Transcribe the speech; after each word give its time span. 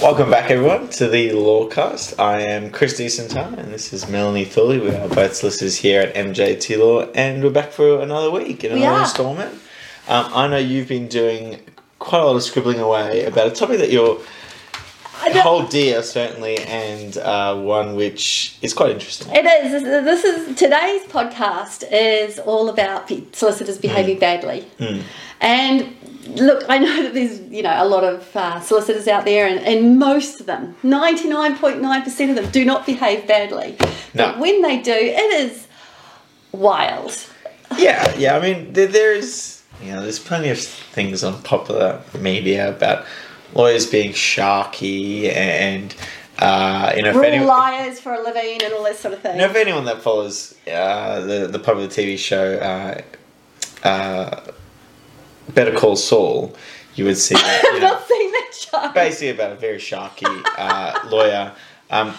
Welcome 0.00 0.30
back, 0.30 0.48
everyone, 0.52 0.90
to 0.90 1.08
the 1.08 1.30
Lawcast. 1.30 2.20
I 2.20 2.42
am 2.42 2.70
Chris 2.70 3.00
Deasenthal, 3.00 3.58
and 3.58 3.74
this 3.74 3.92
is 3.92 4.08
Melanie 4.08 4.44
Thorley. 4.44 4.78
We 4.78 4.94
are 4.94 5.08
both 5.08 5.34
solicitors 5.34 5.76
here 5.76 6.00
at 6.00 6.14
MJT 6.14 6.78
Law, 6.78 7.10
and 7.16 7.42
we're 7.42 7.50
back 7.50 7.72
for 7.72 8.00
another 8.00 8.30
week 8.30 8.62
another 8.62 8.86
are. 8.86 9.00
instalment. 9.00 9.52
Um, 10.06 10.30
I 10.32 10.46
know 10.46 10.56
you've 10.56 10.86
been 10.86 11.08
doing 11.08 11.60
quite 11.98 12.20
a 12.20 12.26
lot 12.26 12.36
of 12.36 12.44
scribbling 12.44 12.78
away 12.78 13.24
about 13.24 13.48
a 13.48 13.50
topic 13.50 13.80
that 13.80 13.90
you're 13.90 14.20
hold 15.42 15.68
dear, 15.70 16.02
certainly, 16.02 16.58
and 16.58 17.16
uh, 17.18 17.56
one 17.56 17.96
which 17.96 18.56
is 18.62 18.72
quite 18.72 18.90
interesting. 18.90 19.34
It 19.34 19.44
is. 19.44 19.82
This 19.82 20.24
is 20.24 20.56
today's 20.56 21.02
podcast 21.06 21.84
is 21.90 22.38
all 22.38 22.68
about 22.68 23.10
solicitors 23.32 23.78
behaving 23.78 24.20
badly. 24.20 24.64
And 25.40 25.94
look, 26.36 26.64
I 26.68 26.78
know 26.78 27.02
that 27.02 27.14
there's 27.14 27.40
you 27.40 27.62
know 27.62 27.74
a 27.76 27.86
lot 27.86 28.04
of 28.04 28.36
uh, 28.36 28.60
solicitors 28.60 29.08
out 29.08 29.24
there, 29.24 29.46
and, 29.46 29.60
and 29.60 29.98
most 29.98 30.40
of 30.40 30.46
them, 30.46 30.76
ninety 30.82 31.28
nine 31.28 31.56
point 31.56 31.80
nine 31.80 32.02
percent 32.02 32.30
of 32.30 32.36
them, 32.36 32.50
do 32.50 32.64
not 32.64 32.86
behave 32.86 33.26
badly. 33.26 33.76
No. 34.14 34.26
But 34.32 34.38
when 34.38 34.62
they 34.62 34.80
do, 34.80 34.92
it 34.92 35.32
is 35.40 35.66
wild. 36.52 37.16
Yeah, 37.76 38.14
yeah. 38.16 38.36
I 38.36 38.40
mean, 38.40 38.72
there, 38.72 38.86
there 38.86 39.12
is, 39.12 39.62
you 39.82 39.92
know, 39.92 40.02
there's 40.02 40.18
plenty 40.18 40.48
of 40.48 40.58
things 40.58 41.22
on 41.22 41.42
popular 41.42 42.00
media 42.18 42.70
about 42.70 43.04
lawyers 43.54 43.86
being 43.86 44.12
sharky 44.12 45.30
and, 45.34 45.94
uh, 46.38 46.92
you 46.96 47.02
know, 47.02 47.20
anyone, 47.20 47.46
liars 47.46 48.00
for 48.00 48.14
a 48.14 48.22
living 48.22 48.62
and 48.62 48.72
all 48.72 48.84
that 48.84 48.96
sort 48.96 49.14
of 49.14 49.20
thing. 49.20 49.34
you 49.34 49.42
know, 49.42 49.50
if 49.50 49.56
anyone 49.56 49.84
that 49.84 50.00
follows 50.02 50.54
uh, 50.66 51.20
the 51.20 51.46
the 51.46 51.58
popular 51.58 51.88
TV 51.88 52.18
show 52.18 52.54
uh, 52.54 53.86
uh, 53.86 54.40
Better 55.54 55.72
Call 55.76 55.96
Saul, 55.96 56.54
you 56.94 57.04
would 57.04 57.16
see, 57.18 57.34
that, 57.36 57.62
you 57.64 57.68
I've 57.76 57.80
know, 57.82 57.88
not 57.88 58.08
seen 58.08 58.32
that 58.32 58.50
show. 58.54 58.92
basically 58.92 59.30
about 59.30 59.52
a 59.52 59.56
very 59.56 59.78
sharky 59.78 60.26
uh, 60.56 61.08
lawyer. 61.08 61.52
Um, 61.90 62.14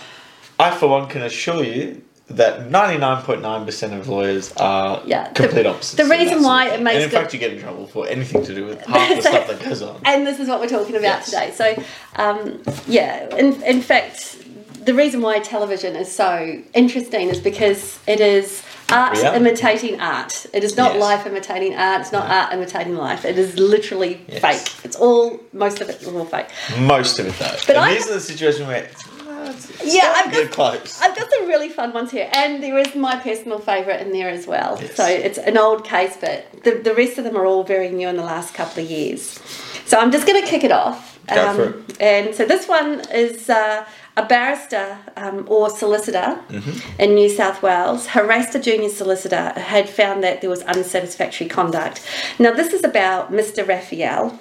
I, 0.59 0.71
for 0.71 0.87
one, 0.87 1.07
can 1.07 1.21
assure 1.21 1.63
you 1.63 2.01
that 2.27 2.69
99.9% 2.69 3.99
of 3.99 4.07
lawyers 4.07 4.51
are 4.53 5.01
Yeah, 5.05 5.29
the- 5.29 5.33
complete 5.43 5.65
opposites. 5.65 5.95
the 5.95 6.03
of 6.03 6.09
that 6.09 6.19
reason 6.19 6.43
why 6.43 6.69
it 6.69 6.81
makes 6.81 6.95
And 6.95 7.03
in 7.05 7.09
good- 7.09 7.15
fact, 7.21 7.33
you 7.33 7.39
get 7.39 7.53
in 7.53 7.59
trouble 7.59 7.87
for 7.87 8.07
anything 8.07 8.43
to 8.45 8.53
do 8.53 8.65
with 8.65 8.81
half 8.85 9.15
the 9.15 9.21
stuff 9.29 9.47
that 9.47 9.59
goes 9.63 9.81
on. 9.81 9.99
And 10.05 10.27
this 10.27 10.39
is 10.39 10.47
what 10.47 10.59
we're 10.59 10.67
talking 10.67 10.95
about 10.95 11.01
Yes. 11.03 11.25
today. 11.25 11.51
So, 11.55 11.83
um, 12.21 12.61
yeah, 12.87 13.35
in, 13.35 13.61
in 13.63 13.81
fact, 13.81 14.37
the 14.85 14.93
reason 14.93 15.21
why 15.21 15.39
television 15.39 15.95
is 15.95 16.11
so 16.11 16.61
interesting 16.73 17.29
is 17.29 17.39
because 17.39 17.99
it 18.07 18.19
is 18.19 18.63
art 18.91 19.17
imitating 19.17 19.99
art. 20.01 20.45
It 20.53 20.63
is 20.63 20.75
not 20.77 20.93
Yes. 20.93 21.01
life 21.01 21.25
imitating 21.25 21.75
art. 21.75 22.01
It's 22.01 22.11
not 22.11 22.29
art 22.29 22.53
imitating 22.53 22.95
life. 22.95 23.25
It 23.25 23.37
is 23.37 23.57
literally 23.59 24.21
Yes. 24.27 24.41
fake. 24.41 24.73
It's 24.83 24.95
all, 24.95 25.39
most 25.53 25.81
of 25.81 25.89
it 25.89 26.01
is 26.01 26.07
all 26.07 26.25
fake. 26.25 26.47
Most 26.79 27.19
of 27.19 27.27
it, 27.27 27.37
though. 27.39 27.55
But 27.67 27.75
and 27.75 27.85
I- 27.85 27.93
these 27.93 28.09
are 28.09 28.13
the 28.15 28.19
situations 28.19 28.67
where 28.67 28.83
it's, 28.83 29.03
uh, 29.05 29.53
it's 29.83 29.93
Yeah, 29.95 30.13
I've 30.15 30.31
got- 30.33 30.51
close. 30.51 30.99
I've 31.01 31.15
got 31.15 31.29
some 31.29 31.47
really 31.47 31.69
fun 31.69 31.93
ones 31.93 32.11
here, 32.11 32.29
and 32.33 32.61
there 32.63 32.77
is 32.77 32.95
my 32.95 33.15
personal 33.17 33.59
favourite 33.59 34.01
in 34.01 34.11
there 34.11 34.29
as 34.29 34.47
well. 34.47 34.77
Yes. 34.81 34.95
So 34.95 35.05
it's 35.05 35.37
an 35.37 35.57
old 35.57 35.83
case, 35.85 36.15
but 36.19 36.45
the, 36.63 36.71
the 36.71 36.93
rest 36.93 37.17
of 37.17 37.23
them 37.23 37.35
are 37.37 37.45
all 37.45 37.63
very 37.63 37.89
new 37.89 38.07
in 38.07 38.17
the 38.17 38.23
last 38.23 38.53
couple 38.53 38.83
of 38.83 38.89
years. 38.89 39.39
So 39.85 39.97
I'm 39.99 40.11
just 40.11 40.27
going 40.27 40.41
to 40.43 40.47
kick 40.47 40.63
it 40.63 40.71
off. 40.71 41.17
Um, 41.29 41.35
Go 41.37 41.53
for 41.53 41.83
And 41.99 42.33
so 42.33 42.43
this 42.45 42.67
one 42.67 43.01
is 43.13 43.49
uh, 43.51 43.85
a 44.19 44.25
barrister 44.25 44.97
um, 45.15 45.45
or 45.47 45.69
solicitor 45.69 46.39
Mm-hmm. 46.49 47.01
in 47.01 47.15
New 47.15 47.29
South 47.29 47.61
Wales 47.63 48.07
harassed 48.07 48.55
a 48.55 48.59
junior 48.59 48.89
solicitor, 48.89 49.53
had 49.55 49.87
found 49.89 50.23
that 50.23 50.41
there 50.41 50.49
was 50.49 50.61
unsatisfactory 50.63 51.47
conduct. 51.47 52.05
Now, 52.37 52.51
this 52.53 52.73
is 52.73 52.83
about 52.83 53.31
Mr. 53.31 53.67
Raphael 53.67 54.37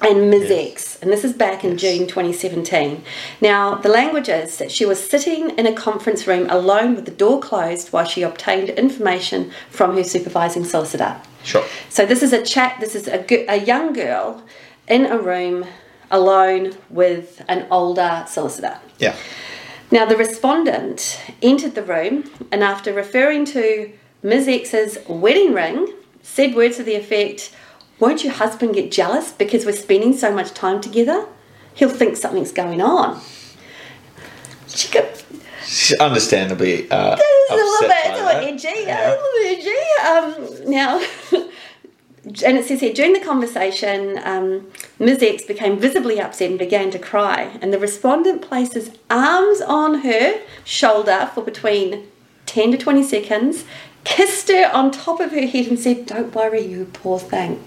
and 0.00 0.30
Ms. 0.30 0.50
Yes. 0.50 0.70
X, 0.72 1.02
and 1.02 1.10
this 1.10 1.24
is 1.24 1.32
back 1.32 1.64
in 1.64 1.78
June 1.78 2.06
2017. 2.06 3.02
Now, 3.40 3.76
the 3.76 3.88
language 3.88 4.28
is 4.28 4.58
that 4.58 4.70
she 4.70 4.84
was 4.84 4.98
sitting 5.08 5.50
in 5.50 5.66
a 5.66 5.72
conference 5.72 6.26
room 6.26 6.48
alone 6.50 6.94
with 6.96 7.04
the 7.04 7.10
door 7.10 7.40
closed 7.40 7.92
while 7.92 8.04
she 8.04 8.22
obtained 8.22 8.68
information 8.70 9.50
from 9.70 9.96
her 9.96 10.04
supervising 10.04 10.64
solicitor. 10.64 11.20
Sure. 11.44 11.64
So, 11.88 12.04
this 12.04 12.22
is 12.22 12.32
a 12.32 12.42
chat, 12.42 12.78
this 12.80 12.94
is 12.94 13.08
a, 13.08 13.24
a 13.50 13.64
young 13.64 13.92
girl 13.92 14.42
in 14.88 15.06
a 15.06 15.18
room 15.18 15.64
alone 16.10 16.74
with 16.90 17.42
an 17.48 17.66
older 17.70 18.24
solicitor. 18.28 18.78
Yeah. 18.98 19.16
Now, 19.90 20.04
the 20.04 20.16
respondent 20.16 21.20
entered 21.42 21.74
the 21.74 21.82
room 21.82 22.30
and, 22.50 22.62
after 22.64 22.92
referring 22.92 23.44
to 23.46 23.92
Ms. 24.22 24.48
X's 24.48 24.98
wedding 25.08 25.52
ring, 25.54 25.92
said 26.22 26.54
words 26.54 26.76
to 26.78 26.82
the 26.82 26.94
effect, 26.96 27.54
Won't 28.00 28.24
your 28.24 28.32
husband 28.32 28.74
get 28.74 28.90
jealous 28.90 29.30
because 29.32 29.64
we're 29.64 29.72
spending 29.72 30.16
so 30.16 30.32
much 30.34 30.52
time 30.54 30.80
together? 30.80 31.26
He'll 31.74 31.88
think 31.88 32.16
something's 32.16 32.52
going 32.52 32.80
on. 32.82 33.20
She 34.68 34.90
got 34.92 35.04
She's 35.66 35.98
understandably 35.98 36.88
uh, 36.90 37.16
it's 37.18 37.50
a 37.50 37.54
little 37.54 37.74
upset 37.74 38.04
bit, 38.04 38.04
by 38.04 38.08
a 38.10 38.16
little 38.16 38.40
that. 38.40 38.64
edgy, 38.64 38.82
Yeah. 38.86 39.08
a 39.08 39.16
little 39.20 40.40
edgy. 40.46 40.64
Um, 40.64 40.70
now, 40.70 41.02
and 42.26 42.58
it 42.58 42.64
says 42.64 42.80
here 42.80 42.92
during 42.92 43.12
the 43.12 43.20
conversation, 43.20 44.18
um, 44.24 44.66
Ms. 44.98 45.22
X 45.22 45.44
became 45.44 45.78
visibly 45.78 46.20
upset 46.20 46.50
and 46.50 46.58
began 46.58 46.90
to 46.90 46.98
cry, 46.98 47.56
and 47.62 47.72
the 47.72 47.78
respondent 47.78 48.42
placed 48.42 48.74
his 48.74 48.90
arms 49.08 49.60
on 49.60 50.00
her 50.00 50.40
shoulder 50.64 51.30
for 51.34 51.42
between 51.44 52.08
10 52.46 52.72
to 52.72 52.78
20 52.78 53.02
seconds, 53.04 53.64
kissed 54.02 54.48
her 54.48 54.68
on 54.72 54.90
top 54.90 55.20
of 55.20 55.30
her 55.30 55.46
head, 55.46 55.66
and 55.66 55.78
said, 55.78 56.06
Don't 56.06 56.34
worry, 56.34 56.62
you 56.62 56.86
poor 56.92 57.20
thing. 57.20 57.64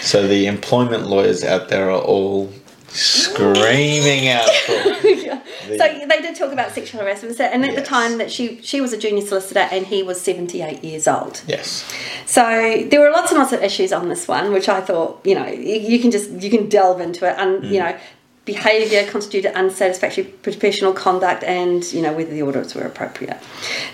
So 0.00 0.26
the 0.26 0.46
employment 0.46 1.06
lawyers 1.06 1.44
out 1.44 1.68
there 1.68 1.90
are 1.90 2.00
all 2.00 2.52
screaming 2.94 4.28
out 4.28 4.48
for 4.66 4.72
So 4.72 5.76
they 5.76 6.20
did 6.22 6.36
talk 6.36 6.52
about 6.52 6.70
sexual 6.72 7.00
harassment, 7.00 7.38
and 7.40 7.64
at 7.64 7.74
the 7.74 7.82
time 7.82 8.18
that 8.18 8.30
she 8.30 8.62
she 8.62 8.80
was 8.80 8.92
a 8.92 8.98
junior 8.98 9.26
solicitor 9.26 9.60
and 9.60 9.86
he 9.86 10.02
was 10.02 10.20
seventy 10.20 10.62
eight 10.62 10.82
years 10.84 11.08
old. 11.08 11.42
Yes. 11.46 11.84
So 12.26 12.84
there 12.88 13.00
were 13.00 13.10
lots 13.10 13.32
and 13.32 13.40
lots 13.40 13.52
of 13.52 13.62
issues 13.62 13.92
on 13.92 14.08
this 14.08 14.28
one, 14.28 14.52
which 14.52 14.68
I 14.68 14.80
thought, 14.80 15.20
you 15.24 15.34
know, 15.34 15.46
you, 15.46 15.74
you 15.74 15.98
can 15.98 16.10
just 16.10 16.30
you 16.30 16.50
can 16.50 16.68
delve 16.68 17.00
into 17.00 17.28
it, 17.28 17.36
and 17.38 17.64
you 17.64 17.80
mm. 17.80 17.84
know, 17.84 17.98
behaviour 18.44 19.10
constituted 19.10 19.56
unsatisfactory 19.56 20.24
professional 20.24 20.92
conduct, 20.92 21.42
and 21.42 21.92
you 21.92 22.00
know 22.00 22.12
whether 22.12 22.30
the 22.30 22.42
orders 22.42 22.74
were 22.74 22.82
appropriate. 22.82 23.38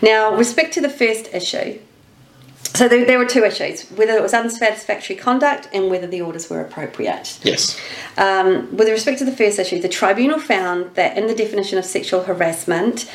Now, 0.03 0.37
respect 0.37 0.75
to 0.75 0.81
the 0.81 0.91
first 0.91 1.33
issue. 1.33 1.79
So 2.75 2.89
there, 2.89 3.05
there 3.05 3.19
were 3.19 3.27
two 3.27 3.45
issues: 3.45 3.89
whether 3.91 4.17
it 4.17 4.23
was 4.23 4.33
unsatisfactory 4.33 5.17
conduct 5.17 5.69
and 5.73 5.91
whether 5.91 6.07
the 6.07 6.23
orders 6.23 6.49
were 6.49 6.61
appropriate. 6.61 7.39
Yes. 7.43 7.79
Um, 8.17 8.77
with 8.77 8.89
respect 8.89 9.19
to 9.19 9.25
the 9.25 9.33
first 9.33 9.59
issue, 9.59 9.81
the 9.81 9.89
tribunal 9.89 10.39
found 10.39 10.95
that 10.95 11.17
in 11.17 11.27
the 11.27 11.35
definition 11.35 11.79
of 11.79 11.85
sexual 11.85 12.23
harassment 12.23 13.11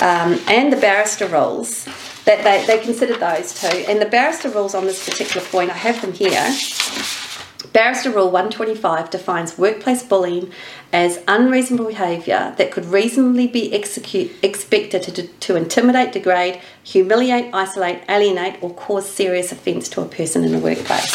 um, 0.00 0.38
and 0.46 0.72
the 0.72 0.76
barrister 0.76 1.26
rules, 1.26 1.86
that 2.24 2.44
they, 2.44 2.64
they 2.66 2.82
considered 2.84 3.20
those 3.20 3.58
two. 3.58 3.66
And 3.66 4.00
the 4.00 4.06
barrister 4.06 4.50
rules 4.50 4.74
on 4.74 4.84
this 4.84 5.08
particular 5.08 5.46
point, 5.46 5.70
I 5.70 5.74
have 5.74 6.00
them 6.00 6.12
here. 6.12 6.54
Barrister 7.72 8.10
Rule 8.10 8.30
125 8.30 9.10
defines 9.10 9.58
workplace 9.58 10.02
bullying 10.02 10.52
as 10.92 11.22
unreasonable 11.28 11.86
behaviour 11.86 12.54
that 12.56 12.70
could 12.72 12.86
reasonably 12.86 13.46
be 13.46 13.74
execute, 13.74 14.30
expected 14.42 15.02
to, 15.02 15.26
to 15.26 15.54
intimidate, 15.54 16.12
degrade, 16.12 16.60
humiliate, 16.82 17.52
isolate, 17.54 18.02
alienate, 18.08 18.62
or 18.62 18.72
cause 18.72 19.06
serious 19.08 19.52
offence 19.52 19.88
to 19.90 20.00
a 20.00 20.06
person 20.06 20.44
in 20.44 20.52
the 20.52 20.58
workplace. 20.58 21.14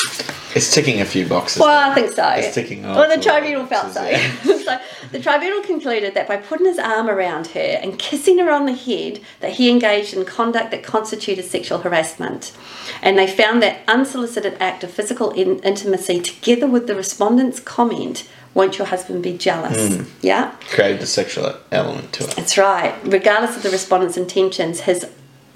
It's 0.55 0.71
ticking 0.71 1.01
a 1.01 1.05
few 1.05 1.27
boxes. 1.27 1.59
Well, 1.59 1.91
I 1.91 1.95
think 1.95 2.11
so. 2.11 2.27
It's 2.29 2.53
ticking 2.53 2.85
off 2.85 2.95
Well, 2.95 3.09
the 3.09 3.21
tribunal 3.21 3.63
of 3.63 3.69
felt 3.69 3.91
so. 3.91 4.01
boxes, 4.01 4.65
so. 4.65 4.79
The 5.11 5.19
tribunal 5.19 5.63
concluded 5.63 6.13
that 6.13 6.27
by 6.27 6.37
putting 6.37 6.67
his 6.67 6.77
arm 6.77 7.09
around 7.09 7.47
her 7.47 7.59
and 7.81 7.97
kissing 7.97 8.37
her 8.37 8.51
on 8.51 8.67
the 8.67 8.73
head, 8.73 9.21
that 9.39 9.53
he 9.53 9.71
engaged 9.71 10.13
in 10.13 10.25
conduct 10.25 10.69
that 10.69 10.83
constituted 10.83 11.45
sexual 11.45 11.79
harassment. 11.79 12.55
And 13.01 13.17
they 13.17 13.25
found 13.25 13.63
that 13.63 13.79
unsolicited 13.87 14.55
act 14.59 14.83
of 14.83 14.91
physical 14.91 15.31
in- 15.31 15.59
intimacy, 15.59 16.21
together 16.21 16.67
with 16.67 16.85
the 16.85 16.95
respondent's 16.95 17.59
comment, 17.59 18.29
"Won't 18.53 18.77
your 18.77 18.87
husband 18.87 19.23
be 19.23 19.37
jealous?" 19.37 19.95
Hmm. 19.95 20.03
Yeah. 20.21 20.51
Created 20.69 21.01
a 21.01 21.05
sexual 21.05 21.55
element 21.71 22.13
to 22.13 22.23
it. 22.25 22.35
That's 22.35 22.57
right. 22.57 22.93
Regardless 23.03 23.55
of 23.57 23.63
the 23.63 23.69
respondent's 23.69 24.17
intentions, 24.17 24.81
his 24.81 25.05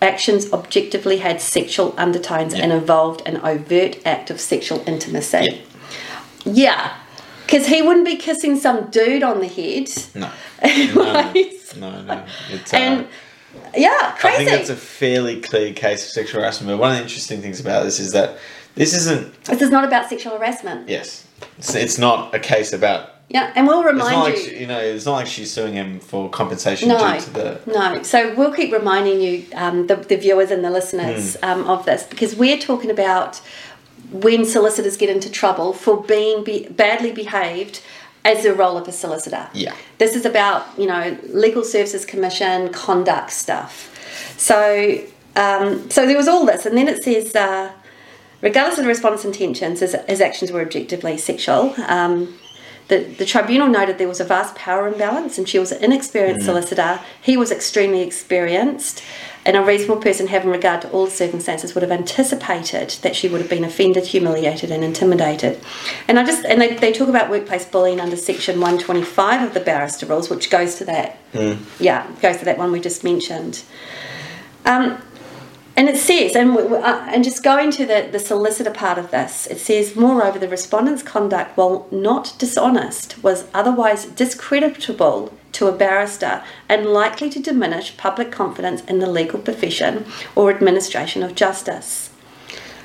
actions 0.01 0.51
objectively 0.53 1.17
had 1.17 1.41
sexual 1.41 1.93
undertones 1.97 2.53
and 2.53 2.71
involved 2.71 3.21
an 3.25 3.37
overt 3.37 3.97
act 4.05 4.29
of 4.29 4.39
sexual 4.39 4.83
intimacy. 4.87 5.63
Yeah. 6.45 6.95
Because 7.45 7.67
he 7.67 7.81
wouldn't 7.81 8.05
be 8.05 8.15
kissing 8.17 8.57
some 8.59 8.89
dude 8.89 9.23
on 9.23 9.39
the 9.39 9.47
head. 9.47 9.89
No. 10.13 10.29
Anyways. 10.61 11.75
No, 11.77 12.01
no. 12.01 12.25
It's, 12.51 12.73
uh, 12.73 12.77
And 12.77 13.07
yeah, 13.75 14.15
I 14.23 14.35
think 14.37 14.49
that's 14.49 14.69
a 14.69 14.75
fairly 14.75 15.41
clear 15.41 15.73
case 15.73 16.03
of 16.05 16.11
sexual 16.11 16.41
harassment. 16.41 16.69
But 16.71 16.77
one 16.77 16.91
of 16.91 16.97
the 16.97 17.03
interesting 17.03 17.41
things 17.41 17.59
about 17.59 17.83
this 17.83 17.99
is 17.99 18.11
that 18.11 18.37
this 18.75 18.93
isn't, 18.93 19.43
this 19.45 19.61
is 19.61 19.69
not 19.69 19.83
about 19.83 20.09
sexual 20.09 20.37
harassment. 20.37 20.87
yes, 20.89 21.25
it's, 21.57 21.75
it's 21.75 21.97
not 21.97 22.33
a 22.33 22.39
case 22.39 22.73
about. 22.73 23.11
Yeah, 23.29 23.51
and 23.55 23.67
we'll 23.67 23.81
It's 23.81 23.91
remind 23.91 24.11
not 24.15 24.23
like 24.23 24.35
you. 24.35 24.41
she, 24.41 24.59
you 24.61 24.67
know. 24.67 24.79
It's 24.79 25.05
not 25.05 25.13
like 25.13 25.27
she's 25.27 25.51
suing 25.51 25.73
him 25.73 25.99
for 25.99 26.29
compensation 26.29 26.87
No, 26.87 26.97
due 27.13 27.19
to 27.19 27.29
the. 27.31 27.59
no. 27.67 28.01
So 28.03 28.33
we'll 28.35 28.53
keep 28.53 28.71
reminding 28.71 29.19
you, 29.19 29.45
um, 29.53 29.87
the, 29.87 29.97
the 29.97 30.15
viewers 30.15 30.49
and 30.49 30.63
the 30.63 30.69
listeners, 30.69 31.35
Hmm. 31.35 31.45
um, 31.45 31.67
of 31.67 31.85
this 31.85 32.03
because 32.03 32.35
we're 32.37 32.57
talking 32.57 32.89
about 32.89 33.41
when 34.11 34.45
solicitors 34.45 34.95
get 34.95 35.09
into 35.09 35.29
trouble 35.29 35.73
for 35.73 36.01
being 36.01 36.45
be- 36.45 36.69
badly 36.69 37.11
behaved 37.11 37.81
as 38.23 38.43
the 38.43 38.53
role 38.53 38.77
of 38.77 38.87
a 38.87 38.91
solicitor. 38.93 39.49
Yeah. 39.53 39.73
This 39.97 40.15
is 40.15 40.25
about, 40.25 40.65
you 40.77 40.85
know, 40.87 41.17
Legal 41.27 41.63
Services 41.65 42.05
Commission 42.05 42.69
conduct 42.71 43.31
stuff. 43.31 43.93
So, 44.37 45.01
um, 45.35 45.89
so 45.89 46.05
there 46.05 46.15
was 46.15 46.27
all 46.29 46.45
this, 46.45 46.65
and 46.65 46.77
then 46.77 46.87
it 46.87 47.03
says, 47.03 47.35
uh, 47.35 47.71
regardless 48.41 48.77
of 48.77 48.83
the 48.85 48.89
respondent's 48.89 49.25
intentions, 49.25 49.79
his, 49.79 49.95
his 50.07 50.21
actions 50.21 50.51
were 50.51 50.61
objectively 50.61 51.17
sexual. 51.17 51.73
Um, 51.87 52.37
the, 52.87 52.99
the 52.99 53.25
tribunal 53.25 53.67
noted 53.67 53.97
there 53.97 54.07
was 54.07 54.21
a 54.21 54.25
vast 54.25 54.55
power 54.55 54.87
imbalance, 54.87 55.37
and 55.37 55.47
she 55.47 55.59
was 55.59 55.71
an 55.73 55.83
inexperienced 55.83 56.45
solicitor. 56.45 57.01
He 57.21 57.35
was 57.35 57.51
extremely 57.51 58.01
experienced, 58.01 59.03
and 59.45 59.57
a 59.57 59.61
reasonable 59.61 60.01
person, 60.01 60.27
having 60.27 60.49
regard 60.51 60.81
to 60.83 60.89
all 60.91 61.05
the 61.05 61.11
circumstances, 61.11 61.73
would 61.73 61.81
have 61.81 61.91
anticipated 61.91 62.91
that 63.01 63.13
she 63.13 63.27
would 63.27 63.41
have 63.41 63.49
been 63.49 63.65
offended, 63.65 64.05
humiliated, 64.05 64.71
and 64.71 64.85
intimidated. 64.85 65.59
And 66.07 66.17
I 66.17 66.25
just 66.25 66.45
and 66.45 66.61
they, 66.61 66.75
they 66.75 66.93
talk 66.93 67.09
about 67.09 67.29
workplace 67.29 67.65
bullying 67.65 67.99
under 67.99 68.15
section 68.15 68.61
one 68.61 68.77
twenty 68.77 69.03
five 69.03 69.41
of 69.41 69.53
the 69.53 69.59
barrister 69.59 70.05
rules, 70.05 70.29
which 70.29 70.49
goes 70.49 70.75
to 70.75 70.85
that. 70.85 71.17
Yeah, 71.79 72.09
goes 72.21 72.37
to 72.37 72.45
that 72.45 72.57
one 72.57 72.71
we 72.71 72.79
just 72.79 73.03
mentioned. 73.03 73.63
Um, 74.65 75.01
and 75.77 75.87
it 75.87 75.97
says, 75.97 76.35
and, 76.35 76.57
uh, 76.57 77.05
and 77.13 77.23
just 77.23 77.43
going 77.43 77.71
to 77.71 77.85
the, 77.85 78.09
the 78.11 78.19
solicitor 78.19 78.71
part 78.71 78.97
of 78.97 79.11
this, 79.11 79.47
it 79.47 79.59
says, 79.59 79.95
moreover, 79.95 80.37
the 80.39 80.49
respondent's 80.49 81.03
conduct, 81.03 81.55
while 81.55 81.87
not 81.91 82.35
dishonest, 82.37 83.23
was 83.23 83.45
otherwise 83.53 84.05
discreditable 84.07 85.31
to 85.53 85.67
a 85.67 85.71
barrister 85.71 86.43
and 86.67 86.87
likely 86.87 87.29
to 87.29 87.39
diminish 87.39 87.95
public 87.95 88.31
confidence 88.31 88.83
in 88.85 88.99
the 88.99 89.09
legal 89.09 89.39
profession 89.39 90.05
or 90.35 90.49
administration 90.49 91.23
of 91.23 91.35
justice. 91.35 92.09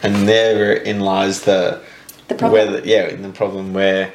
And 0.03 0.29
therein 0.29 1.01
lies 1.01 1.43
the 1.43 1.81
The 2.29 2.35
problem. 2.35 2.53
Where 2.53 2.81
the, 2.81 2.89
yeah, 2.89 3.17
the 3.17 3.31
problem 3.31 3.75
where 3.75 4.13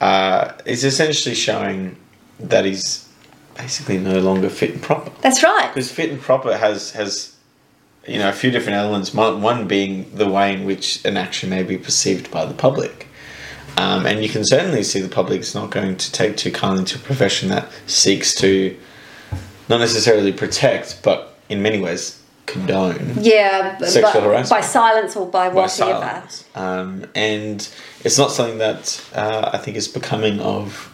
uh, 0.00 0.52
it's 0.64 0.84
essentially 0.84 1.34
showing 1.34 1.96
that 2.38 2.64
he's 2.64 3.08
basically 3.54 3.98
no 3.98 4.18
longer 4.18 4.48
fit 4.48 4.70
and 4.74 4.82
proper. 4.82 5.10
That's 5.20 5.42
right. 5.42 5.68
Because 5.74 5.92
fit 5.92 6.10
and 6.10 6.20
proper 6.20 6.56
has 6.56 6.92
has 6.92 7.36
you 8.06 8.18
know 8.18 8.28
a 8.28 8.32
few 8.32 8.50
different 8.50 8.76
elements. 8.78 9.12
One, 9.14 9.66
being 9.66 10.10
the 10.14 10.28
way 10.28 10.52
in 10.54 10.64
which 10.64 11.04
an 11.04 11.16
action 11.16 11.50
may 11.50 11.62
be 11.62 11.78
perceived 11.78 12.30
by 12.30 12.44
the 12.44 12.54
public. 12.54 13.06
Um, 13.76 14.04
and 14.04 14.22
you 14.22 14.28
can 14.28 14.42
certainly 14.44 14.82
see 14.82 15.00
the 15.00 15.08
public 15.08 15.40
is 15.40 15.54
not 15.54 15.70
going 15.70 15.96
to 15.96 16.12
take 16.12 16.36
too 16.36 16.50
kindly 16.50 16.84
to 16.86 16.96
a 16.96 17.00
profession 17.00 17.48
that 17.50 17.70
seeks 17.86 18.34
to 18.36 18.76
not 19.68 19.78
necessarily 19.78 20.32
protect, 20.32 21.02
but 21.02 21.38
in 21.48 21.62
many 21.62 21.80
ways 21.80 22.20
condone 22.46 23.14
Yeah, 23.20 23.78
Sexual 23.78 24.02
but 24.12 24.22
harassment. 24.24 24.60
by 24.60 24.66
silence 24.66 25.14
or 25.16 25.26
by 25.26 25.48
by 25.48 25.54
whatever. 25.54 25.68
silence. 25.70 26.44
Um, 26.56 27.06
and 27.14 27.66
it's 28.04 28.18
not 28.18 28.32
something 28.32 28.58
that 28.58 29.02
uh, 29.14 29.50
I 29.52 29.58
think 29.58 29.76
is 29.76 29.86
becoming 29.86 30.40
of 30.40 30.89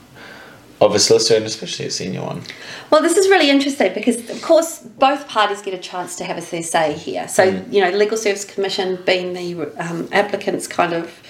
of 0.80 0.94
a 0.94 0.98
solicitor, 0.98 1.36
and 1.36 1.46
especially 1.46 1.86
a 1.86 1.90
senior 1.90 2.22
one. 2.22 2.42
Well, 2.90 3.02
this 3.02 3.16
is 3.16 3.28
really 3.28 3.50
interesting 3.50 3.94
because, 3.94 4.28
of 4.28 4.42
course, 4.42 4.80
both 4.80 5.26
parties 5.26 5.62
get 5.62 5.74
a 5.74 5.78
chance 5.78 6.16
to 6.16 6.24
have 6.24 6.36
a 6.36 6.42
say 6.42 6.92
here. 6.92 7.28
So, 7.28 7.44
you 7.70 7.80
know, 7.80 7.90
Legal 7.90 8.16
Service 8.16 8.44
Commission 8.44 8.98
being 9.06 9.32
the 9.32 9.72
um, 9.78 10.08
applicant's 10.12 10.66
kind 10.66 10.92
of 10.92 11.22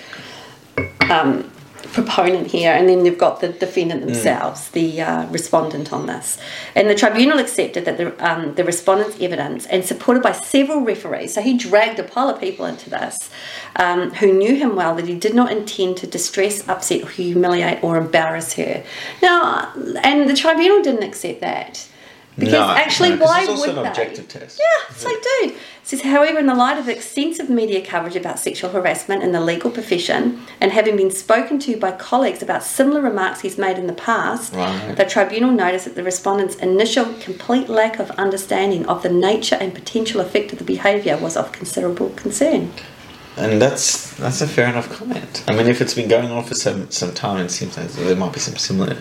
um, 1.11 1.51
proponent 1.97 2.49
here, 2.49 2.73
and 2.73 2.87
then 2.89 3.05
they've 3.05 3.17
got 3.17 3.41
the 3.41 3.49
defendant 3.49 4.05
themselves, 4.05 4.69
the 4.71 5.01
uh, 5.01 5.27
respondent 5.31 5.95
on 5.95 6.05
this. 6.07 6.39
And 6.75 6.91
the 6.91 6.95
tribunal 6.95 7.39
accepted 7.39 7.87
that 7.87 7.97
the, 7.97 8.09
um, 8.23 8.55
the 8.55 8.65
respondent's 8.65 9.19
evidence, 9.19 9.65
and 9.67 9.83
supported 9.83 10.23
by 10.23 10.33
several 10.33 10.83
referees, 10.83 11.33
so 11.35 11.41
he 11.41 11.57
dragged 11.57 11.99
a 11.99 12.05
pile 12.05 12.29
of 12.29 12.39
people 12.39 12.67
into 12.67 12.91
this, 12.91 13.31
um, 13.77 14.11
who 14.21 14.31
knew 14.31 14.55
him 14.57 14.77
well, 14.77 14.95
that 14.95 15.09
he 15.09 15.15
did 15.15 15.35
not 15.35 15.51
intend 15.51 15.97
to 15.97 16.07
distress, 16.07 16.69
upset, 16.69 17.09
humiliate, 17.09 17.83
or 17.83 17.97
embarrass 17.97 18.53
her. 18.53 18.85
Now, 19.23 19.73
and 20.05 20.29
the 20.29 20.37
tribunal 20.37 20.83
didn't 20.83 21.03
accept 21.03 21.41
that. 21.41 21.89
Because 22.38 22.53
No, 22.53 22.69
actually, 22.71 23.11
no, 23.11 23.25
why 23.25 23.41
it's 23.41 23.49
also 23.49 23.69
would 23.69 23.77
an 23.79 23.83
they? 23.85 23.88
objective 23.88 24.29
test. 24.29 24.59
Yeah, 24.59 24.94
it's 24.94 25.05
like, 25.05 25.17
dude. 25.41 25.53
It 25.53 25.59
says, 25.91 26.03
however, 26.03 26.38
in 26.38 26.47
the 26.47 26.55
light 26.55 26.79
of 26.79 26.88
extensive 26.88 27.49
media 27.49 27.81
coverage 27.85 28.17
about 28.17 28.38
sexual 28.41 28.71
harassment 28.71 29.23
in 29.23 29.33
the 29.33 29.41
legal 29.41 29.71
profession, 29.71 30.43
and 30.61 30.73
having 30.73 30.97
been 30.97 31.11
spoken 31.12 31.59
to 31.61 31.77
by 31.79 31.93
colleagues 31.93 32.43
about 32.43 32.62
similar 32.65 33.00
remarks 33.00 33.41
he's 33.41 33.56
made 33.56 33.79
in 33.79 33.87
the 33.87 33.93
past, 33.94 34.53
Right. 34.53 34.94
the 34.97 35.05
tribunal 35.05 35.53
noticed 35.53 35.85
that 35.87 35.94
the 35.94 36.03
respondent's 36.03 36.56
initial 36.56 37.06
complete 37.21 37.69
lack 37.69 37.99
of 38.00 38.11
understanding 38.12 38.85
of 38.87 39.03
the 39.03 39.09
nature 39.11 39.55
and 39.61 39.73
potential 39.73 40.21
effect 40.21 40.53
of 40.53 40.59
the 40.59 40.65
behaviour 40.65 41.17
was 41.17 41.37
of 41.37 41.53
considerable 41.53 42.11
concern. 42.17 42.73
And 43.38 43.62
that's 43.62 44.12
that's 44.17 44.41
a 44.41 44.47
fair 44.49 44.67
enough 44.69 44.91
comment. 44.91 45.44
I 45.47 45.55
mean, 45.55 45.69
if 45.69 45.81
it's 45.81 45.94
been 45.94 46.09
going 46.09 46.31
on 46.31 46.43
for 46.44 46.55
some 46.55 46.91
some 46.91 47.12
time, 47.15 47.44
it 47.47 47.50
seems 47.50 47.77
like 47.77 47.88
there 47.93 48.17
might 48.17 48.33
be 48.33 48.41
some 48.41 48.56
similar, 48.56 48.97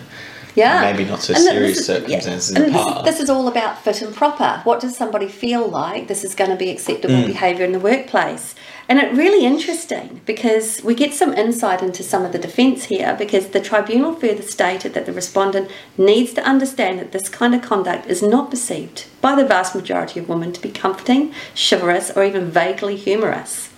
Yeah. 0.56 0.80
maybe 0.80 1.04
not 1.08 1.20
so 1.20 1.34
And 1.34 1.42
serious 1.44 1.78
is- 1.78 1.88
yeah. 1.88 1.94
circumstances 2.20 2.50
And 2.56 2.64
the 2.66 2.70
this, 2.70 2.84
past. 2.84 3.04
this 3.04 3.20
is 3.20 3.30
all 3.30 3.46
about 3.46 3.82
fit 3.84 4.02
and 4.02 4.14
proper. 4.14 4.60
What 4.64 4.80
does 4.80 4.96
somebody 4.96 5.28
feel 5.28 5.68
like 5.68 6.08
this 6.08 6.24
is 6.24 6.34
going 6.34 6.50
to 6.50 6.56
be 6.56 6.70
acceptable 6.70 7.14
Mm. 7.14 7.26
behaviour 7.26 7.64
in 7.64 7.72
the 7.72 7.78
workplace? 7.78 8.54
And 8.88 8.98
it's 9.00 9.16
really 9.16 9.44
interesting 9.44 10.20
because 10.26 10.80
we 10.82 10.94
get 10.94 11.12
some 11.12 11.32
insight 11.34 11.82
into 11.82 12.02
some 12.02 12.24
of 12.24 12.32
the 12.32 12.38
defence 12.38 12.84
here 12.84 13.14
because 13.18 13.48
the 13.48 13.60
tribunal 13.60 14.14
further 14.14 14.42
stated 14.42 14.94
that 14.94 15.04
the 15.06 15.12
respondent 15.12 15.68
needs 15.98 16.32
to 16.34 16.42
understand 16.42 16.98
that 17.00 17.12
this 17.12 17.28
kind 17.28 17.54
of 17.54 17.62
conduct 17.62 18.06
is 18.08 18.22
not 18.22 18.50
perceived 18.50 19.04
by 19.20 19.34
the 19.34 19.44
vast 19.44 19.74
majority 19.74 20.20
of 20.20 20.28
women 20.28 20.52
to 20.52 20.60
be 20.60 20.70
comforting, 20.70 21.32
chivalrous, 21.54 22.10
or 22.16 22.24
even 22.24 22.50
vaguely 22.50 22.96
humorous. 22.96 23.68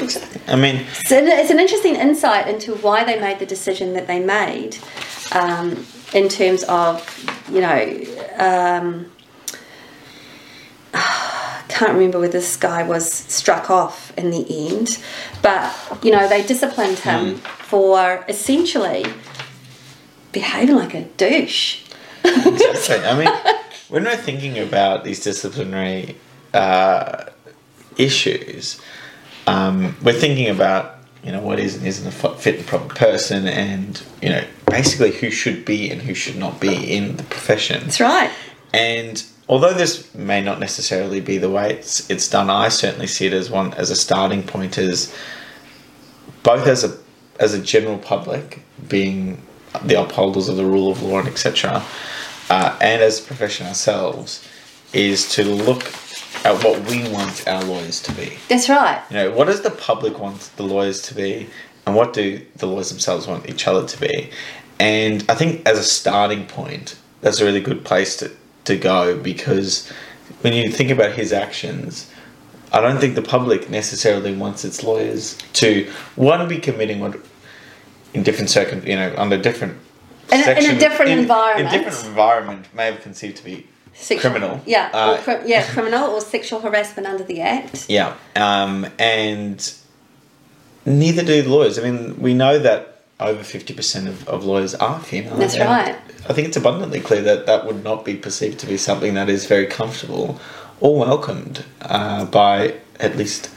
Exactly. 0.00 0.40
I 0.48 0.56
mean, 0.56 0.86
So 1.06 1.18
it's 1.18 1.50
an 1.50 1.60
interesting 1.60 1.96
insight 1.96 2.48
into 2.48 2.74
why 2.74 3.04
they 3.04 3.20
made 3.20 3.38
the 3.38 3.46
decision 3.46 3.92
that 3.94 4.06
they 4.06 4.18
made 4.20 4.76
um, 5.32 5.86
in 6.14 6.28
terms 6.28 6.62
of, 6.64 7.04
you 7.50 7.60
know, 7.60 8.04
um, 8.38 9.10
can't 11.68 11.94
remember 11.94 12.20
whether 12.20 12.32
this 12.32 12.56
guy 12.56 12.82
was 12.82 13.10
struck 13.10 13.70
off 13.70 14.16
in 14.18 14.30
the 14.30 14.68
end, 14.68 15.02
but, 15.40 15.74
you 16.02 16.12
know, 16.12 16.28
they 16.28 16.42
disciplined 16.42 16.98
him 16.98 17.36
for 17.36 18.24
essentially 18.28 19.04
behaving 20.32 20.76
like 20.76 20.94
a 20.94 21.04
douche. 21.16 21.82
exactly. 22.24 23.04
I 23.04 23.18
mean, 23.18 23.56
when 23.88 24.04
we're 24.04 24.16
thinking 24.16 24.58
about 24.58 25.04
these 25.04 25.22
disciplinary 25.24 26.16
uh, 26.54 27.24
issues, 27.96 28.80
um, 29.46 29.96
we're 30.02 30.12
thinking 30.12 30.48
about 30.48 31.01
you 31.24 31.32
know 31.32 31.40
what 31.40 31.58
is 31.58 31.76
and 31.76 31.86
isn't 31.86 32.06
a 32.06 32.10
fit 32.10 32.56
and 32.56 32.66
proper 32.66 32.94
person, 32.94 33.46
and 33.46 34.02
you 34.20 34.28
know 34.28 34.44
basically 34.66 35.12
who 35.12 35.30
should 35.30 35.64
be 35.64 35.90
and 35.90 36.02
who 36.02 36.14
should 36.14 36.36
not 36.36 36.60
be 36.60 36.94
in 36.94 37.16
the 37.16 37.22
profession. 37.24 37.80
That's 37.84 38.00
right. 38.00 38.30
And 38.72 39.22
although 39.48 39.74
this 39.74 40.12
may 40.14 40.42
not 40.42 40.58
necessarily 40.58 41.20
be 41.20 41.38
the 41.38 41.50
way 41.50 41.74
it's 41.74 42.08
it's 42.10 42.28
done, 42.28 42.50
I 42.50 42.68
certainly 42.68 43.06
see 43.06 43.26
it 43.26 43.32
as 43.32 43.50
one 43.50 43.74
as 43.74 43.90
a 43.90 43.96
starting 43.96 44.42
point 44.42 44.78
as 44.78 45.14
both 46.42 46.66
as 46.66 46.84
a 46.84 46.98
as 47.38 47.54
a 47.54 47.60
general 47.60 47.98
public 47.98 48.62
being 48.88 49.40
the 49.84 50.00
upholders 50.00 50.48
of 50.48 50.56
the 50.56 50.64
rule 50.64 50.90
of 50.90 51.02
law 51.02 51.18
and 51.18 51.28
etc. 51.28 51.82
Uh, 52.50 52.76
and 52.80 53.02
as 53.02 53.20
a 53.20 53.22
profession 53.22 53.66
ourselves 53.66 54.46
is 54.92 55.28
to 55.34 55.44
look 55.44 55.82
at 56.44 56.62
what 56.64 56.80
we 56.90 57.08
want 57.10 57.46
our 57.46 57.62
lawyers 57.64 58.00
to 58.02 58.12
be. 58.12 58.32
That's 58.48 58.68
right. 58.68 59.02
You 59.10 59.16
know, 59.16 59.30
what 59.32 59.46
does 59.46 59.62
the 59.62 59.70
public 59.70 60.18
want 60.18 60.50
the 60.56 60.62
lawyers 60.64 61.02
to 61.02 61.14
be, 61.14 61.48
and 61.86 61.94
what 61.94 62.12
do 62.12 62.44
the 62.56 62.66
lawyers 62.66 62.90
themselves 62.90 63.26
want 63.26 63.48
each 63.48 63.66
other 63.66 63.86
to 63.86 64.00
be? 64.00 64.30
And 64.80 65.24
I 65.28 65.34
think 65.34 65.66
as 65.68 65.78
a 65.78 65.84
starting 65.84 66.46
point, 66.46 66.96
that's 67.20 67.40
a 67.40 67.44
really 67.44 67.60
good 67.60 67.84
place 67.84 68.16
to, 68.16 68.30
to 68.64 68.76
go 68.76 69.16
because 69.16 69.88
when 70.40 70.52
you 70.52 70.70
think 70.70 70.90
about 70.90 71.12
his 71.12 71.32
actions, 71.32 72.10
I 72.72 72.80
don't 72.80 72.98
think 72.98 73.14
the 73.14 73.22
public 73.22 73.70
necessarily 73.70 74.34
wants 74.34 74.64
its 74.64 74.82
lawyers 74.82 75.36
to 75.54 75.88
one 76.16 76.48
be 76.48 76.58
committing 76.58 77.00
what 77.00 77.16
in 78.14 78.22
different 78.22 78.50
circum 78.50 78.84
you 78.86 78.96
know 78.96 79.14
under 79.16 79.36
different 79.38 79.78
In 80.32 80.40
a- 80.40 80.52
in 80.52 80.76
a 80.76 80.78
different 80.78 81.10
in- 81.12 81.18
environment. 81.20 81.72
in 81.74 81.80
a 81.80 81.84
different 81.84 82.06
environment 82.08 82.66
may 82.74 82.86
have 82.86 83.00
conceived 83.02 83.36
to 83.38 83.44
be 83.44 83.66
Sexual- 83.94 84.30
criminal 84.32 84.60
Yeah, 84.66 84.88
Uh, 84.92 85.12
or 85.12 85.18
cri- 85.22 85.42
yeah, 85.50 85.62
criminal 85.64 86.10
or 86.10 86.20
sexual 86.20 86.60
harassment 86.60 87.06
under 87.06 87.24
the 87.24 87.40
Act. 87.40 87.86
yeah, 87.88 88.14
um, 88.36 88.86
and 88.98 89.72
neither 90.84 91.22
do 91.22 91.42
the 91.42 91.48
lawyers. 91.48 91.78
I 91.78 91.82
mean, 91.82 92.20
we 92.20 92.34
know 92.34 92.58
that 92.58 92.88
over 93.20 93.42
fifty 93.44 93.72
percent 93.74 94.08
of, 94.08 94.28
of 94.28 94.44
lawyers 94.44 94.74
are 94.74 94.98
female. 95.00 95.36
That's 95.36 95.54
and 95.54 95.64
right. 95.68 95.96
I 96.28 96.32
think 96.32 96.48
it's 96.48 96.56
abundantly 96.56 97.00
clear 97.00 97.22
that 97.22 97.46
that 97.46 97.66
would 97.66 97.84
not 97.84 98.04
be 98.04 98.14
perceived 98.14 98.58
to 98.60 98.66
be 98.66 98.76
something 98.76 99.14
that 99.14 99.28
is 99.28 99.46
very 99.46 99.66
comfortable 99.66 100.40
or 100.80 100.98
welcomed 100.98 101.64
uh, 101.82 102.24
by 102.24 102.74
at 102.98 103.16
least, 103.16 103.50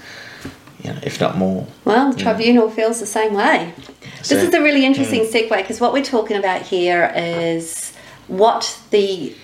you 0.84 0.92
know, 0.92 1.00
if 1.04 1.20
not 1.20 1.38
more. 1.38 1.66
Well, 1.86 2.12
the 2.14 2.20
tribunal 2.20 2.70
feels 2.70 3.00
the 3.00 3.06
same 3.06 3.34
way. 3.34 3.74
So- 4.22 4.36
this 4.36 4.44
is 4.44 4.54
a 4.54 4.62
really 4.62 4.86
interesting 4.86 5.22
segue 5.26 5.50
because 5.50 5.80
what 5.82 5.94
we're 5.94 6.04
talking 6.04 6.38
about 6.38 6.62
here 6.64 7.12
is 7.16 7.94
what 8.28 8.78
the 8.92 9.36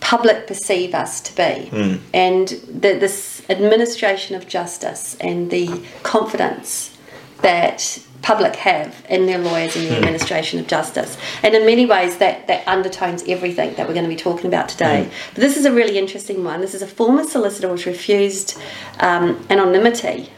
public 0.00 0.46
perceive 0.46 0.94
us 0.94 1.20
to 1.20 1.34
be 1.34 2.00
and 2.12 2.48
the, 2.48 2.98
this 2.98 3.42
administration 3.48 4.36
of 4.36 4.46
justice 4.46 5.16
and 5.20 5.50
the 5.50 5.82
confidence 6.02 6.96
that 7.42 8.02
public 8.22 8.56
have 8.56 9.04
in 9.08 9.26
their 9.26 9.38
lawyers 9.38 9.76
and 9.76 9.86
the 9.86 9.96
administration 9.96 10.58
of 10.58 10.66
justice. 10.66 11.16
And 11.44 11.54
in 11.54 11.64
many 11.64 11.86
ways, 11.86 12.16
that, 12.18 12.48
that 12.48 12.66
undertones 12.66 13.22
everything 13.28 13.74
that 13.74 13.86
we're 13.86 13.94
going 13.94 14.08
to 14.08 14.10
be 14.10 14.16
talking 14.16 14.46
about 14.46 14.68
today. 14.68 15.08
But 15.34 15.40
this 15.42 15.56
is 15.56 15.64
a 15.64 15.72
really 15.72 15.96
interesting 15.96 16.42
one. 16.42 16.60
This 16.60 16.74
is 16.74 16.82
a 16.82 16.86
former 16.88 17.22
solicitor 17.22 17.68
which 17.68 17.86
refused 17.86 18.58
um, 18.98 19.46
anonymity 19.48 20.30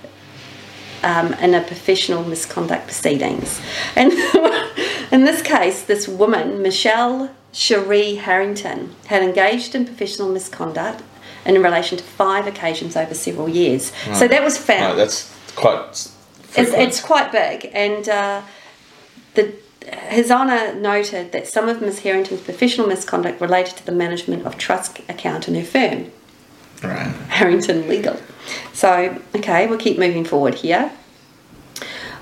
um, 1.02 1.32
in 1.34 1.54
a 1.54 1.62
professional 1.62 2.24
misconduct 2.24 2.84
proceedings. 2.84 3.60
And 3.96 4.12
in 5.12 5.24
this 5.24 5.40
case, 5.40 5.82
this 5.84 6.06
woman, 6.08 6.60
Michelle 6.60 7.34
Cherie 7.58 8.14
Harrington, 8.14 8.94
had 9.06 9.20
engaged 9.20 9.74
in 9.74 9.84
professional 9.84 10.30
misconduct 10.30 11.02
in 11.44 11.60
relation 11.60 11.98
to 11.98 12.04
five 12.04 12.46
occasions 12.46 12.96
over 12.96 13.14
several 13.14 13.48
years. 13.48 13.92
So 14.14 14.28
that 14.28 14.44
was 14.44 14.56
found. 14.56 14.90
Right, 14.90 14.96
that's 14.96 15.34
quite. 15.56 15.88
It's, 15.90 16.12
it's 16.54 17.00
quite 17.00 17.32
big, 17.32 17.68
and 17.74 18.08
uh, 18.08 18.42
the 19.34 19.54
His 20.08 20.30
Honour 20.30 20.76
noted 20.76 21.32
that 21.32 21.48
some 21.48 21.68
of 21.68 21.82
Ms 21.82 21.98
Harrington's 22.00 22.42
professional 22.42 22.86
misconduct 22.86 23.40
related 23.40 23.76
to 23.78 23.86
the 23.86 23.92
management 23.92 24.46
of 24.46 24.56
trust 24.56 25.00
account 25.08 25.48
in 25.48 25.56
her 25.56 25.64
firm, 25.64 26.12
right. 26.84 27.12
Harrington 27.28 27.88
Legal. 27.88 28.18
So, 28.72 29.20
okay, 29.34 29.66
we'll 29.66 29.78
keep 29.80 29.98
moving 29.98 30.24
forward 30.24 30.54
here. 30.54 30.92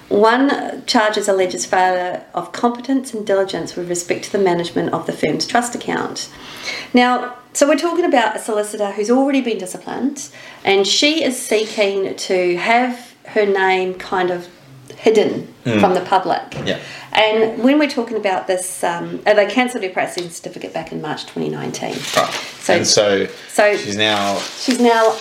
One 0.09 0.85
charges 0.87 1.29
alleges 1.29 1.67
failure 1.67 2.25
of 2.33 2.53
competence 2.53 3.13
and 3.13 3.27
diligence 3.27 3.75
with 3.75 3.89
respect 3.89 4.25
to 4.27 4.33
the 4.33 4.39
management 4.39 4.93
of 4.93 5.07
the 5.07 5.13
firm's 5.13 5.47
trust 5.47 5.75
account. 5.75 6.31
Now, 6.95 7.37
so 7.53 7.67
we're 7.67 7.77
talking 7.79 8.05
about 8.05 8.37
a 8.37 8.39
solicitor 8.39 8.93
who's 8.93 9.11
already 9.11 9.41
been 9.41 9.59
disciplined, 9.59 10.29
and 10.65 10.87
she 10.87 11.25
is 11.25 11.41
seeking 11.41 12.15
to 12.15 12.57
have 12.59 13.15
her 13.27 13.47
name 13.47 13.95
kind 13.95 14.31
of 14.31 14.49
hidden 14.97 15.53
from 15.65 15.95
the 15.95 16.01
public. 16.03 16.43
Yeah. 16.65 16.79
And 17.13 17.63
when 17.63 17.79
we're 17.79 17.91
talking 17.91 18.17
about 18.17 18.47
this, 18.47 18.85
um, 18.85 19.21
uh, 19.27 19.35
they 19.35 19.47
cancelled 19.47 19.83
her 19.83 19.91
practicing 19.91 20.31
certificate 20.31 20.73
back 20.73 20.93
in 20.93 21.03
March 21.03 21.23
2019. 21.27 21.91
Right. 21.91 21.99
So- 21.99 22.75
and 22.75 22.87
so, 22.87 23.27
so- 23.49 23.77
she's 23.77 23.97
now 23.97 24.39
She's 24.39 24.79
now 24.81 25.17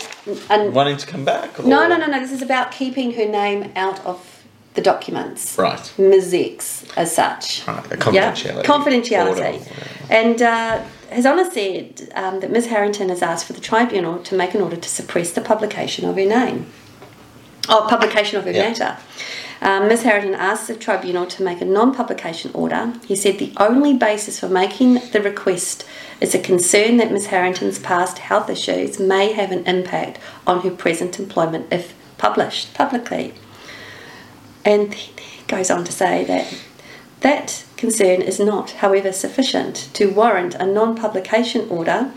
an, 0.50 0.74
wanting 0.74 0.98
to 0.98 1.08
come 1.08 1.26
back. 1.26 1.60
Or? 1.60 1.64
no, 1.64 1.88
no, 1.88 1.98
no, 1.98 2.06
no. 2.08 2.20
This 2.20 2.32
is 2.32 2.42
about 2.42 2.72
keeping 2.72 3.14
her 3.14 3.26
name 3.26 3.72
out 3.76 4.00
of 4.06 4.35
the 4.76 4.82
documents. 4.82 5.58
Right. 5.58 5.94
Ms. 5.98 6.34
X, 6.34 6.86
as 6.96 7.16
such. 7.16 7.66
Right, 7.68 7.80
a 7.92 8.12
Yeah, 8.14 8.32
confidentiality. 8.34 8.64
confidentiality. 8.64 9.54
order. 9.60 9.66
And 10.10 10.42
uh, 10.42 10.84
His 11.10 11.26
Honour 11.26 11.50
said 11.52 12.10
um, 12.14 12.40
that 12.42 12.52
Ms. 12.52 12.68
Harrington 12.68 13.10
has 13.10 13.22
asked 13.22 13.46
for 13.46 13.54
the 13.54 13.62
tribunal 13.62 14.20
to 14.20 14.36
make 14.36 14.54
an 14.54 14.62
order 14.62 14.76
to 14.76 14.90
suppress 14.90 15.32
the 15.32 15.42
publication 15.42 16.08
of 16.08 16.16
her 16.16 16.26
name. 16.26 16.68
Oh, 17.68 17.88
publication 17.90 18.38
of 18.38 18.46
her 18.46 18.52
Yeah. 18.52 18.70
matter. 18.70 18.98
Um, 19.62 19.88
Ms. 19.88 20.04
Harrington 20.04 20.36
asked 20.36 20.68
the 20.68 20.76
tribunal 20.76 21.26
to 21.28 21.42
make 21.42 21.62
a 21.62 21.66
non 21.66 21.96
publication 21.96 22.52
order. 22.54 22.94
He 23.08 23.16
said 23.16 23.40
the 23.40 23.54
only 23.58 23.94
basis 23.94 24.40
for 24.40 24.50
making 24.50 24.96
the 25.14 25.22
request 25.22 25.86
is 26.22 26.36
a 26.36 26.40
concern 26.40 26.98
that 26.98 27.12
Ms. 27.12 27.28
Harrington's 27.28 27.80
past 27.80 28.20
health 28.20 28.50
issues 28.50 29.00
may 29.00 29.32
have 29.32 29.52
an 29.52 29.66
impact 29.66 30.20
on 30.46 30.62
her 30.62 30.70
present 30.72 31.18
employment 31.18 31.68
if 31.72 31.94
published 32.18 32.74
publicly. 32.74 33.34
And 34.66 34.94
he 34.94 35.44
goes 35.48 35.70
on 35.70 35.86
to 35.86 35.92
say 35.92 36.26
that 36.26 36.54
that 37.22 37.64
concern 37.78 38.22
is 38.22 38.40
not, 38.40 38.72
however, 38.72 39.12
sufficient 39.12 39.90
to 39.94 40.08
warrant 40.08 40.56
a 40.56 40.66
non 40.66 40.96
publication 40.96 41.70
order, 41.70 42.12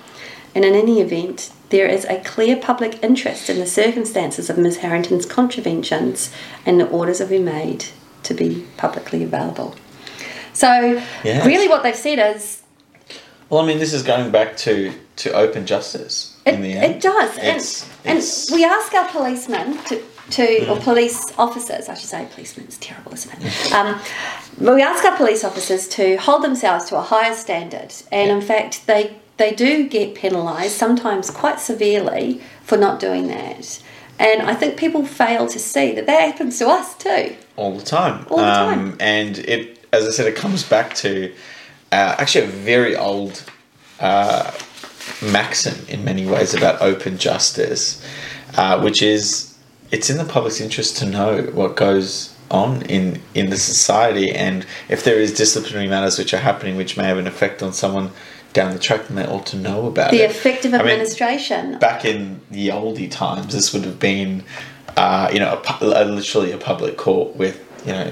and 0.54 0.64
in 0.64 0.74
any 0.74 1.00
event, 1.00 1.52
there 1.68 1.86
is 1.86 2.06
a 2.06 2.20
clear 2.20 2.56
public 2.56 3.02
interest 3.04 3.50
in 3.50 3.58
the 3.58 3.66
circumstances 3.66 4.48
of 4.48 4.56
Ms. 4.56 4.78
Harrington's 4.78 5.26
contraventions 5.26 6.32
and 6.64 6.80
the 6.80 6.88
orders 6.88 7.18
have 7.18 7.28
been 7.28 7.44
made 7.44 7.84
to 8.22 8.32
be 8.32 8.66
publicly 8.78 9.22
available. 9.22 9.76
So, 10.54 11.02
Yes. 11.22 11.46
really, 11.46 11.68
what 11.68 11.82
they've 11.82 11.94
said 11.94 12.18
is 12.34 12.62
Well, 13.50 13.62
I 13.62 13.66
mean, 13.66 13.78
this 13.78 13.92
is 13.92 14.02
going 14.02 14.30
back 14.30 14.56
to 14.58 14.92
to 15.16 15.32
open 15.32 15.66
justice 15.66 16.36
It, 16.46 16.54
in 16.54 16.62
the 16.62 16.72
end. 16.74 16.94
it 16.96 17.00
does, 17.00 17.36
It's- 17.38 17.84
and, 18.04 18.18
it's- 18.18 18.48
and 18.50 18.56
we 18.56 18.64
ask 18.64 18.94
our 18.94 19.08
policemen 19.08 19.78
to, 19.88 20.00
to 20.30 20.70
or 20.70 20.78
police 20.80 21.32
officers, 21.38 21.88
I 21.88 21.94
should 21.94 22.08
say, 22.08 22.28
policemen 22.32 22.66
is 22.66 22.78
terrible, 22.78 23.14
isn't 23.14 23.32
it? 23.42 23.72
Um, 23.72 24.00
but 24.60 24.74
we 24.74 24.82
ask 24.82 25.04
our 25.04 25.16
police 25.16 25.44
officers 25.44 25.88
to 25.88 26.16
hold 26.16 26.42
themselves 26.42 26.86
to 26.86 26.96
a 26.96 27.02
higher 27.02 27.34
standard, 27.34 27.94
and 28.10 28.30
in 28.30 28.40
fact, 28.40 28.86
they 28.86 29.16
they 29.36 29.54
do 29.54 29.88
get 29.88 30.14
penalised 30.14 30.76
sometimes 30.76 31.30
quite 31.30 31.60
severely 31.60 32.40
for 32.64 32.76
not 32.76 33.00
doing 33.00 33.28
that. 33.28 33.80
And 34.18 34.42
I 34.42 34.54
think 34.54 34.76
people 34.76 35.04
fail 35.06 35.46
to 35.46 35.58
see 35.60 35.94
that 35.94 36.06
that 36.06 36.20
happens 36.32 36.58
to 36.58 36.68
us 36.68 36.96
too. 36.96 37.36
all 37.56 37.76
the 37.76 37.84
time. 37.84 38.26
All 38.30 38.38
the 38.38 38.42
um, 38.44 38.74
time. 38.74 38.96
And 38.98 39.38
it, 39.38 39.86
as 39.92 40.06
I 40.06 40.10
said, 40.10 40.26
it 40.26 40.34
comes 40.34 40.64
back 40.64 40.94
to 40.96 41.32
uh, 41.92 42.16
actually 42.18 42.46
a 42.46 42.48
very 42.48 42.96
old 42.96 43.44
uh, 44.00 44.50
maxim 45.22 45.86
in 45.88 46.04
many 46.04 46.26
ways 46.26 46.54
about 46.54 46.82
open 46.82 47.16
justice, 47.16 48.04
uh, 48.56 48.80
which 48.80 49.02
is 49.02 49.47
it's 49.90 50.10
in 50.10 50.18
the 50.18 50.24
public's 50.24 50.60
interest 50.60 50.96
to 50.98 51.06
know 51.06 51.42
what 51.54 51.76
goes 51.76 52.34
on 52.50 52.82
in 52.82 53.20
in 53.34 53.50
the 53.50 53.56
society, 53.56 54.30
and 54.30 54.66
if 54.88 55.04
there 55.04 55.18
is 55.20 55.34
disciplinary 55.34 55.88
matters 55.88 56.18
which 56.18 56.32
are 56.32 56.38
happening 56.38 56.76
which 56.76 56.96
may 56.96 57.04
have 57.04 57.18
an 57.18 57.26
effect 57.26 57.62
on 57.62 57.72
someone 57.72 58.10
down 58.54 58.72
the 58.72 58.78
track, 58.78 59.06
then 59.08 59.16
they 59.16 59.26
ought 59.26 59.44
to 59.46 59.56
know 59.56 59.86
about 59.86 60.10
The 60.10 60.22
it. 60.22 60.30
effective 60.30 60.72
I 60.72 60.78
mean, 60.78 60.86
administration. 60.88 61.78
back 61.78 62.04
in 62.06 62.40
the 62.50 62.68
oldie 62.68 63.10
times, 63.10 63.52
this 63.52 63.74
would 63.74 63.84
have 63.84 63.98
been, 64.00 64.42
uh, 64.96 65.28
you 65.32 65.38
know, 65.38 65.60
a, 65.80 65.84
a, 65.84 66.04
literally 66.06 66.52
a 66.52 66.56
public 66.56 66.96
court 66.96 67.36
with, 67.36 67.62
you 67.84 67.92
know, 67.92 68.10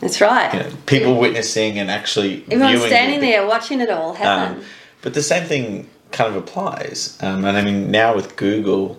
That's 0.00 0.22
right. 0.22 0.52
you 0.54 0.60
know, 0.60 0.70
people 0.86 1.18
witnessing 1.18 1.78
and 1.78 1.90
actually 1.90 2.42
Everyone's 2.50 2.76
viewing 2.76 2.88
standing 2.88 3.20
the- 3.20 3.26
there 3.26 3.46
watching 3.46 3.82
it 3.82 3.90
all 3.90 4.14
happen. 4.14 4.56
Um, 4.60 4.64
but 5.02 5.12
the 5.12 5.22
same 5.22 5.46
thing 5.46 5.90
kind 6.10 6.34
of 6.34 6.42
applies, 6.42 7.18
um, 7.20 7.44
and 7.44 7.56
I 7.58 7.62
mean 7.62 7.90
now 7.90 8.14
with 8.16 8.36
Google, 8.36 8.98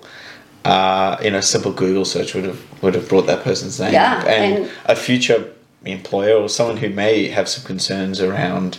uh, 0.67 1.17
you 1.23 1.31
know, 1.31 1.37
a 1.37 1.41
simple 1.41 1.71
Google 1.71 2.05
search 2.05 2.33
would 2.35 2.43
have 2.45 2.59
would 2.83 2.93
have 2.95 3.07
brought 3.09 3.25
that 3.27 3.43
person's 3.43 3.79
name 3.79 3.93
Yeah, 3.93 4.17
up, 4.19 4.27
and, 4.27 4.57
and- 4.65 4.71
a 4.85 4.95
future 4.95 5.53
employer 5.85 6.35
or 6.35 6.49
someone 6.49 6.77
who 6.77 6.89
may 6.89 7.27
have 7.27 7.47
some 7.47 7.63
concerns 7.63 8.19
around 8.21 8.77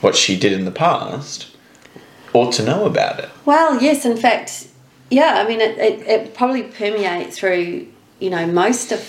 what 0.00 0.14
she 0.16 0.38
did 0.38 0.52
in 0.52 0.64
the 0.64 0.70
past 0.70 1.48
ought 2.32 2.52
to 2.52 2.62
know 2.64 2.84
about 2.86 3.18
it. 3.18 3.28
Well, 3.44 3.82
yes, 3.82 4.04
in 4.04 4.16
fact, 4.16 4.68
yeah, 5.10 5.42
I 5.44 5.48
mean, 5.48 5.60
it, 5.60 5.76
it, 5.78 6.00
it 6.06 6.34
probably 6.34 6.62
permeates 6.64 7.38
through, 7.38 7.86
you 8.20 8.30
know, 8.30 8.46
most 8.46 8.92
of 8.92 9.00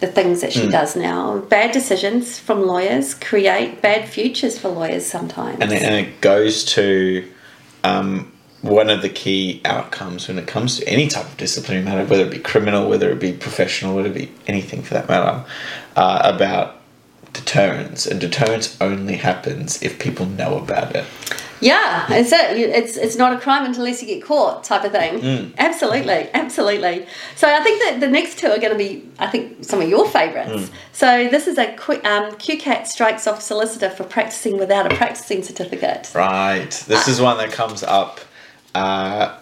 the 0.00 0.06
things 0.06 0.40
that 0.42 0.52
she 0.52 0.64
Hmm. 0.66 0.70
does 0.70 0.94
now. 0.96 1.38
Bad 1.38 1.72
decisions 1.72 2.38
from 2.38 2.66
lawyers 2.66 3.14
create 3.14 3.80
bad 3.82 4.08
futures 4.08 4.58
for 4.58 4.68
lawyers 4.68 5.06
sometimes. 5.06 5.58
and 5.60 5.72
it, 5.72 5.82
and 5.82 5.94
it 5.94 6.20
goes 6.20 6.64
to 6.74 7.24
um, 7.84 8.30
one 8.66 8.90
of 8.90 9.02
the 9.02 9.08
key 9.08 9.60
outcomes 9.64 10.28
when 10.28 10.38
it 10.38 10.46
comes 10.46 10.78
to 10.78 10.88
any 10.88 11.08
type 11.08 11.26
of 11.26 11.36
disciplinary 11.36 11.84
matter, 11.84 12.04
whether 12.04 12.24
it 12.24 12.30
be 12.30 12.38
criminal, 12.38 12.88
whether 12.88 13.10
it 13.10 13.20
be 13.20 13.32
professional, 13.32 13.94
whether 13.94 14.08
it 14.08 14.14
be 14.14 14.32
anything 14.46 14.82
for 14.82 14.94
that 14.94 15.08
matter, 15.08 15.44
uh, 15.96 16.20
about 16.24 16.76
deterrence. 17.32 18.06
And 18.06 18.20
deterrence 18.20 18.76
only 18.80 19.16
happens 19.16 19.82
if 19.82 19.98
people 19.98 20.26
know 20.26 20.58
about 20.58 20.94
it. 20.96 21.04
yeah, 21.60 22.06
it's 22.10 22.32
it. 22.32 22.56
It's 22.58 22.96
it's 22.96 23.16
not 23.16 23.32
a 23.32 23.38
crime 23.38 23.64
unless 23.64 24.02
you 24.02 24.08
get 24.08 24.22
caught, 24.22 24.64
type 24.64 24.84
of 24.84 24.92
thing. 24.92 25.20
Hmm. 25.20 25.54
Absolutely, 25.58 26.28
absolutely. 26.34 27.06
So 27.34 27.48
I 27.48 27.62
think 27.62 27.82
that 27.82 28.00
the 28.00 28.08
next 28.08 28.38
two 28.38 28.48
are 28.48 28.58
going 28.58 28.72
to 28.72 28.78
be, 28.78 29.08
I 29.18 29.26
think, 29.26 29.64
some 29.64 29.80
of 29.80 29.88
your 29.88 30.06
favourites. 30.08 30.68
Hmm. 30.68 30.74
So 30.92 31.28
this 31.28 31.46
is 31.46 31.56
a 31.58 31.74
quick 31.76 32.04
um, 32.04 32.32
QCAT 32.32 32.86
strikes 32.86 33.26
off 33.26 33.40
solicitor 33.40 33.90
for 33.90 34.04
practicing 34.04 34.58
without 34.58 34.90
a 34.90 34.94
practicing 34.96 35.42
certificate. 35.42 36.12
Right. 36.14 36.70
This 36.86 37.08
is 37.08 37.20
one 37.20 37.38
that 37.38 37.52
comes 37.52 37.82
up. 37.82 38.20
Uh, 38.76 39.38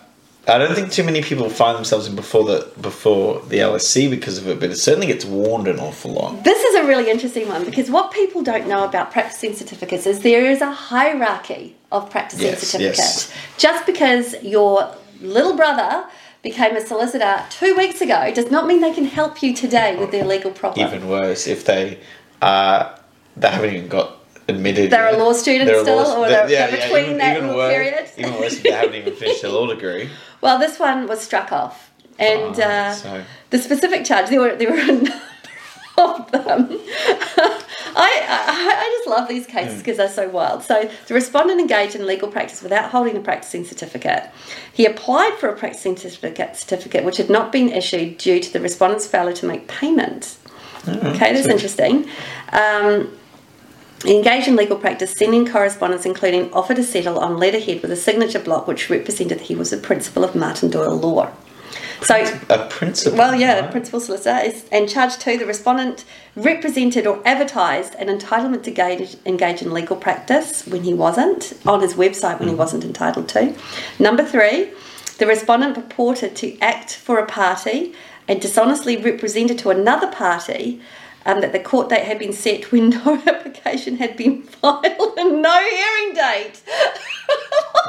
I 0.46 0.58
don't 0.58 0.74
think 0.74 0.92
too 0.92 1.04
many 1.04 1.22
people 1.22 1.48
find 1.48 1.74
themselves 1.76 2.06
in 2.06 2.14
before 2.14 2.44
the 2.44 2.70
before 2.80 3.40
the 3.48 3.58
LSC 3.58 4.10
because 4.10 4.36
of 4.38 4.46
it, 4.46 4.60
but 4.60 4.70
it 4.70 4.76
certainly 4.76 5.06
gets 5.06 5.24
warned 5.24 5.66
an 5.68 5.78
awful 5.80 6.12
lot. 6.12 6.44
This 6.44 6.62
is 6.62 6.74
a 6.76 6.84
really 6.86 7.10
interesting 7.10 7.48
one 7.48 7.64
because 7.64 7.90
what 7.90 8.12
people 8.12 8.42
don't 8.42 8.68
know 8.68 8.84
about 8.84 9.10
practicing 9.10 9.54
certificates 9.54 10.06
is 10.06 10.20
there 10.20 10.44
is 10.50 10.60
a 10.60 10.70
hierarchy 10.70 11.74
of 11.90 12.10
practicing 12.10 12.46
Yes, 12.48 12.60
certificates. 12.60 12.98
yes. 12.98 13.32
Just 13.56 13.86
because 13.86 14.34
your 14.42 14.94
little 15.22 15.56
brother 15.56 16.04
became 16.42 16.76
a 16.76 16.80
solicitor 16.86 17.42
two 17.48 17.74
weeks 17.74 18.02
ago 18.02 18.30
does 18.34 18.50
not 18.50 18.66
mean 18.66 18.82
they 18.82 18.92
can 18.92 19.06
help 19.06 19.42
you 19.42 19.54
today 19.54 19.96
with 19.96 20.10
their 20.10 20.26
legal 20.26 20.50
problem. 20.50 20.86
Even 20.86 21.08
worse, 21.08 21.46
if 21.46 21.64
they 21.64 21.98
uh, 22.42 22.94
they 23.38 23.48
haven't 23.50 23.74
even 23.74 23.88
got 23.88 24.18
admitted. 24.48 24.90
They're 24.90 25.14
a 25.14 25.16
law 25.16 25.32
student 25.32 25.70
They're 25.70 25.82
still, 25.82 25.98
or 25.98 26.28
they're- 26.28 26.46
they're 26.48 26.70
between 26.70 27.18
that 27.18 27.40
little 27.40 27.56
worse, 27.56 27.72
period? 27.74 28.10
Even 28.18 28.34
worse 28.34 28.58
they 28.58 28.70
haven't 28.70 28.94
even 28.94 29.14
finished 29.14 29.42
their 29.42 29.50
law 29.52 29.66
degree. 29.66 30.08
Well, 30.40 30.58
this 30.58 30.78
one 30.78 31.06
was 31.06 31.20
struck 31.22 31.52
off, 31.52 31.90
and 32.18 32.58
Right, 32.58 32.66
uh, 32.66 32.92
so- 32.94 33.22
the 33.50 33.58
specific 33.58 34.04
charge 34.04 34.28
there 34.28 34.40
were 34.40 34.54
there 34.56 34.70
were 34.70 34.76
a 34.78 34.86
number 34.86 35.14
of 35.96 36.30
them. 36.32 36.68
I, 37.96 38.10
I 38.26 38.96
just 38.98 39.08
love 39.08 39.28
these 39.28 39.46
Hmm. 39.46 39.52
cases 39.52 39.78
because 39.78 39.96
they're 39.96 40.08
so 40.10 40.28
wild. 40.28 40.62
So 40.62 40.90
the 41.06 41.14
respondent 41.14 41.60
engaged 41.60 41.94
in 41.94 42.06
legal 42.06 42.28
practice 42.28 42.62
without 42.62 42.90
holding 42.90 43.16
a 43.16 43.20
practicing 43.20 43.64
certificate. 43.64 44.24
He 44.72 44.84
applied 44.84 45.34
for 45.38 45.48
a 45.48 45.56
practicing 45.56 45.96
certificate, 45.96 46.56
certificate 46.56 47.04
which 47.04 47.16
had 47.16 47.30
not 47.30 47.52
been 47.52 47.70
issued 47.70 48.18
due 48.18 48.40
to 48.40 48.52
the 48.52 48.60
respondent's 48.60 49.06
failure 49.06 49.32
to 49.36 49.46
make 49.46 49.66
payment. 49.68 50.36
Okay, 50.86 51.32
that's 51.32 51.44
so- 51.46 51.50
interesting. 51.52 52.06
Um, 52.52 53.16
engaged 54.04 54.48
in 54.48 54.56
legal 54.56 54.76
practice, 54.76 55.12
sending 55.12 55.46
correspondence 55.46 56.06
including 56.06 56.52
offer 56.52 56.74
to 56.74 56.82
settle 56.82 57.18
on 57.18 57.38
letterhead 57.38 57.82
with 57.82 57.90
a 57.90 57.96
signature 57.96 58.38
block 58.38 58.66
which 58.66 58.90
represented 58.90 59.38
that 59.38 59.44
he 59.44 59.54
was 59.54 59.72
a 59.72 59.76
principal 59.76 60.24
of 60.24 60.34
Martin 60.34 60.70
Doyle 60.70 60.96
Law. 60.96 61.32
So, 62.02 62.16
A 62.50 62.66
principal. 62.68 63.16
well, 63.16 63.34
yeah, 63.34 63.60
right? 63.60 63.70
principal 63.70 64.00
solicitor 64.00 64.38
is, 64.44 64.66
and 64.70 64.88
charge 64.88 65.16
two, 65.16 65.38
the 65.38 65.46
respondent 65.46 66.04
represented 66.36 67.06
or 67.06 67.22
advertised 67.26 67.94
an 67.94 68.08
entitlement 68.08 68.64
to 68.64 68.70
engage, 68.70 69.16
engage 69.24 69.62
in 69.62 69.72
legal 69.72 69.96
practice 69.96 70.66
when 70.66 70.82
he 70.82 70.92
wasn't 70.92 71.54
on 71.64 71.80
his 71.80 71.94
website 71.94 72.38
when 72.40 72.48
he 72.48 72.54
mm. 72.54 72.58
wasn't 72.58 72.84
entitled 72.84 73.28
to. 73.30 73.54
Number 73.98 74.24
three, 74.24 74.70
the 75.18 75.26
respondent 75.26 75.76
purported 75.76 76.36
to 76.36 76.58
act 76.58 76.94
for 76.94 77.18
a 77.18 77.26
party 77.26 77.94
and 78.28 78.40
dishonestly 78.40 78.96
represented 78.96 79.58
to 79.60 79.70
another 79.70 80.10
party 80.10 80.82
um, 81.26 81.40
that 81.40 81.52
the 81.52 81.58
court 81.60 81.88
date 81.88 82.04
had 82.04 82.18
been 82.18 82.32
set 82.32 82.62
when 82.72 82.90
no 82.90 83.22
application 83.26 83.96
had 83.96 84.16
been 84.16 84.42
filed 84.60 85.14
and 85.18 85.42
no 85.42 85.58
hearing 85.60 86.14
date. 86.14 86.62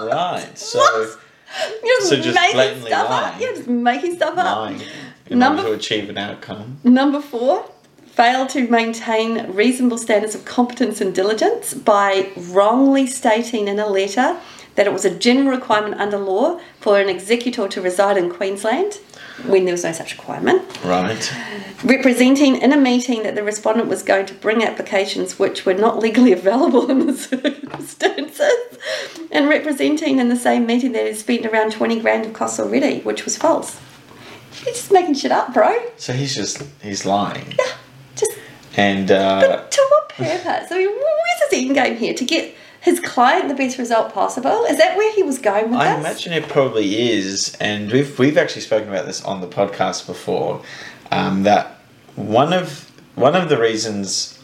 Right. 0.01 0.47
So 0.57 0.79
What? 0.79 1.19
You're 1.83 1.97
just, 1.99 2.09
So 2.09 2.15
just 2.17 2.35
making 2.35 2.53
blatantly 2.55 2.91
stuff 2.91 3.05
up. 3.05 3.09
lying. 3.09 3.41
You're 3.41 3.55
just 3.55 3.67
making 3.67 4.15
stuff 4.15 4.37
up. 4.37 4.57
lying 4.57 4.81
in 5.27 5.39
Number- 5.39 5.61
order 5.61 5.73
to 5.75 5.79
achieve 5.79 6.09
an 6.09 6.17
outcome. 6.17 6.79
Number 6.83 7.21
four, 7.21 7.69
failed 8.07 8.49
to 8.49 8.67
maintain 8.67 9.51
reasonable 9.53 9.97
standards 9.97 10.35
of 10.35 10.43
competence 10.45 10.99
and 10.99 11.15
diligence 11.15 11.73
by 11.73 12.29
wrongly 12.35 13.07
stating 13.07 13.67
in 13.69 13.79
a 13.79 13.87
letter 13.87 14.37
that 14.75 14.85
it 14.85 14.91
was 14.91 15.05
a 15.05 15.15
general 15.17 15.47
requirement 15.55 15.95
under 16.01 16.17
law 16.17 16.59
for 16.81 16.99
an 16.99 17.07
executor 17.07 17.67
to 17.69 17.81
reside 17.81 18.17
in 18.17 18.29
Queensland 18.29 18.99
when 19.47 19.65
there 19.65 19.73
was 19.73 19.83
no 19.83 19.91
such 19.91 20.13
requirement. 20.17 20.61
Right. 20.83 21.33
Representing 21.83 22.55
in 22.61 22.71
a 22.73 22.77
meeting 22.77 23.23
that 23.23 23.35
the 23.35 23.43
respondent 23.43 23.89
was 23.89 24.01
going 24.01 24.25
to 24.27 24.33
bring 24.33 24.63
applications 24.63 25.37
which 25.37 25.65
were 25.65 25.73
not 25.73 25.99
legally 25.99 26.31
available 26.41 26.89
in 26.89 27.05
the 27.05 27.13
circumstances, 27.79 28.79
and 29.31 29.49
representing 29.49 30.19
in 30.19 30.29
the 30.29 30.35
same 30.35 30.65
meeting 30.65 30.93
that 30.93 31.05
he'd 31.05 31.15
spent 31.15 31.45
around 31.45 31.71
20 31.71 31.99
grand 31.99 32.25
of 32.25 32.33
costs 32.33 32.59
already, 32.59 33.01
which 33.01 33.25
was 33.25 33.37
false. 33.37 33.79
He's 34.51 34.75
just 34.75 34.91
making 34.91 35.15
shit 35.15 35.31
up, 35.31 35.53
bro. 35.53 35.75
So 35.97 36.13
he's 36.13 36.33
just 36.33 36.63
he's 36.81 37.05
lying. 37.05 37.53
Yeah, 37.59 37.73
just 38.15 38.31
And 38.77 39.11
uh, 39.11 39.41
But 39.41 39.71
to 39.71 39.81
what 39.91 40.09
purpose? 40.09 40.71
I 40.71 40.77
mean, 40.77 40.89
wh- 40.89 40.93
where's 41.01 41.51
his 41.51 41.65
end 41.65 41.75
game 41.75 41.97
here? 41.97 42.13
To 42.13 42.23
get 42.25 42.55
his 42.85 42.99
client 42.99 43.49
the 43.49 43.55
best 43.55 43.79
result 43.79 44.13
possible? 44.13 44.63
Is 44.65 44.77
that 44.77 44.95
where 44.95 45.11
he 45.13 45.23
was 45.23 45.39
going 45.39 45.71
with 45.71 45.79
I 45.79 45.95
this? 45.95 45.99
imagine 45.99 46.33
it 46.33 46.47
probably 46.47 47.11
is, 47.11 47.57
and 47.59 47.91
we've 47.91 48.17
we've 48.19 48.37
actually 48.37 48.61
spoken 48.61 48.87
about 48.87 49.07
this 49.07 49.25
on 49.25 49.41
the 49.41 49.47
podcast 49.47 50.05
before. 50.05 50.61
Um, 51.11 51.43
that 51.43 51.79
one 52.15 52.53
of 52.53 52.91
one 53.15 53.35
of 53.35 53.49
the 53.49 53.57
reasons 53.57 54.39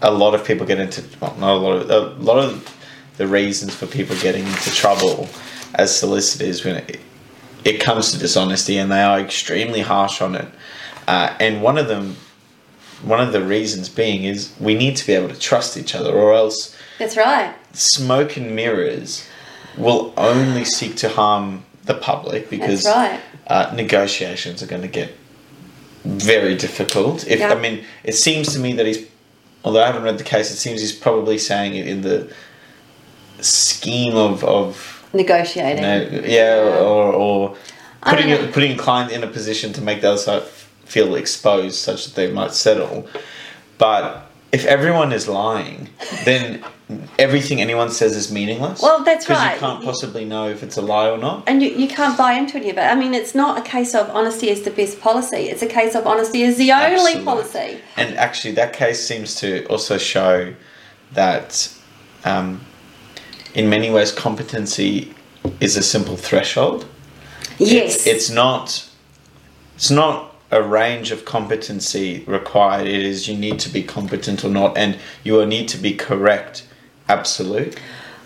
a 0.00 0.12
lot 0.12 0.34
of 0.34 0.44
people 0.44 0.64
get 0.64 0.78
into 0.78 1.02
well, 1.20 1.34
not 1.38 1.54
a 1.54 1.58
lot 1.58 1.72
of 1.82 1.90
a 1.90 2.22
lot 2.22 2.38
of 2.38 2.78
the 3.16 3.26
reasons 3.26 3.74
for 3.74 3.86
people 3.86 4.16
getting 4.20 4.46
into 4.46 4.70
trouble 4.70 5.28
as 5.74 5.94
solicitors 5.94 6.64
when 6.64 6.76
it, 6.76 7.00
it 7.64 7.80
comes 7.80 8.12
to 8.12 8.18
dishonesty, 8.18 8.78
and 8.78 8.92
they 8.92 9.02
are 9.02 9.18
extremely 9.18 9.80
harsh 9.80 10.22
on 10.22 10.36
it. 10.36 10.48
Uh, 11.08 11.34
and 11.40 11.62
one 11.62 11.78
of 11.78 11.88
them, 11.88 12.16
one 13.02 13.20
of 13.20 13.32
the 13.32 13.42
reasons 13.42 13.88
being 13.88 14.22
is 14.22 14.54
we 14.60 14.74
need 14.76 14.94
to 14.96 15.04
be 15.04 15.14
able 15.14 15.28
to 15.28 15.38
trust 15.38 15.76
each 15.76 15.96
other, 15.96 16.12
or 16.12 16.32
else 16.32 16.76
That's 17.02 17.16
right. 17.16 17.54
smoke 17.72 18.36
and 18.36 18.54
mirrors 18.54 19.26
will 19.76 20.12
only 20.16 20.64
seek 20.64 20.96
to 20.96 21.08
harm 21.08 21.64
the 21.84 21.94
public 21.94 22.48
because 22.48 22.84
That's 22.84 22.96
right. 22.96 23.20
uh, 23.46 23.72
negotiations 23.74 24.62
are 24.62 24.66
going 24.66 24.82
to 24.82 24.88
get 24.88 25.10
very 26.04 26.54
difficult. 26.56 27.26
If 27.26 27.40
Yeah. 27.40 27.52
I 27.52 27.58
mean, 27.58 27.84
it 28.04 28.14
seems 28.14 28.52
to 28.52 28.58
me 28.58 28.72
that 28.74 28.86
he's, 28.86 29.06
although 29.64 29.82
I 29.82 29.86
haven't 29.86 30.04
read 30.04 30.18
the 30.18 30.24
case, 30.24 30.50
it 30.50 30.56
seems 30.56 30.80
he's 30.80 30.92
probably 30.92 31.38
saying 31.38 31.74
it 31.74 31.86
in 31.88 32.02
the 32.02 32.32
scheme 33.40 34.16
of 34.16 34.44
of 34.44 35.04
Negotiating. 35.12 35.82
you 35.84 36.20
know, 36.20 36.26
yeah, 36.26 36.78
or 36.80 37.12
or 37.12 37.56
putting 38.02 38.32
a, 38.32 38.48
putting 38.48 38.72
a 38.72 38.78
client 38.78 39.12
in 39.12 39.22
a 39.22 39.26
position 39.26 39.72
to 39.74 39.80
make 39.82 40.00
the 40.00 40.08
other 40.10 40.18
side 40.18 40.42
feel 40.84 41.14
exposed, 41.16 41.76
such 41.76 42.04
that 42.06 42.14
they 42.14 42.30
might 42.30 42.52
settle. 42.52 43.06
But 43.78 44.30
if 44.52 44.66
everyone 44.66 45.12
is 45.12 45.28
lying, 45.28 45.88
then 46.24 46.62
everything 47.18 47.62
anyone 47.62 47.90
says 47.90 48.14
is 48.14 48.30
meaningless. 48.30 48.82
Well, 48.82 49.02
that's 49.02 49.26
right. 49.28 49.54
Because 49.54 49.62
you 49.62 49.66
can't 49.66 49.84
possibly 49.84 50.24
know 50.26 50.48
if 50.50 50.62
it's 50.62 50.76
a 50.76 50.82
lie 50.82 51.08
or 51.08 51.16
not. 51.16 51.44
And 51.46 51.62
you, 51.62 51.70
you 51.70 51.88
can't 51.88 52.18
buy 52.18 52.34
into 52.34 52.58
any 52.58 52.68
of 52.68 52.76
it. 52.76 52.82
I 52.82 52.94
mean, 52.94 53.14
it's 53.14 53.34
not 53.34 53.58
a 53.58 53.62
case 53.62 53.94
of 53.94 54.10
honesty 54.10 54.50
is 54.50 54.62
the 54.62 54.70
best 54.70 55.00
policy. 55.00 55.48
It's 55.48 55.62
a 55.62 55.66
case 55.66 55.94
of 55.94 56.06
honesty 56.06 56.42
is 56.42 56.58
the 56.58 56.70
only 56.70 56.96
Absolutely. 56.96 57.24
policy. 57.24 57.80
And 57.96 58.14
actually, 58.18 58.52
that 58.54 58.74
case 58.74 59.02
seems 59.02 59.36
to 59.36 59.64
also 59.66 59.96
show 59.96 60.54
that, 61.12 61.74
um, 62.26 62.60
in 63.54 63.70
many 63.70 63.90
ways, 63.90 64.12
competency 64.12 65.14
is 65.60 65.78
a 65.78 65.82
simple 65.82 66.18
threshold. 66.18 66.86
Yes. 67.58 67.94
It's, 67.94 68.06
it's 68.06 68.30
not. 68.30 68.88
It's 69.76 69.90
not 69.90 70.31
a 70.52 70.62
range 70.62 71.10
of 71.10 71.24
competency 71.24 72.22
required. 72.26 72.86
It 72.86 73.02
is 73.02 73.26
you 73.26 73.36
need 73.36 73.58
to 73.60 73.70
be 73.70 73.82
competent 73.82 74.44
or 74.44 74.50
not, 74.50 74.76
and 74.76 74.98
you 75.24 75.32
will 75.32 75.46
need 75.46 75.66
to 75.68 75.78
be 75.78 75.94
correct. 75.94 76.64
Absolute. 77.08 77.76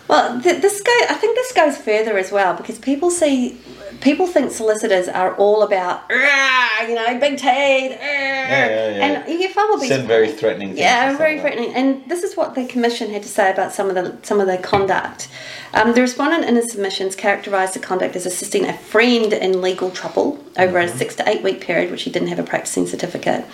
Well, 0.07 0.39
th- 0.41 0.61
this 0.61 0.81
go. 0.81 0.91
I 1.09 1.15
think 1.15 1.35
this 1.35 1.51
goes 1.53 1.77
further 1.77 2.17
as 2.17 2.31
well 2.31 2.53
because 2.55 2.79
people 2.79 3.09
see, 3.09 3.57
people 4.01 4.27
think 4.27 4.51
solicitors 4.51 5.07
are 5.07 5.35
all 5.35 5.63
about, 5.63 6.03
you 6.09 6.95
know, 6.95 7.19
big 7.19 7.37
teeth, 7.37 7.43
"Rah," 7.91 7.97
yeah, 7.97 8.89
yeah. 8.89 9.05
and 9.05 9.39
you 9.41 9.53
more 9.67 9.79
Send 9.79 10.07
very 10.07 10.31
threatening 10.31 10.77
Yeah, 10.77 11.17
very 11.17 11.35
that. 11.35 11.41
threatening. 11.41 11.73
And 11.73 12.03
this 12.09 12.23
is 12.23 12.37
what 12.37 12.55
the 12.55 12.65
commission 12.65 13.09
had 13.11 13.23
to 13.23 13.29
say 13.29 13.51
about 13.51 13.73
some 13.73 13.89
of 13.89 13.95
the 13.95 14.17
some 14.23 14.39
of 14.39 14.47
the 14.47 14.57
conduct. 14.57 15.27
Um, 15.77 15.93
the 15.93 16.01
respondent 16.01 16.45
in 16.45 16.55
his 16.55 16.71
submissions 16.71 17.15
characterised 17.15 17.75
the 17.75 17.79
conduct 17.79 18.15
as 18.15 18.25
assisting 18.25 18.65
a 18.65 18.75
friend 18.75 19.31
in 19.31 19.61
legal 19.61 19.91
trouble 19.91 20.43
over 20.57 20.79
Mm-hmm. 20.79 20.95
a 20.95 20.97
six 20.97 21.15
to 21.17 21.29
eight 21.29 21.43
week 21.43 21.61
period, 21.61 21.91
which 21.91 22.01
he 22.01 22.09
didn't 22.09 22.29
have 22.29 22.39
a 22.39 22.43
practicing 22.43 22.87
certificate. 22.87 23.45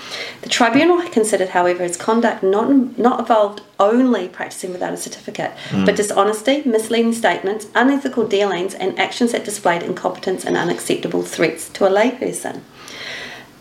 The 0.41 0.47
tribunal 0.47 1.01
considered, 1.09 1.49
however, 1.49 1.83
his 1.83 1.97
conduct 1.97 2.41
not 2.41 2.97
not 2.97 3.19
involved 3.19 3.61
only 3.77 4.29
practicing 4.29 4.71
without 4.71 4.93
a 4.93 4.97
certificate, 4.97 5.51
Mm. 5.71 5.85
but 5.85 5.97
dishonesty, 5.97 6.63
misleading 6.65 7.11
statements, 7.11 7.67
unethical 7.75 8.25
dealings, 8.25 8.73
and 8.73 8.97
actions 8.97 9.33
that 9.33 9.43
displayed 9.43 9.83
incompetence 9.83 10.45
and 10.45 10.55
unacceptable 10.55 11.23
threats 11.23 11.67
to 11.69 11.85
a 11.85 11.89
layperson. 11.89 12.61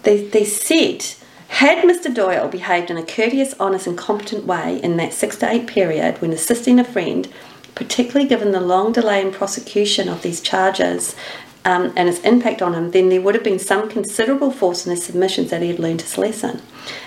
They, 0.04 0.24
they 0.24 0.44
said, 0.44 1.04
had 1.48 1.84
Mr. 1.84 2.12
Doyle 2.14 2.46
behaved 2.48 2.90
in 2.90 2.96
a 2.96 3.02
courteous, 3.02 3.54
honest, 3.58 3.88
and 3.88 3.98
competent 3.98 4.46
way 4.46 4.78
in 4.82 4.96
that 4.98 5.12
six 5.12 5.36
to 5.38 5.50
eight 5.50 5.66
period 5.66 6.20
when 6.22 6.32
assisting 6.32 6.78
a 6.78 6.84
friend, 6.84 7.28
particularly 7.74 8.28
given 8.28 8.52
the 8.52 8.60
long 8.60 8.92
delay 8.92 9.20
in 9.20 9.32
prosecution 9.32 10.08
of 10.08 10.22
these 10.22 10.40
charges 10.40 11.16
um, 11.64 11.92
and 11.96 12.08
its 12.08 12.20
impact 12.20 12.60
on 12.60 12.74
him, 12.74 12.90
then 12.90 13.08
there 13.08 13.20
would 13.20 13.34
have 13.34 13.44
been 13.44 13.58
some 13.58 13.88
considerable 13.88 14.50
force 14.50 14.84
in 14.86 14.90
his 14.90 15.04
submissions 15.04 15.50
that 15.50 15.62
he 15.62 15.68
had 15.68 15.78
learned 15.78 16.02
his 16.02 16.18
lesson. 16.18 16.60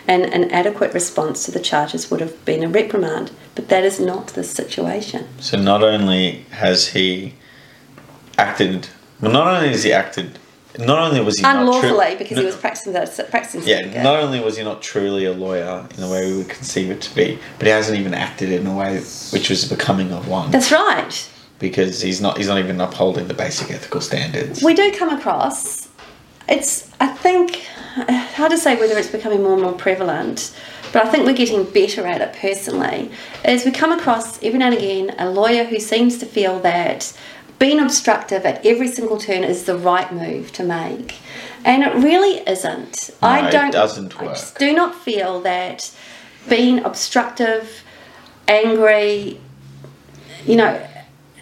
And 0.07 0.23
an 0.23 0.49
adequate 0.51 0.93
response 0.93 1.45
to 1.45 1.51
the 1.51 1.59
charges 1.59 2.09
would 2.09 2.21
have 2.21 2.43
been 2.45 2.63
a 2.63 2.69
reprimand. 2.69 3.31
But 3.55 3.69
that 3.69 3.83
is 3.83 3.99
not 3.99 4.27
the 4.27 4.43
situation. 4.43 5.27
So 5.39 5.57
not 5.57 5.83
only 5.83 6.45
has 6.51 6.89
he 6.89 7.33
acted, 8.37 8.87
well, 9.19 9.31
not 9.31 9.47
only 9.47 9.69
has 9.69 9.83
he 9.83 9.91
acted, 9.91 10.39
not 10.79 10.99
only 10.99 11.21
was 11.21 11.37
he 11.37 11.43
not 11.43 11.57
Unlawfully, 11.57 12.07
true, 12.09 12.17
because 12.17 12.35
no- 12.35 12.41
he 12.41 12.45
was 12.45 12.55
practicing 12.57 12.93
practicing 13.29 13.63
Yeah, 13.63 14.03
not 14.03 14.19
only 14.19 14.39
was 14.39 14.57
he 14.57 14.63
not 14.63 14.81
truly 14.81 15.25
a 15.25 15.33
lawyer 15.33 15.87
in 15.95 16.01
the 16.01 16.09
way 16.09 16.29
we 16.31 16.37
would 16.37 16.49
conceive 16.49 16.89
it 16.91 17.01
to 17.01 17.15
be, 17.15 17.39
but 17.57 17.67
he 17.67 17.71
hasn't 17.71 17.99
even 17.99 18.13
acted 18.13 18.51
in 18.51 18.65
a 18.67 18.75
way 18.75 18.99
which 19.31 19.49
was 19.49 19.65
becoming 19.69 20.11
of 20.11 20.27
one. 20.27 20.51
That's 20.51 20.71
right. 20.71 21.29
because 21.59 22.01
he's 22.01 22.19
not 22.21 22.37
he's 22.37 22.47
not 22.47 22.59
even 22.59 22.79
upholding 22.81 23.27
the 23.27 23.33
basic 23.33 23.71
ethical 23.71 24.01
standards. 24.01 24.61
we 24.63 24.73
do 24.73 24.91
come 24.91 25.09
across 25.09 25.87
it's 26.49 26.91
i 26.99 27.07
think 27.07 27.61
hard 28.35 28.51
to 28.51 28.57
say 28.57 28.75
whether 28.79 28.97
it's 28.97 29.07
becoming 29.09 29.41
more 29.41 29.53
and 29.53 29.61
more 29.63 29.71
prevalent 29.73 30.53
but 30.91 31.05
i 31.05 31.09
think 31.09 31.25
we're 31.25 31.33
getting 31.33 31.63
better 31.71 32.05
at 32.05 32.19
it 32.21 32.33
personally 32.39 33.09
is 33.45 33.63
we 33.63 33.71
come 33.71 33.91
across 33.93 34.37
every 34.43 34.59
now 34.59 34.65
and 34.67 34.75
again 34.75 35.15
a 35.17 35.29
lawyer 35.29 35.63
who 35.63 35.79
seems 35.79 36.17
to 36.17 36.25
feel 36.25 36.59
that 36.59 37.17
being 37.59 37.79
obstructive 37.79 38.45
at 38.45 38.65
every 38.65 38.87
single 38.87 39.17
turn 39.17 39.43
is 39.43 39.63
the 39.65 39.77
right 39.77 40.11
move 40.13 40.51
to 40.53 40.63
make 40.63 41.15
and 41.63 41.83
it 41.83 41.93
really 41.95 42.39
isn't 42.47 43.09
i 43.21 43.41
No, 43.41 43.47
it 43.47 43.51
don't 43.51 43.69
It 43.69 43.71
doesn't 43.73 44.21
I 44.21 44.25
just 44.27 44.53
work. 44.53 44.59
do 44.59 44.73
not 44.73 44.93
feel 44.95 45.41
that 45.41 45.91
being 46.49 46.83
obstructive 46.83 47.83
angry 48.47 49.39
you 50.45 50.55
know, 50.55 50.87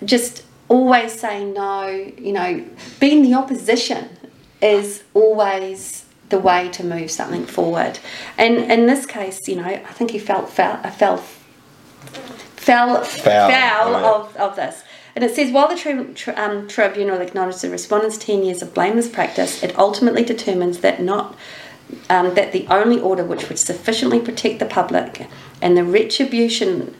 just 0.06 0.44
always 0.70 1.12
saying 1.20 1.54
no, 1.54 1.88
you 2.18 2.32
know, 2.32 2.64
being 3.02 3.22
the 3.22 3.34
opposition 3.34 4.10
is 4.62 5.04
always 5.14 6.06
the 6.30 6.40
way 6.40 6.70
to 6.70 6.86
move 6.86 7.12
something 7.12 7.46
forward. 7.46 8.00
And 8.38 8.72
in 8.72 8.86
this 8.86 9.06
case, 9.06 9.46
you 9.48 9.58
know, 9.58 9.66
I 9.66 9.78
think 9.98 10.12
he 10.12 10.20
felt 10.20 10.50
foul, 10.50 10.80
uh, 10.86 10.90
fell, 10.92 11.18
fell, 12.56 13.04
Foul, 13.04 13.50
foul 13.52 13.96
of, 13.96 14.38
of 14.38 14.56
this. 14.56 14.83
And 15.16 15.24
it 15.24 15.36
says, 15.36 15.52
while 15.52 15.68
the 15.68 15.76
tri- 15.76 16.04
tri- 16.16 16.34
um, 16.34 16.68
tribunal 16.68 17.22
acknowledged 17.22 17.62
the 17.62 17.70
respondent's 17.70 18.18
10 18.18 18.44
years 18.44 18.62
of 18.62 18.74
blameless 18.74 19.08
practice, 19.08 19.62
it 19.64 19.78
ultimately 19.78 20.24
determines 20.24 20.80
that 20.80 21.02
not 21.02 21.36
um, 22.10 22.34
that 22.34 22.52
the 22.52 22.66
only 22.70 23.00
order 23.00 23.24
which 23.24 23.50
would 23.50 23.60
sufficiently 23.60 24.20
protect 24.20 24.60
the 24.60 24.66
public 24.66 25.28
and 25.62 25.78
the 25.78 25.84
retribution 25.84 26.96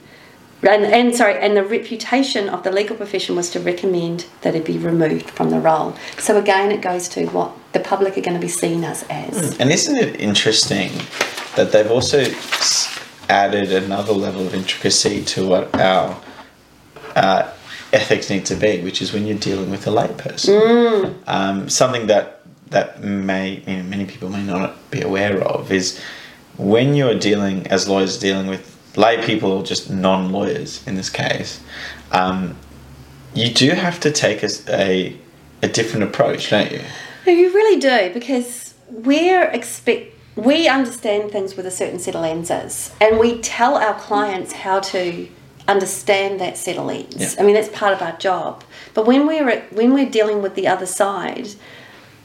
and, 0.62 0.84
and 0.84 1.14
sorry, 1.14 1.38
and 1.38 1.56
the 1.56 1.64
reputation 1.64 2.48
of 2.48 2.62
the 2.62 2.72
legal 2.72 2.96
profession 2.96 3.36
was 3.36 3.50
to 3.50 3.60
recommend 3.60 4.26
that 4.40 4.54
it 4.54 4.64
be 4.64 4.78
removed 4.78 5.28
from 5.30 5.50
the 5.50 5.60
roll. 5.60 5.94
So 6.18 6.38
again, 6.38 6.72
it 6.72 6.80
goes 6.80 7.08
to 7.10 7.26
what 7.26 7.52
the 7.72 7.80
public 7.80 8.16
are 8.16 8.22
going 8.22 8.34
to 8.34 8.40
be 8.40 8.48
seeing 8.48 8.84
us 8.84 9.04
as. 9.10 9.58
And 9.58 9.70
isn't 9.70 9.96
it 9.96 10.18
interesting 10.20 10.90
that 11.56 11.70
they've 11.72 11.90
also 11.90 12.24
added 13.28 13.72
another 13.72 14.12
level 14.12 14.46
of 14.46 14.54
intricacy 14.54 15.24
to 15.24 15.46
what 15.46 15.74
our 15.74 16.18
uh, 17.14 17.52
ethics 17.94 18.30
need 18.30 18.46
to 18.46 18.56
be, 18.56 18.80
which 18.82 19.00
is 19.00 19.12
when 19.12 19.26
you're 19.26 19.38
dealing 19.38 19.70
with 19.70 19.86
a 19.86 19.90
layperson. 19.90 21.14
Um, 21.26 21.68
something 21.68 22.06
that 22.08 22.40
that 22.70 23.02
may 23.02 23.62
you 23.66 23.76
know, 23.76 23.82
many 23.84 24.04
people 24.04 24.28
may 24.28 24.42
not 24.42 24.90
be 24.90 25.00
aware 25.00 25.40
of 25.42 25.70
is 25.70 26.00
when 26.56 26.94
you're 26.94 27.18
dealing 27.18 27.66
as 27.68 27.88
lawyers 27.88 28.18
dealing 28.18 28.46
with 28.46 28.70
lay 28.96 29.24
people 29.24 29.50
or 29.52 29.62
just 29.62 29.90
non-lawyers 29.90 30.86
in 30.86 30.94
this 30.94 31.10
case, 31.10 31.60
um, 32.12 32.56
you 33.34 33.52
do 33.52 33.70
have 33.70 34.00
to 34.00 34.10
take 34.10 34.42
a 34.42 35.16
a 35.62 35.68
different 35.68 36.04
approach, 36.04 36.50
don't 36.50 36.70
you? 36.70 36.82
No, 37.26 37.32
you 37.32 37.52
really 37.52 37.80
do 37.80 38.12
because 38.12 38.74
we're 38.88 39.44
expect 39.44 40.14
we 40.36 40.66
understand 40.68 41.30
things 41.30 41.56
with 41.56 41.64
a 41.64 41.70
certain 41.70 41.98
set 41.98 42.14
of 42.14 42.22
lenses, 42.22 42.92
and 43.00 43.18
we 43.18 43.40
tell 43.40 43.76
our 43.76 43.94
clients 43.94 44.52
how 44.52 44.80
to 44.80 45.28
understand 45.68 46.40
that 46.40 46.56
set 46.56 46.76
of 46.76 46.86
lens. 46.86 47.16
Yeah. 47.16 47.30
I 47.38 47.42
mean, 47.44 47.54
that's 47.54 47.68
part 47.68 47.92
of 47.92 48.02
our 48.02 48.16
job. 48.16 48.64
But 48.92 49.06
when 49.06 49.26
we're 49.26 49.48
at, 49.48 49.72
when 49.72 49.94
we're 49.94 50.10
dealing 50.10 50.42
with 50.42 50.54
the 50.54 50.68
other 50.68 50.86
side, 50.86 51.48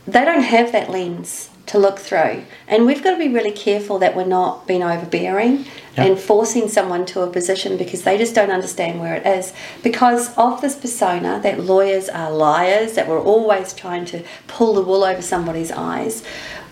they 0.08 0.26
don't 0.26 0.42
have 0.42 0.72
that 0.72 0.90
lens 0.90 1.50
to 1.68 1.78
look 1.78 2.00
through, 2.00 2.44
and 2.68 2.88
we've 2.88 3.04
got 3.04 3.12
to 3.12 3.18
be 3.20 3.28
really 3.28 3.52
careful 3.52 4.00
that 4.00 4.16
we're 4.16 4.26
not 4.26 4.66
being 4.66 4.82
overbearing 4.82 5.66
Yeah. 5.96 6.06
and 6.06 6.20
forcing 6.20 6.68
someone 6.68 7.06
to 7.08 7.22
a 7.22 7.28
position 7.28 7.78
because 7.78 8.02
they 8.02 8.18
just 8.18 8.34
don't 8.34 8.50
understand 8.50 9.00
where 9.00 9.14
it 9.14 9.24
is 9.28 9.54
because 9.84 10.36
of 10.36 10.62
this 10.62 10.76
persona 10.76 11.40
that 11.44 11.60
lawyers 11.60 12.10
are 12.10 12.32
liars 12.32 12.94
that 12.94 13.08
we're 13.08 13.22
always 13.22 13.72
trying 13.74 14.06
to 14.06 14.24
pull 14.48 14.74
the 14.74 14.82
wool 14.82 15.04
over 15.04 15.22
somebody's 15.22 15.72
eyes 15.72 16.24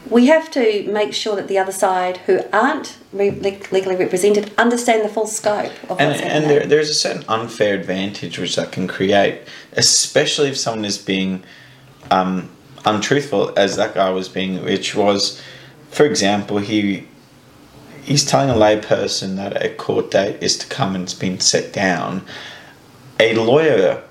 we 0.09 0.27
have 0.27 0.49
to 0.51 0.89
make 0.91 1.13
sure 1.13 1.35
that 1.35 1.47
the 1.47 1.57
other 1.57 1.71
side 1.71 2.17
who 2.17 2.39
aren't 2.53 2.97
re- 3.11 3.31
legally 3.31 3.95
represented 3.95 4.53
understand 4.57 5.03
the 5.03 5.09
full 5.09 5.27
scope 5.27 5.71
of 5.89 5.99
and, 5.99 6.11
what's 6.11 6.21
and 6.21 6.45
there, 6.45 6.65
there's 6.65 6.89
a 6.89 6.93
certain 6.93 7.23
unfair 7.27 7.75
advantage 7.75 8.37
which 8.37 8.55
that 8.55 8.71
can 8.71 8.87
create, 8.87 9.41
especially 9.73 10.49
if 10.49 10.57
someone 10.57 10.85
is 10.85 10.97
being 10.97 11.43
um, 12.11 12.49
untruthful, 12.85 13.53
as 13.57 13.75
that 13.75 13.93
guy 13.93 14.09
was 14.09 14.29
being, 14.29 14.63
which 14.63 14.95
was, 14.95 15.41
for 15.89 16.05
example, 16.05 16.59
he 16.59 17.07
he's 18.03 18.25
telling 18.25 18.49
a 18.49 18.53
layperson 18.53 19.35
that 19.35 19.61
a 19.63 19.69
court 19.69 20.11
date 20.11 20.41
is 20.41 20.57
to 20.57 20.67
come 20.67 20.95
and 20.95 21.03
it's 21.03 21.13
been 21.13 21.39
set 21.39 21.73
down. 21.73 22.25
A 23.19 23.33
lawyer, 23.35 24.03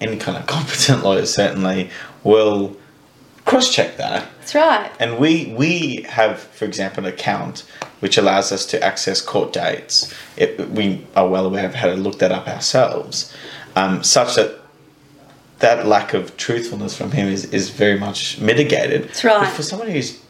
any 0.00 0.16
kind 0.16 0.38
of 0.38 0.46
competent 0.46 1.04
lawyer, 1.04 1.26
certainly 1.26 1.90
will 2.24 2.76
cross-check 3.44 3.96
that 3.96 4.26
that's 4.38 4.54
right 4.54 4.90
and 5.00 5.18
we 5.18 5.52
we 5.56 6.02
have, 6.08 6.38
for 6.40 6.64
example, 6.64 7.04
an 7.06 7.12
account 7.12 7.64
which 8.00 8.16
allows 8.18 8.50
us 8.50 8.66
to 8.66 8.82
access 8.82 9.20
court 9.20 9.52
dates. 9.52 10.12
It, 10.36 10.68
we 10.70 11.06
are 11.14 11.28
well 11.28 11.46
aware 11.46 11.64
of 11.66 11.74
how 11.74 11.86
to 11.88 11.94
look 11.94 12.18
that 12.18 12.32
up 12.32 12.48
ourselves, 12.48 13.32
um, 13.76 14.02
such 14.02 14.34
that 14.34 14.58
that 15.60 15.86
lack 15.86 16.12
of 16.12 16.36
truthfulness 16.36 16.96
from 16.96 17.12
him 17.12 17.28
is, 17.28 17.44
is 17.52 17.70
very 17.70 17.96
much 17.98 18.40
mitigated. 18.40 19.04
That's 19.04 19.22
right. 19.22 19.40
But 19.44 19.50
for 19.50 19.62
someone 19.62 19.88
who's, 19.88 20.20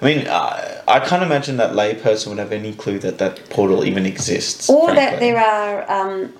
I 0.00 0.04
mean, 0.06 0.26
uh, 0.26 0.82
I 0.88 1.00
can't 1.00 1.22
imagine 1.22 1.58
that 1.58 1.72
layperson 1.72 2.28
would 2.28 2.38
have 2.38 2.52
any 2.52 2.72
clue 2.72 2.98
that 3.00 3.18
that 3.18 3.50
portal 3.50 3.84
even 3.84 4.06
exists. 4.06 4.70
or 4.70 4.94
that 4.94 5.20
there 5.20 5.36
are 5.38 5.90
um, 5.90 6.32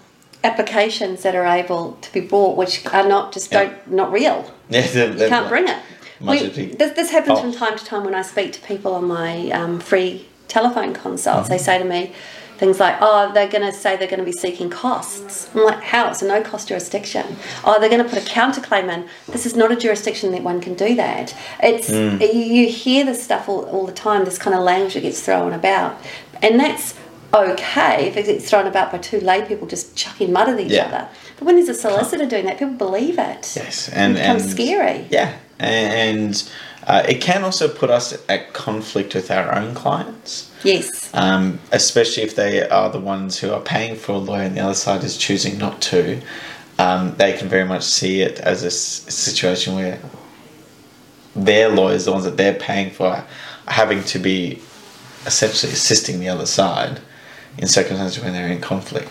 applications 0.44 1.22
that 1.22 1.34
are 1.34 1.44
able 1.46 1.98
to 2.00 2.12
be 2.14 2.20
bought 2.20 2.56
which 2.56 2.86
are 2.86 3.06
not 3.06 3.32
just 3.32 3.52
Yeah. 3.52 3.64
don't 3.64 3.90
not 3.90 4.10
real 4.12 4.50
Yeah, 4.70 4.80
they're- 4.86 5.08
you 5.08 5.14
they're- 5.14 5.28
can't 5.28 5.48
bring 5.50 5.68
it. 5.68 5.76
Much 6.20 6.40
We- 6.57 6.66
this, 6.66 6.92
this 6.92 7.11
happens 7.11 7.38
Oh. 7.38 7.42
from 7.42 7.52
time 7.52 7.76
to 7.78 7.85
time 7.85 8.04
when 8.04 8.14
I 8.14 8.22
speak 8.22 8.52
to 8.54 8.61
people 8.61 8.94
on 8.94 9.04
my 9.07 9.50
um, 9.50 9.78
free 9.81 10.26
telephone 10.48 10.92
consults. 10.94 11.44
Mm-hmm. 11.48 11.52
They 11.52 11.59
say 11.59 11.78
to 11.78 11.85
me 11.85 12.12
things 12.59 12.81
like, 12.81 12.96
"Oh, 13.00 13.31
they're 13.33 13.46
going 13.48 13.64
to 13.64 13.72
say 13.72 13.96
they're 13.96 14.09
going 14.09 14.18
to 14.18 14.24
be 14.24 14.33
seeking 14.33 14.68
costs." 14.68 15.48
I'm 15.54 15.62
like, 15.64 15.81
"How? 15.83 16.09
It's 16.11 16.22
a 16.22 16.26
no-cost 16.26 16.68
jurisdiction." 16.68 17.37
Oh, 17.64 17.78
they're 17.78 17.88
going 17.90 18.02
to 18.02 18.09
put 18.09 18.18
a 18.18 18.28
counterclaim 18.28 18.92
in. 18.92 19.07
This 19.28 19.46
is 19.46 19.54
not 19.54 19.70
a 19.70 19.76
jurisdiction 19.76 20.33
that 20.33 20.42
one 20.42 20.61
can 20.61 20.74
do 20.74 20.94
that. 20.96 21.35
It's 21.62 21.88
Mm. 21.90 22.20
you, 22.20 22.40
you 22.40 22.68
hear 22.68 23.04
this 23.04 23.22
stuff 23.22 23.48
all, 23.48 23.64
all 23.66 23.87
the 23.87 23.92
time. 23.92 24.24
This 24.24 24.38
kind 24.38 24.57
of 24.57 24.62
language 24.62 24.94
that 24.94 25.02
gets 25.02 25.20
thrown 25.20 25.52
about, 25.52 25.96
and 26.42 26.59
that's 26.59 26.94
okay 27.35 28.09
if 28.09 28.16
it's 28.16 28.48
thrown 28.48 28.66
about 28.66 28.90
by 28.90 28.98
two 28.98 29.20
lay 29.20 29.42
people 29.44 29.66
just 29.66 29.94
chucking 29.94 30.33
mud 30.33 30.48
at 30.48 30.59
each 30.59 30.72
Yeah. 30.72 30.87
other. 30.87 31.09
But 31.38 31.44
when 31.44 31.57
there's 31.57 31.68
a 31.68 31.74
solicitor 31.74 32.24
doing 32.26 32.46
that, 32.46 32.59
people 32.59 32.74
believe 32.74 33.18
it. 33.18 33.52
Yes, 33.54 33.88
and 33.90 34.16
it 34.16 34.20
becomes 34.20 34.42
and 34.44 34.50
scary. 34.50 35.07
Yeah, 35.11 35.33
and 35.58 36.50
uh, 36.86 37.02
it 37.08 37.20
can 37.20 37.44
also 37.44 37.68
put 37.68 37.90
us 37.90 38.16
at 38.28 38.52
conflict 38.54 39.14
with 39.14 39.30
our 39.30 39.54
own 39.54 39.74
clients. 39.74 40.50
Yes. 40.64 41.10
um, 41.14 41.60
especially 41.70 42.24
if 42.24 42.34
they 42.34 42.68
are 42.68 42.90
the 42.90 42.98
ones 42.98 43.38
who 43.38 43.52
are 43.52 43.60
paying 43.60 43.94
for 43.96 44.12
a 44.12 44.18
lawyer 44.18 44.42
and 44.42 44.56
the 44.56 44.60
other 44.60 44.74
side 44.74 45.04
is 45.04 45.16
choosing 45.16 45.56
not 45.58 45.80
to. 45.82 46.20
Um, 46.80 47.14
they 47.16 47.32
can 47.36 47.48
very 47.48 47.64
much 47.64 47.84
see 47.84 48.20
it 48.22 48.40
as 48.40 48.62
a 48.64 48.68
s- 48.68 48.76
situation 48.76 49.74
where 49.76 50.00
their 51.36 51.68
lawyers, 51.68 52.04
the 52.06 52.12
ones 52.12 52.24
that 52.24 52.36
they're 52.36 52.54
paying 52.54 52.90
for, 52.90 53.06
are 53.06 53.26
having 53.66 54.02
to 54.04 54.18
be 54.18 54.60
essentially 55.26 55.72
assisting 55.72 56.20
the 56.20 56.28
other 56.28 56.46
side 56.46 57.00
in 57.58 57.66
circumstances 57.68 58.22
when 58.22 58.32
they're 58.32 58.48
in 58.48 58.60
conflict. 58.60 59.10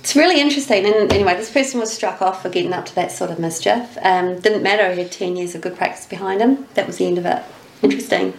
It's 0.00 0.16
really 0.16 0.40
interesting. 0.40 0.86
And 0.86 1.12
anyway, 1.12 1.34
this 1.34 1.52
person 1.52 1.78
was 1.78 1.92
struck 1.92 2.22
off 2.22 2.42
for 2.42 2.48
getting 2.48 2.72
up 2.72 2.86
to 2.86 2.94
that 2.94 3.12
sort 3.12 3.30
of 3.30 3.38
mischief. 3.38 3.98
Um, 4.02 4.40
didn't 4.40 4.62
matter, 4.62 4.92
he 4.92 5.02
had 5.02 5.12
10 5.12 5.36
years 5.36 5.54
of 5.54 5.60
good 5.60 5.76
practice 5.76 6.06
behind 6.06 6.40
him. 6.40 6.66
That 6.74 6.86
was 6.86 6.96
the 6.96 7.06
end 7.06 7.18
of 7.18 7.26
it. 7.26 7.42
Interesting. 7.82 8.34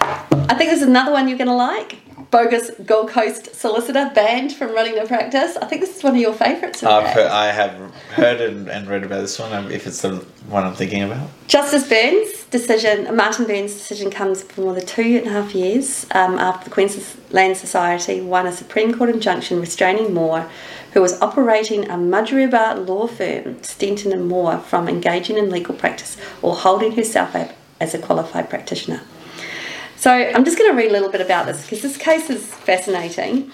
I 0.00 0.54
think 0.54 0.70
there's 0.70 0.82
another 0.82 1.12
one 1.12 1.28
you're 1.28 1.38
going 1.38 1.48
to 1.48 1.54
like. 1.54 1.98
Bogus 2.30 2.70
Gold 2.84 3.08
Coast 3.08 3.54
solicitor 3.54 4.10
banned 4.14 4.52
from 4.52 4.74
running 4.74 4.96
the 4.96 5.06
practice. 5.06 5.56
I 5.56 5.66
think 5.66 5.80
this 5.80 5.96
is 5.96 6.02
one 6.02 6.14
of 6.14 6.20
your 6.20 6.34
favourites. 6.34 6.82
I've 6.82 7.06
heard, 7.06 7.26
I 7.26 7.46
have 7.52 7.72
heard 8.10 8.40
and, 8.40 8.68
and 8.68 8.86
read 8.86 9.02
about 9.02 9.22
this 9.22 9.38
one, 9.38 9.70
if 9.72 9.86
it's 9.86 10.02
the 10.02 10.16
one 10.48 10.64
I'm 10.64 10.74
thinking 10.74 11.02
about. 11.02 11.30
Justice 11.46 11.88
Burns' 11.88 12.44
decision, 12.44 13.16
Martin 13.16 13.46
Burns' 13.46 13.72
decision 13.72 14.10
comes 14.10 14.42
for 14.42 14.60
more 14.60 14.74
than 14.74 14.84
two 14.84 15.18
and 15.18 15.26
a 15.26 15.30
half 15.30 15.54
years 15.54 16.04
um, 16.10 16.38
after 16.38 16.68
the 16.68 16.70
Queensland 16.70 17.56
Society 17.56 18.20
won 18.20 18.46
a 18.46 18.52
Supreme 18.52 18.92
Court 18.92 19.08
injunction 19.08 19.58
restraining 19.60 20.12
Moore, 20.12 20.50
who 20.98 21.02
was 21.02 21.22
operating 21.22 21.84
a 21.84 21.94
Mudgeeraba 21.94 22.84
law 22.88 23.06
firm, 23.06 23.62
Stretton 23.62 24.10
and 24.10 24.26
Moore, 24.26 24.58
from 24.58 24.88
engaging 24.88 25.38
in 25.38 25.48
legal 25.48 25.72
practice 25.72 26.16
or 26.42 26.56
holding 26.56 26.90
herself 26.90 27.36
up 27.36 27.52
as 27.78 27.94
a 27.94 28.00
qualified 28.00 28.50
practitioner. 28.50 29.00
So 29.94 30.10
I'm 30.10 30.44
just 30.44 30.58
going 30.58 30.72
to 30.72 30.76
read 30.76 30.90
a 30.90 30.92
little 30.92 31.08
bit 31.08 31.20
about 31.20 31.46
this 31.46 31.62
because 31.62 31.82
this 31.82 31.96
case 31.96 32.28
is 32.28 32.44
fascinating. 32.44 33.52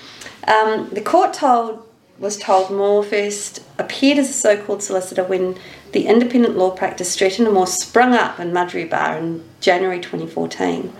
Um, 0.48 0.88
the 0.88 1.02
court 1.02 1.34
told 1.34 1.86
was 2.18 2.38
told 2.38 2.70
Moore 2.70 3.02
first 3.02 3.62
appeared 3.76 4.16
as 4.16 4.30
a 4.30 4.32
so-called 4.32 4.82
solicitor 4.82 5.22
when 5.22 5.58
the 5.92 6.06
independent 6.06 6.56
law 6.56 6.70
practice 6.70 7.12
Stretton 7.12 7.44
and 7.44 7.52
Moore 7.52 7.66
sprung 7.66 8.14
up 8.14 8.40
in 8.40 8.52
Mudgeeraba 8.52 9.18
in 9.18 9.44
January 9.60 10.00
2014. 10.00 10.90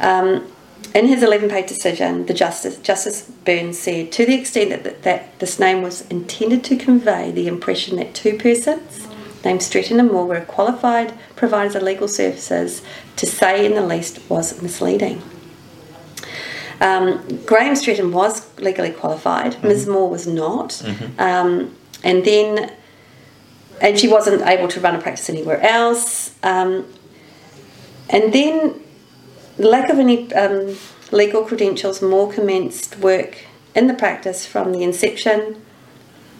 Um, 0.00 0.51
in 0.94 1.06
his 1.06 1.22
11-page 1.22 1.68
decision, 1.68 2.26
the 2.26 2.34
Justice 2.34 2.78
Justice 2.78 3.22
Burns 3.44 3.78
said, 3.78 4.12
to 4.12 4.26
the 4.26 4.34
extent 4.34 4.70
that, 4.70 4.84
that, 4.84 5.02
that 5.02 5.38
this 5.38 5.58
name 5.58 5.82
was 5.82 6.02
intended 6.08 6.62
to 6.64 6.76
convey 6.76 7.30
the 7.30 7.46
impression 7.46 7.96
that 7.96 8.14
two 8.14 8.36
persons, 8.36 9.08
named 9.44 9.62
Stretton 9.62 9.98
and 9.98 10.10
Moore, 10.10 10.26
were 10.26 10.40
qualified 10.42 11.14
providers 11.34 11.74
of 11.74 11.82
legal 11.82 12.08
services, 12.08 12.82
to 13.16 13.26
say 13.26 13.64
in 13.64 13.74
the 13.74 13.86
least 13.86 14.20
was 14.28 14.60
misleading. 14.60 15.22
Um, 16.80 17.44
Graham 17.46 17.76
Stretton 17.76 18.12
was 18.12 18.46
legally 18.58 18.90
qualified. 18.90 19.62
Ms. 19.62 19.86
Moore 19.86 20.10
was 20.10 20.26
not, 20.26 20.82
um, 21.18 21.76
and 22.02 22.24
then, 22.24 22.72
and 23.80 23.98
she 23.98 24.08
wasn't 24.08 24.42
able 24.42 24.66
to 24.68 24.80
run 24.80 24.96
a 24.96 25.00
practice 25.00 25.30
anywhere 25.30 25.60
else. 25.60 26.34
Um, 26.42 26.84
and 28.10 28.32
then, 28.32 28.81
lack 29.58 29.90
of 29.90 29.98
any 29.98 30.32
um, 30.34 30.76
legal 31.10 31.44
credentials, 31.44 32.02
Moore 32.02 32.32
commenced 32.32 32.98
work 32.98 33.44
in 33.74 33.86
the 33.86 33.94
practice 33.94 34.46
from 34.46 34.72
the 34.72 34.82
inception, 34.82 35.62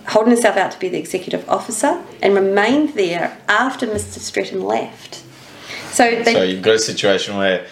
holding 0.08 0.34
herself 0.34 0.56
out 0.56 0.72
to 0.72 0.78
be 0.78 0.88
the 0.88 0.98
executive 0.98 1.48
officer, 1.48 2.02
and 2.22 2.34
remained 2.34 2.90
there 2.94 3.38
after 3.48 3.86
Mr. 3.86 4.18
Stretton 4.18 4.62
left. 4.62 5.22
So 5.90 6.22
they 6.22 6.32
So 6.34 6.42
you've 6.42 6.62
got 6.62 6.74
a 6.76 6.78
situation 6.78 7.36
where 7.36 7.66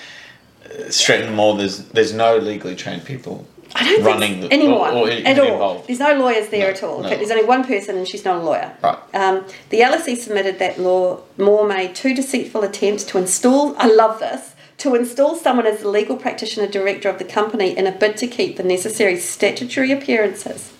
uh, 0.64 0.90
Stretton 0.90 1.35
Moore, 1.35 1.57
there's 1.57 1.85
there's 1.88 2.12
no 2.12 2.37
legally 2.38 2.76
trained 2.76 3.05
people 3.05 3.46
I 3.74 3.85
don't 3.85 4.05
running 4.05 4.40
think 4.40 4.50
the, 4.50 4.53
anyone 4.53 4.94
or, 4.94 5.09
or 5.09 5.11
at 5.11 5.38
all. 5.38 5.53
involved. 5.53 5.88
There's 5.88 6.00
no 6.00 6.14
lawyers 6.14 6.48
there 6.48 6.64
No, 6.66 6.70
at 6.70 6.83
all. 6.83 7.03
no. 7.03 7.09
There's 7.09 7.31
only 7.31 7.44
one 7.44 7.64
person, 7.64 7.96
and 7.96 8.07
she's 8.07 8.24
not 8.24 8.37
a 8.37 8.40
lawyer. 8.42 8.76
Right. 8.83 8.98
Um, 9.14 9.44
the 9.70 9.81
LSE 9.81 10.16
submitted 10.16 10.59
that 10.59 10.79
law. 10.81 11.20
Moore 11.38 11.66
made 11.66 11.94
two 11.94 12.14
deceitful 12.14 12.62
attempts 12.62 13.05
to 13.05 13.18
install. 13.18 13.74
I 13.79 13.87
love 13.87 14.18
this. 14.18 14.55
To 14.80 14.94
install 14.94 15.36
someone 15.36 15.66
as 15.66 15.80
the 15.80 15.88
legal 15.88 16.16
practitioner 16.16 16.66
director 16.66 17.08
of 17.08 17.18
the 17.18 17.24
company 17.24 17.76
in 17.76 17.86
a 17.86 17.92
bid 17.92 18.16
to 18.16 18.26
keep 18.26 18.56
the 18.56 18.62
necessary 18.62 19.16
statutory 19.18 19.92
appearances. 19.92 20.72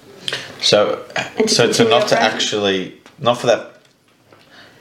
So, 0.61 1.07
so 1.47 1.67
to 1.67 1.85
continue 1.85 1.91
not 1.91 2.09
to 2.09 2.21
actually, 2.21 2.99
not 3.19 3.39
for 3.39 3.47
that, 3.47 3.77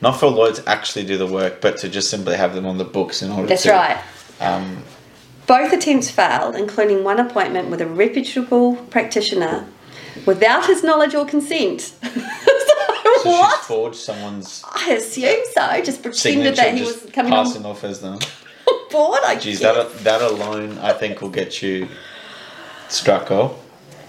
not 0.01 0.19
for 0.19 0.27
a 0.27 0.29
lawyer 0.29 0.53
to 0.53 0.69
actually 0.69 1.05
do 1.05 1.17
the 1.17 1.27
work, 1.27 1.60
but 1.60 1.77
to 1.79 1.89
just 1.89 2.10
simply 2.10 2.38
have 2.38 2.55
them 2.55 2.65
on 2.65 2.77
the 2.77 2.86
books 2.86 3.21
in 3.21 3.32
order 3.32 3.47
That's 3.47 3.63
to. 3.63 3.71
right. 3.71 4.01
Um, 4.39 4.84
Both 5.47 5.73
attempts 5.73 6.10
failed, 6.10 6.55
including 6.55 7.03
one 7.03 7.19
appointment 7.19 7.69
with 7.69 7.82
a 7.82 7.88
reputable 7.88 8.77
practitioner 8.89 9.67
without 10.25 10.65
his 10.65 10.82
knowledge 10.82 11.13
or 11.13 11.25
consent. 11.25 11.82
so, 12.03 12.10
so 12.10 13.29
what? 13.29 13.60
she 13.60 13.67
forged 13.67 13.97
someone's 13.97 14.63
I 14.65 14.93
assume 14.93 15.43
so. 15.53 15.82
Just 15.82 16.03
pretended 16.03 16.55
that 16.55 16.73
he 16.73 16.84
was 16.84 17.05
coming 17.12 17.34
passing 17.34 17.65
on 17.65 17.71
off 17.71 17.84
as 17.84 17.99
them. 17.99 18.19
Board. 18.89 19.19
I 19.25 19.36
Geez, 19.36 19.60
guess. 19.60 19.75
that 19.75 19.99
that 20.04 20.21
alone, 20.21 20.78
I 20.80 20.93
think, 20.93 21.21
will 21.21 21.30
get 21.30 21.62
you 21.62 21.88
struck 22.88 23.32
off. 23.32 23.54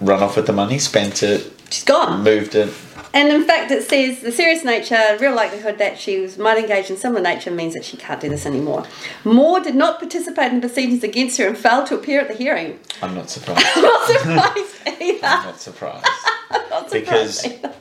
run 0.00 0.22
off 0.22 0.36
with 0.36 0.46
the 0.46 0.52
money, 0.52 0.78
spent 0.78 1.22
it, 1.24 1.50
She's 1.70 1.84
gone. 1.84 2.22
moved 2.22 2.54
it. 2.54 2.72
And 3.14 3.28
in 3.28 3.44
fact, 3.44 3.70
it 3.70 3.84
says 3.88 4.20
the 4.22 4.32
serious 4.32 4.64
nature, 4.64 5.16
real 5.20 5.34
likelihood 5.36 5.78
that 5.78 5.98
she 6.00 6.18
was, 6.18 6.36
might 6.36 6.58
engage 6.58 6.90
in 6.90 6.96
similar 6.96 7.22
nature 7.22 7.52
means 7.52 7.72
that 7.74 7.84
she 7.84 7.96
can't 7.96 8.20
do 8.20 8.28
this 8.28 8.44
anymore. 8.44 8.84
Moore 9.24 9.60
did 9.60 9.76
not 9.76 10.00
participate 10.00 10.52
in 10.52 10.60
proceedings 10.60 11.04
against 11.04 11.38
her 11.38 11.46
and 11.46 11.56
failed 11.56 11.86
to 11.86 11.94
appear 11.94 12.20
at 12.20 12.26
the 12.28 12.34
hearing. 12.34 12.80
I'm 13.00 13.14
not 13.14 13.30
surprised. 13.36 13.64
I'm 13.76 13.82
not 13.84 14.08
surprised 14.08 15.00
either. 15.00 15.26
I'm 15.26 15.44
not 15.46 15.60
surprised. 15.60 16.06
I'm 16.50 16.70
not 16.70 16.90
surprised 16.90 16.92
Because- 16.92 17.46
either. 17.46 17.72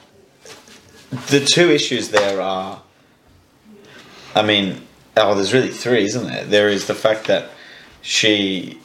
The 1.30 1.43
two 1.46 1.69
issues 1.72 2.10
there 2.10 2.41
are, 2.41 2.82
I 4.36 4.41
mean, 4.43 4.82
oh, 5.17 5.36
there's 5.36 5.54
really 5.54 5.69
three, 5.69 6.06
isn't 6.06 6.26
there? 6.26 6.43
There 6.46 6.69
is 6.69 6.88
the 6.88 6.96
fact 6.96 7.26
that 7.28 7.50
she 8.02 8.80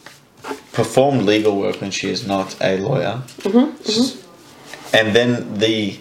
performed 0.73 1.23
legal 1.23 1.59
work 1.59 1.81
when 1.81 1.91
she 1.91 2.11
is 2.11 2.27
not 2.27 2.57
a 2.63 2.77
lawyer, 2.79 3.23
Mm-hmm, 3.39 4.97
and 4.97 5.15
then 5.17 5.59
the. 5.59 5.99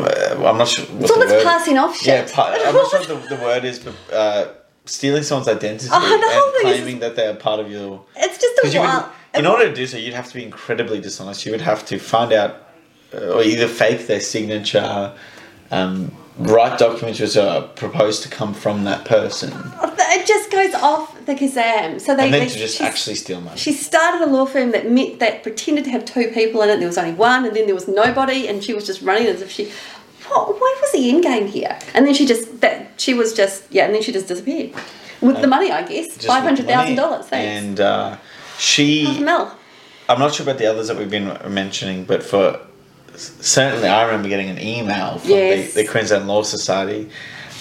Uh, 0.00 0.48
I'm 0.48 0.58
not 0.58 0.68
sure. 0.68 0.84
What 0.86 1.02
It's 1.02 1.10
all 1.10 1.18
the 1.20 1.40
passing 1.44 1.78
off 1.78 1.96
shit. 1.96 2.06
Yeah, 2.06 2.34
pa- 2.34 2.54
I'm 2.58 2.74
not 2.74 2.90
sure 2.90 3.00
what 3.16 3.28
the, 3.28 3.36
the 3.36 3.42
word 3.42 3.64
is, 3.64 3.78
but 3.78 3.94
uh, 4.12 4.48
stealing 4.84 5.22
someone's 5.22 5.48
identity 5.48 5.88
Oh, 5.92 6.54
and 6.54 6.62
claiming 6.62 6.98
that 7.00 7.16
they 7.16 7.26
are 7.26 7.34
part 7.34 7.60
of 7.60 7.70
your. 7.70 8.04
It's 8.16 8.38
just 8.38 8.58
a 8.58 8.78
would, 8.80 8.86
wild. 8.86 9.04
in 9.34 9.46
order 9.46 9.68
to 9.68 9.74
do 9.74 9.86
so, 9.86 9.96
you'd 9.96 10.14
have 10.14 10.28
to 10.28 10.34
be 10.34 10.42
incredibly 10.44 11.00
dishonest. 11.00 11.44
You 11.46 11.52
would 11.52 11.60
have 11.60 11.84
to 11.86 11.98
find 11.98 12.32
out, 12.32 12.56
uh, 13.14 13.34
or 13.34 13.42
either 13.42 13.68
fake 13.68 14.06
their 14.06 14.20
signature, 14.20 15.14
um, 15.70 16.14
write 16.38 16.78
documents 16.78 17.20
which 17.20 17.36
are 17.36 17.62
proposed 17.62 18.22
to 18.22 18.28
come 18.28 18.54
from 18.54 18.84
that 18.84 19.04
person, 19.04 19.52
It 20.14 20.26
just 20.26 20.50
goes 20.50 20.74
off 20.74 21.24
the 21.24 21.34
kazam. 21.34 22.00
So 22.00 22.14
they, 22.14 22.24
and 22.24 22.34
then 22.34 22.40
they 22.40 22.48
to 22.48 22.58
just 22.58 22.80
actually 22.80 23.16
steal 23.16 23.40
money. 23.40 23.56
She 23.56 23.72
started 23.72 24.22
a 24.22 24.30
law 24.30 24.44
firm 24.44 24.72
that 24.72 24.90
met, 24.90 25.20
that 25.20 25.42
pretended 25.42 25.84
to 25.84 25.90
have 25.90 26.04
two 26.04 26.28
people 26.28 26.60
in 26.62 26.68
it. 26.68 26.78
There 26.78 26.86
was 26.86 26.98
only 26.98 27.14
one, 27.14 27.44
and 27.46 27.56
then 27.56 27.66
there 27.66 27.74
was 27.74 27.88
nobody, 27.88 28.46
and 28.46 28.62
she 28.62 28.74
was 28.74 28.86
just 28.86 29.00
running 29.02 29.26
as 29.26 29.40
if 29.40 29.50
she. 29.50 29.70
What, 30.28 30.48
what 30.48 30.80
was 30.80 30.92
the 30.92 31.08
end 31.08 31.22
game 31.22 31.46
here? 31.46 31.78
And 31.94 32.06
then 32.06 32.14
she 32.14 32.26
just 32.26 32.60
that 32.60 33.00
she 33.00 33.14
was 33.14 33.32
just 33.32 33.64
yeah, 33.70 33.86
and 33.86 33.94
then 33.94 34.02
she 34.02 34.12
just 34.12 34.28
disappeared 34.28 34.74
with 35.22 35.40
the 35.40 35.46
money, 35.46 35.70
I 35.70 35.82
guess, 35.86 36.24
five 36.24 36.42
hundred 36.42 36.66
thousand 36.66 36.96
dollars. 36.96 37.26
Thanks, 37.26 37.62
And 37.64 37.80
uh, 37.80 38.16
she, 38.58 39.20
Mel. 39.20 39.58
I'm 40.08 40.18
not 40.18 40.34
sure 40.34 40.44
about 40.44 40.58
the 40.58 40.66
others 40.66 40.88
that 40.88 40.98
we've 40.98 41.10
been 41.10 41.38
mentioning, 41.52 42.04
but 42.04 42.22
for 42.22 42.60
certainly, 43.16 43.88
I 43.88 44.04
remember 44.04 44.28
getting 44.28 44.48
an 44.48 44.58
email 44.60 45.18
from 45.18 45.30
Yes. 45.30 45.74
the, 45.74 45.82
the 45.82 45.88
Queensland 45.88 46.26
Law 46.28 46.42
Society 46.42 47.08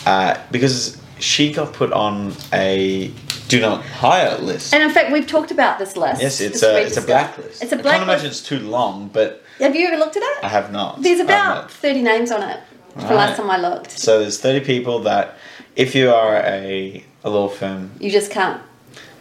uh, 0.05 0.37
because 0.51 0.97
she 1.19 1.51
got 1.53 1.73
put 1.73 1.91
on 1.93 2.33
a 2.53 3.11
do 3.47 3.59
not 3.59 3.83
hire 3.83 4.37
list. 4.37 4.73
And 4.73 4.81
in 4.81 4.89
fact, 4.91 5.11
we've 5.11 5.27
talked 5.27 5.51
about 5.51 5.77
this 5.77 5.97
list. 5.97 6.21
Yes, 6.21 6.39
it's 6.41 6.63
a 6.63 6.81
it's 6.85 6.97
a 6.97 7.01
blacklist. 7.01 7.61
It's 7.61 7.71
a 7.73 7.79
I 7.79 7.81
can't 7.81 8.03
imagine 8.03 8.27
it's 8.27 8.41
too 8.41 8.59
long, 8.59 9.09
but 9.11 9.43
Have 9.59 9.75
you 9.75 9.87
ever 9.87 9.97
looked 9.97 10.15
at 10.17 10.23
it? 10.23 10.43
I 10.43 10.47
have 10.47 10.71
not. 10.71 11.01
There's 11.01 11.19
about 11.19 11.55
not. 11.55 11.71
thirty 11.71 12.01
names 12.01 12.31
on 12.31 12.41
it. 12.43 12.59
The 12.95 13.13
last 13.13 13.37
time 13.37 13.49
I 13.49 13.57
looked, 13.57 13.91
So 13.91 14.19
there's 14.19 14.37
30 14.37 14.65
people 14.65 14.99
that, 15.03 15.37
if 15.77 15.95
you 15.95 16.11
are 16.11 16.35
a, 16.43 17.05
a 17.23 17.29
law 17.29 17.47
firm, 17.47 17.91
you 18.01 18.11
just 18.11 18.31
can't. 18.31 18.61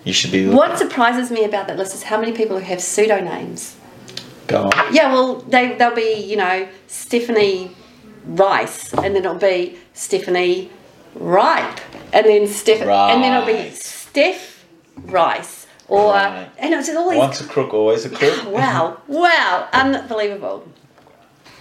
you 0.02 0.12
should 0.12 0.32
be 0.32 0.48
What 0.48 0.76
surprises 0.76 1.30
me 1.30 1.44
about 1.44 1.68
that 1.68 1.76
list 1.76 1.94
is 1.94 2.02
how 2.02 2.18
many 2.18 2.32
people 2.32 2.58
who 2.58 2.64
have 2.64 2.78
pseudonames. 2.80 3.74
Go 4.50 4.64
on. 4.64 4.94
Yeah, 4.94 5.12
well, 5.12 5.36
they 5.48 5.74
they'll 5.76 5.94
be 5.94 6.14
you 6.30 6.36
know 6.36 6.68
Stephanie 6.86 7.70
Rice, 8.26 8.92
and 8.94 9.14
then 9.14 9.24
it'll 9.24 9.34
be 9.34 9.78
Stephanie 9.94 10.70
Ripe, 11.14 11.80
and 12.12 12.26
then 12.26 12.46
Steph, 12.46 12.80
and 12.82 13.22
then 13.22 13.32
it'll 13.32 13.46
be 13.46 13.52
Right. 13.64 13.74
Steph 13.74 14.64
Rice, 15.04 15.66
or 15.88 16.14
uh, 16.14 16.30
Right. 16.30 16.48
and 16.58 16.74
it's 16.74 16.88
all 16.94 17.08
these. 17.10 17.18
Once 17.18 17.40
a 17.40 17.44
crook, 17.44 17.72
always 17.74 18.04
a 18.04 18.10
crook. 18.10 18.44
Wow, 18.58 18.98
wow, 19.08 19.68
unbelievable. 19.72 20.66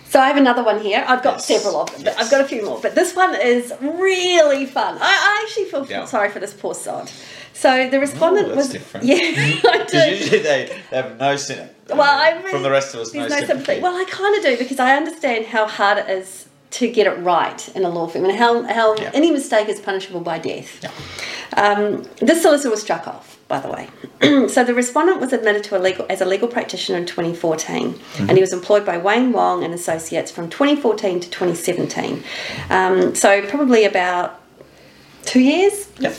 So 0.10 0.20
I 0.20 0.28
have 0.28 0.38
another 0.38 0.64
one 0.64 0.80
here. 0.82 1.06
I've 1.08 1.22
got 1.22 1.36
Yes. 1.36 1.46
several 1.46 1.82
of 1.82 1.92
them. 1.92 2.04
but 2.04 2.14
Yes. 2.14 2.20
I've 2.26 2.32
got 2.32 2.42
a 2.42 2.48
few 2.48 2.66
more, 2.66 2.80
but 2.82 2.96
this 2.96 3.16
one 3.16 3.36
is 3.36 3.72
really 3.80 4.66
fun. 4.66 4.98
I, 5.00 5.02
I 5.02 5.44
actually 5.44 5.66
feel 5.66 5.86
Yeah. 5.88 6.06
sorry 6.06 6.30
for 6.32 6.40
this 6.40 6.52
poor 6.54 6.74
sod. 6.74 7.12
So 7.54 7.90
the 7.90 8.00
respondent 8.00 8.48
that's 8.48 8.58
was 8.58 8.70
different. 8.70 9.06
Yeah, 9.12 9.18
I 9.22 9.60
Because 9.86 9.92
do. 10.06 10.10
usually 10.16 10.40
they, 10.40 10.82
they 10.90 10.98
have 10.98 11.20
no 11.20 11.36
sin. 11.36 11.70
Well, 11.98 12.02
I 12.02 12.32
really, 12.38 12.52
from 12.52 12.64
the 12.64 12.72
rest 12.72 12.94
of 12.94 13.02
us, 13.02 13.14
no, 13.14 13.22
there's 13.22 13.32
no 13.32 13.38
sympathy. 13.40 13.58
sympathy. 13.66 13.82
Well, 13.82 13.96
I 13.96 14.06
kind 14.06 14.36
of 14.38 14.44
do 14.44 14.58
because 14.58 14.80
I 14.80 14.96
understand 14.96 15.46
how 15.48 15.68
hard 15.68 15.98
it 15.98 16.10
is 16.10 16.46
to 16.72 16.88
get 16.90 17.08
it 17.08 17.18
right 17.22 17.68
in 17.76 17.84
a 17.84 17.90
law 17.90 18.06
firm 18.08 18.26
and 18.26 18.36
how, 18.38 18.62
how 18.64 18.96
Yeah. 18.96 19.10
any 19.14 19.32
mistake 19.32 19.68
is 19.70 19.80
punishable 19.80 20.20
by 20.22 20.38
death. 20.38 20.86
Um, 21.58 22.04
this 22.18 22.44
solicitor 22.44 22.70
was 22.70 22.82
struck 22.82 23.08
off, 23.08 23.40
by 23.48 23.60
the 23.60 23.70
way. 23.70 23.88
so 24.48 24.64
the 24.64 24.76
respondent 24.76 25.20
was 25.20 25.34
admitted 25.34 25.64
to 25.64 25.78
a 25.78 25.80
legal 25.80 26.06
as 26.12 26.22
a 26.22 26.26
legal 26.26 26.48
practitioner 26.48 27.00
in 27.00 27.08
2014, 27.08 28.00
and 28.20 28.32
he 28.32 28.40
was 28.40 28.54
employed 28.54 28.86
by 28.86 29.00
Wayne 29.00 29.32
Wong 29.32 29.64
and 29.64 29.74
Associates 29.74 30.30
from 30.30 30.48
2014 30.48 31.20
to 31.22 31.30
2017. 31.30 32.24
Um, 32.70 33.16
so 33.16 33.42
probably 33.48 33.84
about 33.84 34.40
two 35.26 35.40
years. 35.40 35.90
Yep. 36.00 36.16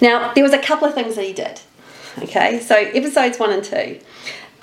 Now, 0.00 0.32
there 0.34 0.42
was 0.42 0.52
a 0.52 0.58
couple 0.58 0.86
of 0.88 0.94
things 0.94 1.14
that 1.14 1.24
he 1.24 1.32
did. 1.32 1.60
Okay, 2.22 2.58
so 2.58 2.74
episodes 2.74 3.38
one 3.38 3.50
and 3.52 3.62
two. 3.62 4.00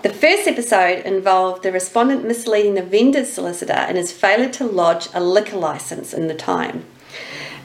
The 0.05 0.13
first 0.13 0.47
episode 0.47 1.03
involved 1.03 1.63
the 1.63 1.71
respondent 1.71 2.27
misleading 2.27 2.75
the 2.75 2.83
vendor's 2.83 3.33
solicitor 3.33 3.87
in 3.89 3.95
his 3.95 4.11
failure 4.11 4.49
to 4.49 4.63
lodge 4.63 5.07
a 5.15 5.19
liquor 5.19 5.57
license 5.57 6.13
in 6.13 6.27
the 6.27 6.35
time, 6.35 6.85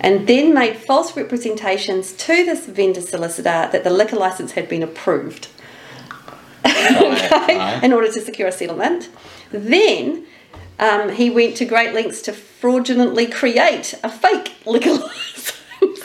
and 0.01 0.27
then 0.27 0.55
made 0.55 0.79
false 0.79 1.15
representations 1.15 2.15
to 2.15 2.47
this 2.47 2.65
vendor 2.65 3.03
solicitor 3.03 3.69
that 3.71 3.85
the 3.85 3.91
liquor 3.91 4.17
license 4.17 4.53
had 4.53 4.71
been 4.71 4.83
approved 4.83 5.49
okay, 6.65 7.81
in 7.85 7.93
order 7.93 8.11
to 8.11 8.23
secure 8.23 8.49
a 8.49 8.53
settlement. 8.53 9.11
Then 9.51 10.25
um, 10.79 11.11
he 11.11 11.29
went 11.29 11.59
to 11.59 11.67
great 11.67 11.93
lengths 11.93 12.23
to 12.23 12.33
fraudulently 12.33 13.27
create 13.27 13.93
a 14.03 14.09
fake 14.09 14.55
liquor 14.65 14.95
license. 14.95 15.60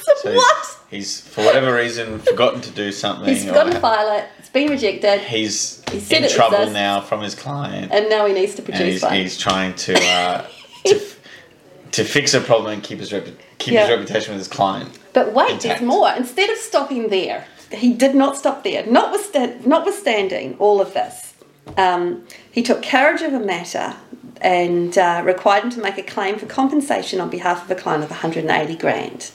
So 0.22 0.34
what? 0.34 0.78
He's, 0.90 1.22
for 1.22 1.44
whatever 1.44 1.74
reason, 1.76 2.20
forgotten 2.20 2.62
to 2.62 2.72
do 2.72 2.92
something. 2.92 3.28
He's 3.28 3.44
or 3.46 3.50
forgotten 3.50 3.74
to 3.74 3.80
file 3.80 4.18
it. 4.18 4.26
It's 4.40 4.50
been 4.50 4.70
rejected, 4.70 5.20
He's 5.22 5.84
He 5.92 6.00
said 6.00 6.24
in 6.24 6.30
trouble 6.30 6.56
exists. 6.58 6.74
now 6.74 7.02
from 7.02 7.22
his 7.22 7.36
client. 7.36 7.92
and 7.92 8.10
now 8.10 8.26
he 8.26 8.34
needs 8.34 8.54
to 8.56 8.62
and 8.64 8.66
produce 8.66 8.94
he's, 8.94 9.04
one. 9.04 9.14
he's 9.14 9.38
trying 9.38 9.74
to 9.76 9.94
uh, 10.04 10.48
to, 10.86 11.02
to 11.92 12.04
fix 12.04 12.34
a 12.34 12.40
problem 12.42 12.74
and 12.74 12.84
keep 12.84 13.00
his 13.00 13.12
repu- 13.12 13.36
keep 13.58 13.74
Yeah. 13.74 13.82
his 13.88 13.90
reputation 13.98 14.34
with 14.34 14.40
his 14.40 14.48
client. 14.48 14.98
But 15.14 15.34
wait, 15.34 15.52
intact. 15.52 15.64
there's 15.64 15.82
more. 15.82 16.10
Instead 16.16 16.50
of 16.50 16.58
stopping 16.58 17.10
there, 17.10 17.46
he 17.72 17.94
did 17.94 18.16
not 18.16 18.38
stop 18.38 18.64
there. 18.64 18.84
Notwithstand, 18.84 19.66
notwithstanding 19.66 20.56
all 20.60 20.80
of 20.82 20.94
this, 20.94 21.34
um, 21.78 22.26
he 22.52 22.62
took 22.64 22.82
carriage 22.82 23.22
of 23.22 23.34
a 23.34 23.40
matter 23.40 23.96
and 24.42 24.98
uh, 24.98 25.22
required 25.26 25.64
him 25.66 25.70
to 25.72 25.82
make 25.82 25.98
a 25.98 26.04
claim 26.04 26.38
for 26.38 26.46
compensation 26.46 27.20
on 27.20 27.30
behalf 27.30 27.64
of 27.66 27.72
a 27.72 27.76
client 27.76 28.04
of 28.04 28.10
180 28.12 28.76
grand. 28.76 29.32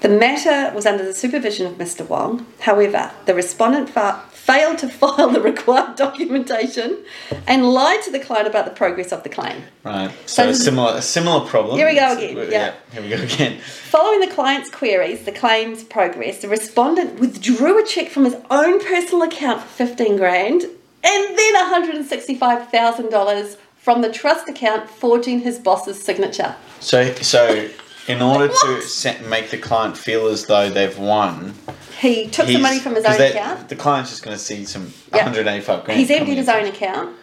The 0.00 0.08
matter 0.08 0.74
was 0.74 0.86
under 0.86 1.04
the 1.04 1.14
supervision 1.14 1.66
of 1.66 1.74
Mr. 1.74 2.06
Wong. 2.06 2.46
However, 2.60 3.10
the 3.24 3.34
respondent 3.34 3.90
fa- 3.90 4.22
failed 4.30 4.78
to 4.78 4.88
file 5.00 5.28
the 5.30 5.40
required 5.40 5.96
documentation 5.96 6.98
and 7.46 7.72
lied 7.72 8.02
to 8.02 8.10
the 8.12 8.18
client 8.20 8.46
about 8.46 8.64
the 8.64 8.70
progress 8.70 9.12
of 9.12 9.22
the 9.22 9.28
claim. 9.28 9.62
Right. 9.84 10.10
So, 10.26 10.44
So 10.44 10.48
a 10.50 10.54
similar 10.54 10.96
a 10.96 11.02
similar 11.02 11.46
problem. 11.48 11.76
Here 11.78 11.88
we 11.88 11.94
go 11.96 12.12
again, 12.16 12.50
yeah. 12.50 12.74
Here 12.92 13.02
we 13.02 13.08
go 13.08 13.22
again. 13.22 13.58
Following 13.60 14.20
the 14.20 14.32
client's 14.34 14.70
queries, 14.70 15.24
the 15.24 15.32
claim's 15.32 15.82
progress, 15.82 16.42
the 16.42 16.48
respondent 16.48 17.18
withdrew 17.18 17.82
a 17.82 17.86
check 17.86 18.08
from 18.08 18.24
his 18.24 18.36
own 18.50 18.78
personal 18.80 19.22
account 19.22 19.62
for 19.62 19.86
15 19.86 20.16
grand 20.16 20.62
and 20.62 21.38
then 21.38 21.54
$165,000 21.84 23.56
from 23.76 24.02
the 24.02 24.10
trust 24.12 24.48
account, 24.48 24.90
forging 24.90 25.40
his 25.40 25.58
boss's 25.58 26.02
signature. 26.02 26.56
So 26.80 27.12
so 27.14 27.68
in 28.08 28.22
order 28.22 28.48
to 28.48 28.82
set, 28.82 29.24
make 29.26 29.50
the 29.50 29.58
client 29.58 29.96
feel 29.96 30.26
as 30.28 30.46
though 30.46 30.70
they've 30.70 30.98
won, 30.98 31.54
He 32.00 32.26
took 32.28 32.46
the 32.46 32.52
he's- 32.52 32.62
money 32.62 32.78
from 32.78 32.94
his 32.94 33.04
'cause 33.04 33.18
own 33.20 33.26
account. 33.30 33.68
The 33.68 33.76
client's 33.76 34.10
just 34.10 34.22
going 34.22 34.36
to 34.36 34.42
see 34.42 34.64
some 34.64 34.92
Yep. 35.12 35.24
185 35.24 35.84
grand. 35.84 35.98
He's 36.00 36.10
emptied 36.10 36.36
his 36.36 36.48
in. 36.48 36.54
own 36.54 36.64
account 36.66 37.16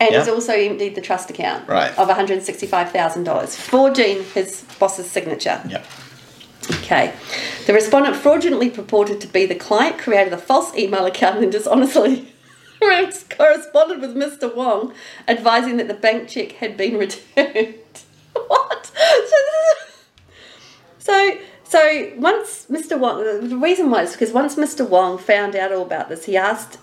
and 0.00 0.10
Yeah. 0.12 0.18
he's 0.20 0.28
also 0.28 0.52
emptied 0.52 0.94
the 0.94 1.00
trust 1.00 1.30
account 1.30 1.68
Right. 1.68 1.96
of 1.98 2.08
$165,000, 2.08 3.56
forging 3.56 4.24
his 4.34 4.62
boss's 4.78 5.10
signature. 5.10 5.60
Yep. 5.68 5.84
Okay. 6.82 7.12
The 7.66 7.72
respondent 7.72 8.16
fraudulently 8.16 8.68
purported 8.70 9.20
to 9.22 9.26
be 9.26 9.46
the 9.46 9.54
client, 9.54 9.98
created 9.98 10.32
a 10.32 10.38
false 10.38 10.74
email 10.76 11.06
account, 11.06 11.38
and 11.42 11.50
dishonestly 11.50 12.32
corresponded 12.80 14.00
with 14.00 14.14
Mr. 14.16 14.54
Wong, 14.54 14.92
advising 15.26 15.76
that 15.78 15.88
the 15.88 15.94
bank 15.94 16.28
check 16.28 16.52
had 16.52 16.76
been 16.76 16.96
returned. 17.04 17.74
what? 18.34 18.86
So, 18.86 18.92
this 18.94 19.30
is- 19.32 19.87
so, 21.08 21.38
so 21.64 22.10
once 22.16 22.66
Mr. 22.70 22.98
Wong, 22.98 23.24
the 23.48 23.56
reason 23.56 23.90
was 23.90 24.12
because 24.12 24.32
once 24.32 24.56
Mr. 24.56 24.86
Wong 24.88 25.16
found 25.18 25.56
out 25.56 25.72
all 25.72 25.82
about 25.82 26.08
this, 26.08 26.26
he 26.26 26.36
asked 26.36 26.78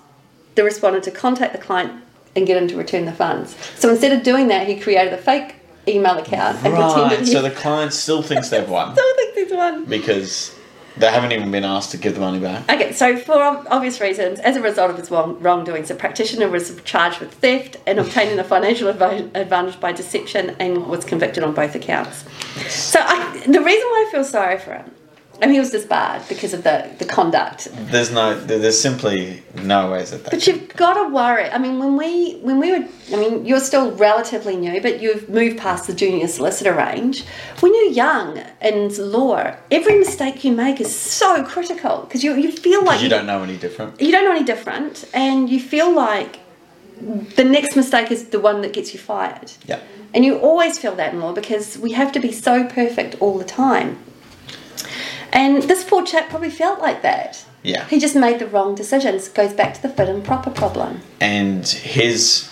the 0.56 0.64
respondent 0.64 1.04
to 1.06 1.12
contact 1.12 1.54
the 1.54 1.60
client 1.60 2.02
and 2.36 2.46
get 2.48 2.58
him 2.62 2.68
to 2.68 2.76
return 2.76 3.06
the 3.06 3.12
funds. 3.14 3.56
So 3.78 3.90
instead 3.90 4.12
of 4.12 4.24
doing 4.24 4.48
that, 4.50 4.68
he 4.68 4.80
created 4.80 5.14
a 5.14 5.18
fake 5.18 5.56
email 5.88 6.18
account 6.18 6.58
and 6.64 6.74
Right. 6.74 6.94
pretended 6.94 7.20
he 7.28 7.34
So 7.34 7.42
the 7.50 7.52
client 7.52 7.94
still 7.94 8.22
thinks 8.24 8.50
they've 8.50 8.68
won 8.68 8.94
still 8.94 9.16
thinks 9.16 9.38
he's 9.38 9.52
won. 9.54 9.86
because 9.86 10.55
they 10.98 11.12
haven't 11.12 11.32
even 11.32 11.52
been 11.52 11.66
asked 11.66 11.92
to 11.92 11.98
give 11.98 12.16
the 12.16 12.22
money 12.22 12.40
back. 12.40 12.70
Okay, 12.72 12.94
so 12.94 13.18
for 13.18 13.42
obvious 13.42 14.00
reasons, 14.00 14.40
as 14.40 14.56
a 14.56 14.62
result 14.62 14.92
of 14.92 14.98
his 14.98 15.12
wrong, 15.12 15.40
wrongdoings, 15.40 15.90
the 15.90 15.96
practitioner 15.96 16.48
was 16.50 16.80
charged 16.84 17.20
with 17.20 17.34
theft 17.34 17.78
and 17.86 18.00
obtaining 18.00 18.40
a 18.40 18.44
financial 18.44 18.92
adva- 18.92 19.30
advantage 19.36 19.80
by 19.80 19.92
deception 19.92 20.56
and 20.60 20.88
was 20.88 21.04
convicted 21.04 21.44
on 21.44 21.54
both 21.54 21.76
accounts. 21.76 22.26
So 22.70 23.00
I, 23.02 23.44
the 23.46 23.62
reason 23.62 23.88
why 23.90 24.06
I 24.08 24.12
feel 24.12 24.24
sorry 24.24 24.58
for 24.58 24.74
him, 24.74 24.92
and 25.42 25.52
he 25.52 25.60
was 25.60 25.72
disbarred 25.72 26.22
because 26.30 26.54
of 26.54 26.64
the, 26.64 26.90
the 26.98 27.06
conduct. 27.06 27.68
There's 27.92 28.12
no. 28.12 28.40
There's 28.40 28.80
simply 28.80 29.44
no 29.64 29.92
ways 29.92 30.12
that. 30.12 30.24
that 30.24 30.32
But 30.32 30.48
you've 30.48 30.68
got 30.76 30.94
to 30.94 31.10
worry. 31.14 31.50
I 31.50 31.58
mean, 31.58 31.78
when 31.80 31.98
we 31.98 32.36
when 32.42 32.60
we 32.60 32.72
were, 32.72 32.86
I 33.14 33.16
mean, 33.18 33.46
you're 33.46 33.60
still 33.60 33.92
relatively 33.92 34.56
new, 34.56 34.82
but 34.82 35.02
you've 35.02 35.28
moved 35.30 35.58
past 35.58 35.88
the 35.88 35.94
junior 35.94 36.28
solicitor 36.28 36.74
range. 36.74 37.26
When 37.60 37.74
you're 37.76 37.92
young 37.92 38.42
in 38.62 39.12
law, 39.12 39.56
every 39.72 40.00
mistake 40.00 40.44
you 40.44 40.52
make 40.54 40.80
is 40.80 40.94
so 40.96 41.44
critical 41.44 42.02
because 42.04 42.24
you 42.24 42.34
you 42.36 42.52
feel 42.52 42.80
like 42.84 43.00
Because 43.00 43.04
you 43.04 43.10
don't 43.10 43.26
know 43.28 43.44
any 43.44 43.58
different. 43.58 44.00
you 44.02 44.12
don't 44.12 44.26
know 44.26 44.32
any 44.36 44.46
different 44.46 45.06
and 45.14 45.50
you 45.50 45.60
feel 45.60 45.94
like 45.94 46.40
the 47.36 47.44
next 47.44 47.76
mistake 47.76 48.10
is 48.10 48.30
the 48.30 48.40
one 48.40 48.62
that 48.62 48.72
gets 48.72 48.94
you 48.94 49.00
fired 49.00 49.52
Yeah. 49.66 49.80
and 50.14 50.24
you 50.24 50.38
always 50.40 50.80
feel 50.80 50.96
that 50.96 51.14
in 51.14 51.20
law 51.20 51.34
because 51.34 51.78
we 51.78 51.92
have 51.92 52.12
to 52.14 52.20
be 52.22 52.32
so 52.32 52.64
perfect 52.66 53.16
all 53.20 53.38
the 53.38 53.44
time 53.46 53.98
and 55.36 55.64
this 55.64 55.84
poor 55.84 56.04
chap 56.04 56.30
probably 56.30 56.50
felt 56.50 56.80
like 56.80 57.02
that. 57.04 57.46
Yeah. 57.62 57.86
he 57.88 58.00
just 58.00 58.16
made 58.16 58.40
the 58.40 58.48
wrong 58.48 58.76
decisions. 58.76 59.28
Goes 59.28 59.54
back 59.54 59.74
to 59.74 59.82
the 59.82 59.90
fit 59.90 60.08
and 60.08 60.24
proper 60.24 60.50
problem. 60.50 61.02
And 61.20 61.68
his 61.68 62.50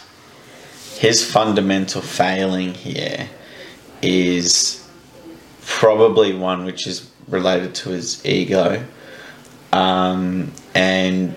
his 0.98 1.24
fundamental 1.30 2.02
failing 2.02 2.74
here 2.74 3.30
is 4.02 4.88
probably 5.66 6.34
one 6.34 6.66
which 6.66 6.88
is 6.88 7.10
related 7.28 7.76
to 7.76 7.90
his 7.90 8.26
ego. 8.26 8.84
Um, 9.72 10.52
and 10.76 11.34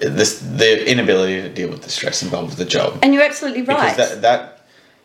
this 0.00 0.40
the 0.40 0.90
inability 0.90 1.42
to 1.42 1.48
deal 1.48 1.68
with 1.70 1.82
the 1.82 1.90
stress 1.90 2.22
involved 2.22 2.50
with 2.50 2.58
the 2.58 2.64
job. 2.64 2.98
And 3.02 3.14
you're 3.14 3.22
absolutely 3.22 3.62
right. 3.62 3.96
because 3.96 3.96
that, 3.96 4.22
that 4.22 4.59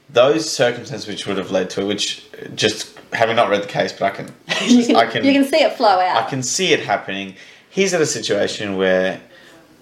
those 0.09 0.49
circumstances 0.49 1.07
which 1.07 1.27
would 1.27 1.37
have 1.37 1.51
led 1.51 1.69
to 1.71 1.81
it 1.81 1.85
which 1.85 2.25
just 2.55 2.97
having 3.13 3.35
not 3.35 3.49
read 3.49 3.63
the 3.63 3.67
case 3.67 3.91
but 3.91 4.03
I 4.03 4.09
can 4.11 4.33
you, 4.67 4.85
can, 4.85 4.95
I 4.95 5.05
can 5.07 5.25
you 5.25 5.33
can 5.33 5.45
see 5.45 5.63
it 5.63 5.73
flow 5.73 5.99
out. 5.99 6.23
I 6.23 6.29
can 6.29 6.43
see 6.43 6.73
it 6.73 6.81
happening. 6.81 7.35
He's 7.69 7.93
at 7.93 8.01
a 8.01 8.05
situation 8.05 8.77
where 8.77 9.19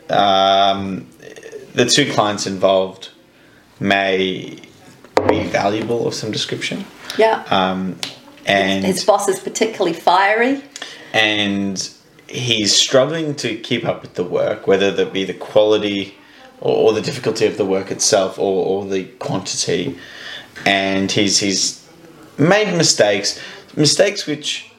um, 0.10 1.08
the 1.74 1.86
two 1.86 2.12
clients 2.12 2.48
involved 2.48 3.10
may 3.80 4.58
be 5.28 5.44
valuable 5.44 6.08
of 6.08 6.14
some 6.14 6.32
description, 6.32 6.86
yeah. 7.18 7.44
Um, 7.50 7.98
and 8.46 8.86
his 8.86 9.04
boss 9.04 9.28
is 9.28 9.40
particularly 9.40 9.94
fiery. 9.94 10.62
And 11.14 11.90
he's 12.28 12.76
struggling 12.76 13.36
to 13.36 13.56
keep 13.58 13.86
up 13.86 14.02
with 14.02 14.16
the 14.16 14.24
work, 14.24 14.68
whether 14.68 14.92
that 14.92 15.14
be 15.14 15.24
the 15.24 15.34
quality 15.34 16.16
or, 16.64 16.76
or 16.78 16.94
the 16.94 17.02
difficulty 17.02 17.46
of 17.46 17.58
the 17.58 17.66
work 17.66 17.92
itself 17.92 18.40
or, 18.40 18.66
or 18.66 18.86
the 18.86 19.04
quantity. 19.20 19.98
And 20.66 21.12
he's 21.12 21.40
he's 21.40 21.86
made 22.38 22.76
mistakes, 22.76 23.40
mistakes 23.76 24.26
which, 24.26 24.72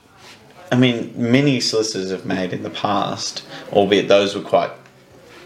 I 0.72 0.76
mean, 0.76 1.12
many 1.16 1.60
solicitors 1.60 2.10
have 2.10 2.24
made 2.24 2.52
in 2.52 2.62
the 2.62 2.70
past, 2.70 3.44
albeit 3.72 4.08
those 4.08 4.34
were 4.34 4.42
quite 4.42 4.70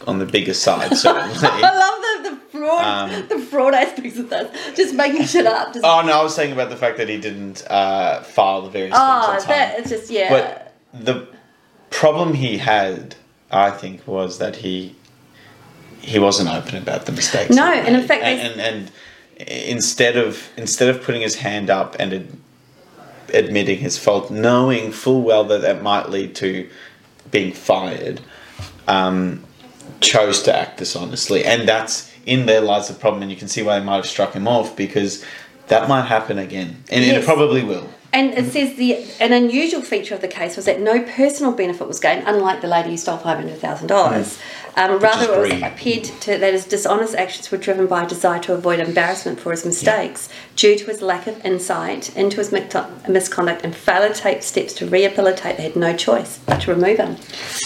on 0.07 0.19
the 0.21 0.27
bigger 0.27 0.55
side. 0.55 0.97
Certainly. 0.97 1.37
I 1.43 1.77
love 1.77 2.25
the, 2.25 2.31
the 2.31 2.37
fraud 2.59 2.85
Um, 2.85 3.29
the 3.29 3.39
fraud 3.39 3.75
aspects 3.75 4.19
of 4.19 4.31
this 4.31 4.77
just 4.77 4.95
making 4.95 5.25
shit 5.25 5.47
up 5.47 5.73
just 5.75 5.85
oh 5.85 6.03
no, 6.03 6.21
I 6.21 6.23
was 6.23 6.35
saying 6.35 6.53
about 6.53 6.71
the 6.71 6.77
fact 6.77 6.99
that 6.99 7.09
he 7.09 7.19
didn't 7.21 7.65
uh, 7.69 8.23
file 8.23 8.63
the 8.63 8.71
various 8.71 8.95
oh 8.97 9.33
things 9.33 9.43
on 9.43 9.49
time. 9.49 9.59
that 9.59 9.79
it's 9.81 9.91
just 9.91 10.11
yeah 10.11 10.31
But 10.31 10.75
the 10.95 11.27
problem 11.91 12.35
he 12.35 12.59
had, 12.59 13.17
I 13.51 13.71
think, 13.71 14.07
was 14.07 14.39
that 14.39 14.57
he 14.57 14.95
he 16.01 16.19
wasn't 16.19 16.49
open 16.49 16.77
about 16.77 17.07
the 17.07 17.13
mistakes. 17.13 17.55
No, 17.55 17.71
and 17.73 17.97
in 17.97 18.07
fact 18.07 18.23
and, 18.25 18.61
and, 18.61 18.91
and 19.39 19.49
instead 19.49 20.17
of 20.17 20.49
instead 20.57 20.89
of 20.89 21.03
putting 21.03 21.23
his 21.23 21.37
hand 21.37 21.71
up 21.71 21.97
and 21.99 22.13
ad- 22.13 22.37
admitting 23.35 23.79
his 23.79 23.99
fault, 23.99 24.31
knowing 24.31 24.91
full 24.93 25.23
well 25.23 25.45
that 25.45 25.61
that 25.63 25.83
might 25.83 26.09
lead 26.09 26.35
to 26.37 26.69
being 27.31 27.53
fired, 27.53 28.21
um, 28.87 29.45
chose 30.01 30.43
to 30.45 30.57
act 30.57 30.79
dishonestly, 30.79 31.45
and 31.45 31.69
that's 31.69 32.13
in 32.27 32.47
there 32.47 32.61
lies 32.61 32.89
the 32.89 32.95
problem, 32.95 33.23
and 33.23 33.31
you 33.31 33.37
can 33.37 33.49
see 33.49 33.63
why 33.63 33.79
they 33.79 33.85
might 33.85 33.97
have 33.97 34.07
struck 34.07 34.33
him 34.33 34.47
off 34.49 34.77
because 34.77 35.25
that 35.69 35.89
might 35.89 36.03
happen 36.07 36.39
again, 36.39 36.83
and 36.91 37.05
Yes. 37.05 37.23
it 37.23 37.27
probably 37.27 37.63
will. 37.63 37.89
And 38.11 38.33
it 38.33 38.51
says 38.53 38.77
the 38.77 39.05
an 39.21 39.33
unusual 39.35 39.83
feature 39.83 40.15
of 40.15 40.23
the 40.23 40.29
case 40.29 40.57
was 40.57 40.65
that 40.65 40.81
no 40.81 41.03
personal 41.03 41.53
benefit 41.53 41.87
was 41.87 42.01
gained, 42.01 42.25
unlike 42.27 42.63
the 42.63 42.67
lady 42.67 42.91
who 42.91 42.97
stole 42.97 43.19
five 43.19 43.37
hundred 43.39 43.59
thousand 43.59 43.89
dollars. 43.89 44.39
Um, 44.77 44.99
rather, 45.01 45.45
it 45.45 45.53
was 45.55 45.63
appeared 45.63 46.05
to, 46.05 46.39
that 46.39 46.53
his 46.53 46.65
dishonest 46.65 47.15
actions 47.17 47.51
were 47.51 47.59
driven 47.59 47.89
by 47.89 48.05
a 48.05 48.07
desire 48.07 48.39
to 48.45 48.55
avoid 48.55 48.79
embarrassment 48.79 49.41
for 49.41 49.51
his 49.51 49.67
mistakes, 49.67 50.29
due 50.55 50.79
to 50.79 50.85
his 50.87 51.03
lack 51.03 51.27
of 51.27 51.45
insight 51.45 52.17
into 52.17 52.37
his 52.37 52.53
misconduct 52.53 53.65
and 53.65 53.75
failure 53.75 54.15
to 54.15 54.21
take 54.21 54.43
steps 54.45 54.73
to 54.75 54.87
rehabilitate. 54.87 55.57
They 55.57 55.65
had 55.65 55.77
no 55.77 55.97
choice 55.97 56.39
but 56.47 56.61
to 56.63 56.73
remove 56.75 56.99
him. 56.99 57.17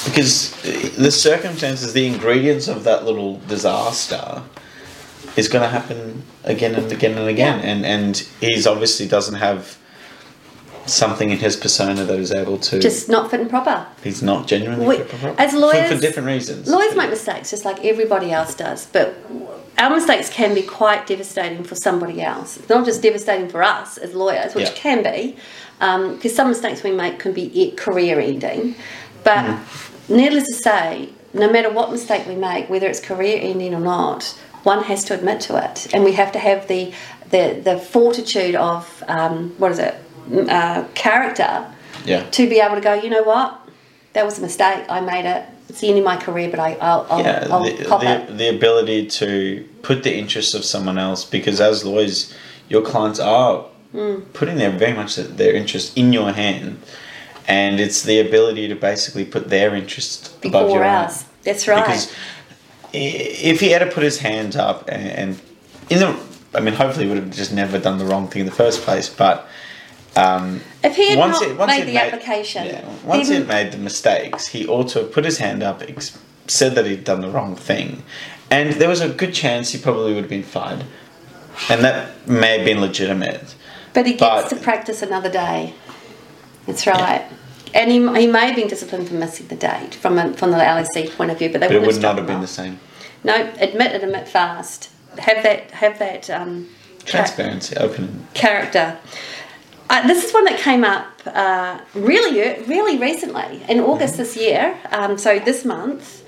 because 0.06 0.52
the 0.96 1.10
circumstances, 1.10 1.92
the 1.92 2.06
ingredients 2.06 2.66
of 2.66 2.82
that 2.84 3.04
little 3.04 3.38
disaster 3.46 4.42
is 5.36 5.48
going 5.48 5.62
to 5.62 5.68
happen 5.68 6.22
again 6.44 6.74
and 6.74 6.90
again 6.90 7.16
and 7.18 7.28
again, 7.28 7.60
Yeah. 7.60 7.66
and 7.66 7.84
and 7.86 8.16
he's 8.40 8.66
obviously 8.66 9.06
doesn't 9.06 9.36
have 9.36 9.76
something 10.86 11.30
in 11.30 11.38
his 11.38 11.56
persona 11.56 12.04
that 12.04 12.18
is 12.18 12.32
able 12.32 12.58
to. 12.58 12.78
Just 12.80 13.08
not 13.08 13.30
fit 13.30 13.40
and 13.40 13.48
proper. 13.50 13.86
he's 14.02 14.22
not 14.22 14.46
genuinely 14.46 14.86
We- 14.86 14.96
fit 14.98 15.10
for 15.10 15.16
purpose. 15.18 15.36
as 15.38 15.54
lawyers- 15.54 15.92
for, 15.92 15.98
different 16.00 16.26
reasons. 16.28 16.68
Lawyers 16.68 16.94
make 16.96 17.10
mistakes 17.10 17.50
just 17.50 17.64
like 17.64 17.84
everybody 17.84 18.32
else 18.32 18.54
does, 18.54 18.86
but 18.92 19.14
our 19.78 19.90
mistakes 19.90 20.28
can 20.28 20.54
be 20.54 20.62
quite 20.62 21.06
devastating 21.06 21.64
for 21.64 21.74
somebody 21.76 22.20
else. 22.22 22.56
It's 22.56 22.68
not 22.68 22.84
just 22.84 23.00
devastating 23.02 23.48
for 23.48 23.62
us 23.62 23.96
as 23.96 24.14
lawyers, 24.14 24.54
which 24.54 24.68
Yeah. 24.70 24.74
can 24.74 25.02
be, 25.02 25.36
because 25.78 26.34
some 26.34 26.48
mistakes 26.48 26.82
we 26.82 26.90
make 26.92 27.18
can 27.18 27.32
be 27.32 27.72
career 27.76 28.20
ending. 28.20 28.74
But 29.24 29.38
Mm-hmm. 29.44 30.16
needless 30.16 30.44
to 30.48 30.54
say, 30.54 31.08
no 31.32 31.48
matter 31.50 31.70
what 31.70 31.90
mistake 31.90 32.26
we 32.28 32.34
make, 32.34 32.68
whether 32.68 32.86
it's 32.88 33.00
career 33.00 33.38
ending 33.40 33.72
or 33.74 33.80
not, 33.80 34.34
one 34.64 34.82
has 34.84 35.04
to 35.04 35.14
admit 35.14 35.40
to 35.40 35.56
it, 35.56 35.88
and 35.92 36.04
we 36.04 36.12
have 36.12 36.32
to 36.32 36.38
have 36.38 36.66
the 36.68 36.92
the, 37.30 37.58
the 37.64 37.78
fortitude 37.78 38.54
of 38.54 39.02
um, 39.08 39.54
what 39.56 39.72
is 39.72 39.78
it, 39.78 39.94
Mm, 39.94 40.11
uh, 40.48 40.84
character 40.94 41.66
Yeah. 42.04 42.28
to 42.30 42.48
be 42.48 42.60
able 42.60 42.74
to 42.76 42.80
go, 42.80 42.94
you 42.94 43.10
know 43.10 43.22
what, 43.22 43.58
that 44.12 44.24
was 44.24 44.38
a 44.38 44.42
mistake. 44.42 44.84
I 44.88 45.00
made 45.00 45.24
it. 45.24 45.44
It's 45.68 45.80
the 45.80 45.88
end 45.88 45.98
of 45.98 46.04
my 46.04 46.16
career, 46.16 46.50
but 46.50 46.58
I, 46.60 46.74
I'll, 46.74 47.06
I'll, 47.10 47.20
yeah, 47.20 47.48
I'll 47.50 47.62
the, 47.64 47.84
cop 47.84 48.02
it. 48.04 48.26
the, 48.28 48.32
the 48.34 48.48
ability 48.56 49.06
to 49.06 49.66
put 49.82 50.02
the 50.02 50.14
interests 50.14 50.52
of 50.54 50.64
someone 50.64 50.98
else, 50.98 51.24
because 51.24 51.60
as 51.60 51.84
lawyers, 51.84 52.34
your 52.68 52.82
clients 52.82 53.18
are 53.20 53.66
Hmm. 53.92 54.20
putting 54.32 54.56
their 54.56 54.70
very 54.70 54.94
much 54.94 55.16
their 55.16 55.52
interest 55.52 55.94
in 55.98 56.14
your 56.14 56.32
hand, 56.32 56.80
and 57.46 57.78
it's 57.78 58.02
the 58.02 58.20
ability 58.20 58.66
to 58.68 58.74
basically 58.74 59.22
put 59.26 59.50
their 59.50 59.74
interest 59.74 60.34
above 60.42 60.66
Before 60.68 60.78
your 60.78 60.84
ours. 60.84 61.22
own. 61.24 61.28
That's 61.44 61.68
right. 61.68 61.84
Because 61.84 62.10
if 62.94 63.60
he 63.60 63.68
had 63.68 63.80
to 63.80 63.86
put 63.90 64.02
his 64.02 64.18
hands 64.20 64.56
up 64.56 64.88
and, 64.88 65.08
and 65.08 65.40
in 65.90 65.98
the, 65.98 66.18
I 66.54 66.60
mean, 66.60 66.72
hopefully, 66.74 67.04
he 67.04 67.12
would 67.12 67.22
have 67.22 67.30
just 67.34 67.52
never 67.52 67.78
done 67.78 67.98
the 67.98 68.06
wrong 68.06 68.28
thing 68.28 68.40
in 68.40 68.46
the 68.46 68.52
first 68.52 68.80
place. 68.82 69.10
But 69.10 69.46
um, 70.16 70.60
If 70.82 70.96
he 70.96 71.10
had 71.10 71.18
once 71.18 71.40
not 71.40 71.50
it- 71.50 71.56
once 71.58 71.70
made 71.72 71.86
the 71.86 71.94
made- 71.94 72.12
application, 72.12 72.66
yeah, 72.66 72.84
once 73.04 73.28
he 73.28 73.34
had 73.34 73.48
made 73.48 73.72
the 73.72 73.78
mistakes, 73.78 74.48
he 74.48 74.66
ought 74.66 74.88
to 74.90 75.00
have 75.00 75.12
put 75.12 75.24
his 75.24 75.38
hand 75.38 75.62
up, 75.62 75.82
ex- 75.82 76.18
said 76.46 76.74
that 76.74 76.86
he'd 76.86 77.04
done 77.04 77.20
the 77.20 77.30
wrong 77.30 77.56
thing, 77.56 78.02
and 78.50 78.74
there 78.74 78.88
was 78.88 79.00
a 79.00 79.08
good 79.08 79.32
chance 79.32 79.70
he 79.72 79.78
probably 79.78 80.12
would 80.14 80.24
have 80.24 80.30
been 80.30 80.42
fired, 80.42 80.84
and 81.70 81.82
that 81.84 82.28
may 82.28 82.56
have 82.58 82.64
been 82.66 82.80
legitimate. 82.80 83.54
But 83.94 84.06
he 84.06 84.12
gets 84.14 84.20
But- 84.20 84.48
to 84.50 84.56
practice 84.56 85.02
another 85.02 85.30
day. 85.30 85.74
That's 86.66 86.86
right. 86.86 87.24
And 87.74 87.90
he, 87.90 87.96
he 88.20 88.26
may 88.26 88.46
have 88.48 88.56
been 88.56 88.68
disciplined 88.68 89.08
for 89.08 89.14
missing 89.14 89.46
the 89.48 89.56
date 89.56 89.94
from 89.94 90.18
a, 90.18 90.32
from 90.34 90.50
the 90.50 90.58
LSC 90.58 91.14
point 91.16 91.30
of 91.30 91.38
view, 91.38 91.48
but 91.50 91.60
they 91.62 91.68
But 91.68 91.76
it 91.76 91.80
wouldn't 91.80 91.96
would 91.96 92.02
not 92.02 92.18
have 92.18 92.26
been 92.26 92.36
him 92.36 92.42
the 92.42 92.46
same. 92.46 92.78
No, 93.24 93.34
admit 93.58 93.92
it, 93.92 94.02
admit 94.04 94.28
fast. 94.28 94.90
Have 95.18 95.42
that, 95.42 95.70
have 95.72 95.98
that 95.98 96.28
um, 96.30 96.68
Transparency, 97.06 97.76
open. 97.76 98.26
character. 98.34 98.98
Uh, 99.90 100.06
this 100.06 100.24
is 100.24 100.32
one 100.32 100.44
that 100.44 100.58
came 100.58 100.84
up 100.84 101.06
uh, 101.26 101.78
really, 101.94 102.62
really 102.64 102.98
recently 102.98 103.62
in 103.68 103.80
August 103.80 104.16
this 104.16 104.36
year. 104.36 104.78
Um, 104.90 105.18
so 105.18 105.38
this 105.38 105.64
month, 105.64 106.24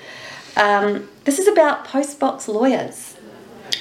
um, 0.56 1.08
this 1.24 1.38
is 1.38 1.48
about 1.48 1.86
postbox 1.86 2.46
lawyers. 2.48 3.16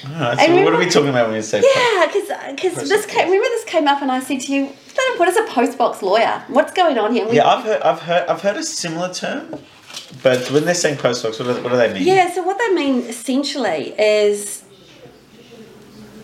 I 0.06 0.46
so 0.46 0.64
what 0.64 0.72
are 0.74 0.78
we 0.78 0.86
talking 0.86 1.08
about 1.10 1.28
when 1.28 1.36
you 1.36 1.42
say? 1.42 1.62
Yeah, 1.62 2.06
because 2.06 2.88
this 2.88 3.06
came, 3.06 3.26
remember 3.26 3.48
this 3.48 3.64
came 3.64 3.86
up 3.88 4.02
and 4.02 4.10
I 4.10 4.20
said 4.20 4.40
to 4.42 4.52
you, 4.52 4.66
what 5.16 5.28
is 5.28 5.36
a 5.36 5.44
postbox 5.44 6.02
lawyer? 6.02 6.42
What's 6.48 6.72
going 6.72 6.98
on 6.98 7.12
here? 7.14 7.28
We- 7.28 7.36
Yeah, 7.36 7.48
I've 7.48 7.64
heard, 7.64 7.82
I've 7.82 8.00
heard, 8.00 8.28
I've 8.28 8.40
heard 8.42 8.56
a 8.56 8.62
similar 8.62 9.12
term, 9.12 9.54
but 10.22 10.50
when 10.50 10.64
they're 10.64 10.74
saying 10.74 10.96
postbox, 10.96 11.38
what 11.44 11.56
do, 11.56 11.62
what 11.62 11.70
do 11.70 11.76
they 11.76 11.92
mean? 11.92 12.02
Yeah, 12.06 12.30
so 12.32 12.42
what 12.42 12.58
they 12.58 12.74
mean 12.74 13.02
essentially 13.02 13.94
is 13.98 14.63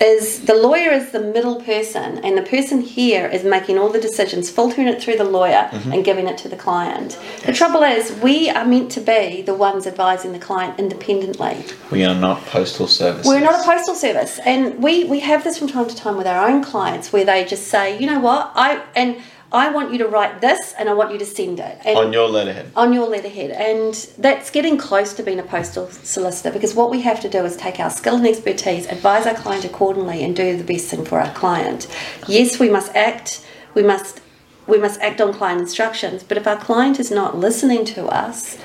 is 0.01 0.43
the 0.47 0.55
lawyer 0.55 0.91
is 0.91 1.11
the 1.11 1.21
middle 1.21 1.61
person 1.63 2.19
and 2.25 2.37
the 2.37 2.43
person 2.43 2.81
here 2.81 3.27
is 3.27 3.45
making 3.45 3.79
all 3.79 3.91
the 3.91 4.01
decisions, 4.01 4.51
filtering 4.51 4.89
it 4.89 5.03
through 5.03 5.17
the 5.17 5.25
lawyer 5.25 5.69
Mm-hmm. 5.71 5.93
and 5.93 6.05
giving 6.05 6.27
it 6.27 6.37
to 6.39 6.49
the 6.49 6.57
client. 6.57 7.19
The 7.45 7.53
trouble 7.53 7.83
is 7.83 8.13
we 8.23 8.49
are 8.51 8.65
meant 8.65 8.91
to 8.93 9.01
be 9.01 9.43
the 9.43 9.55
ones 9.55 9.87
advising 9.87 10.33
the 10.33 10.39
client 10.39 10.79
independently. 10.79 11.65
We 11.91 12.05
are 12.05 12.15
not 12.15 12.45
postal 12.47 12.87
service 12.87 13.27
We're 13.27 13.41
not 13.41 13.61
a 13.61 13.65
postal 13.65 13.95
service, 13.95 14.39
and 14.45 14.83
we 14.83 15.05
we 15.05 15.21
have 15.21 15.45
this 15.45 15.59
from 15.59 15.69
time 15.69 15.89
to 15.89 15.95
time 15.97 16.17
with 16.17 16.27
our 16.27 16.49
own 16.49 16.63
clients, 16.65 17.13
where 17.13 17.25
they 17.25 17.45
just 17.45 17.69
say, 17.69 17.99
you 18.01 18.07
know 18.07 18.21
what, 18.21 18.53
I 18.55 18.83
and 18.97 19.17
I 19.53 19.71
want 19.71 19.91
you 19.93 19.99
to 19.99 20.07
write 20.07 20.41
this, 20.41 20.75
and 20.79 20.89
I 20.89 20.95
want 20.95 21.13
you 21.13 21.19
to 21.19 21.27
send 21.27 21.59
it. 21.59 21.79
And 21.85 21.99
on 21.99 22.13
your 22.13 22.29
letterhead. 22.29 22.71
on 22.77 22.93
your 22.93 23.09
letterhead, 23.09 23.51
and 23.51 23.95
that's 24.19 24.51
getting 24.51 24.79
close 24.79 25.13
to 25.15 25.23
being 25.23 25.41
a 25.41 25.43
postal 25.43 25.91
solicitor 25.91 26.53
because 26.53 26.75
what 26.75 26.91
we 26.91 27.01
have 27.03 27.21
to 27.23 27.29
do 27.29 27.45
is 27.45 27.57
take 27.57 27.81
our 27.81 27.91
skill 27.91 28.17
and 28.17 28.27
expertise, 28.27 28.87
advise 28.87 29.27
our 29.27 29.35
client 29.35 29.65
accordingly, 29.65 30.23
and 30.23 30.37
do 30.37 30.57
the 30.57 30.65
best 30.65 30.89
thing 30.89 31.05
for 31.05 31.21
our 31.21 31.33
client. 31.35 31.89
Yes, 32.29 32.61
we 32.61 32.71
must 32.71 32.95
act. 32.95 33.45
We 33.75 33.83
must 33.83 34.21
we 34.67 34.79
must 34.79 35.01
act 35.01 35.21
on 35.21 35.33
client 35.33 35.61
instructions. 35.61 36.23
But 36.23 36.37
if 36.37 36.47
our 36.47 36.57
client 36.57 37.01
is 37.01 37.11
not 37.11 37.37
listening 37.37 37.85
to 37.87 38.07
us, 38.07 38.57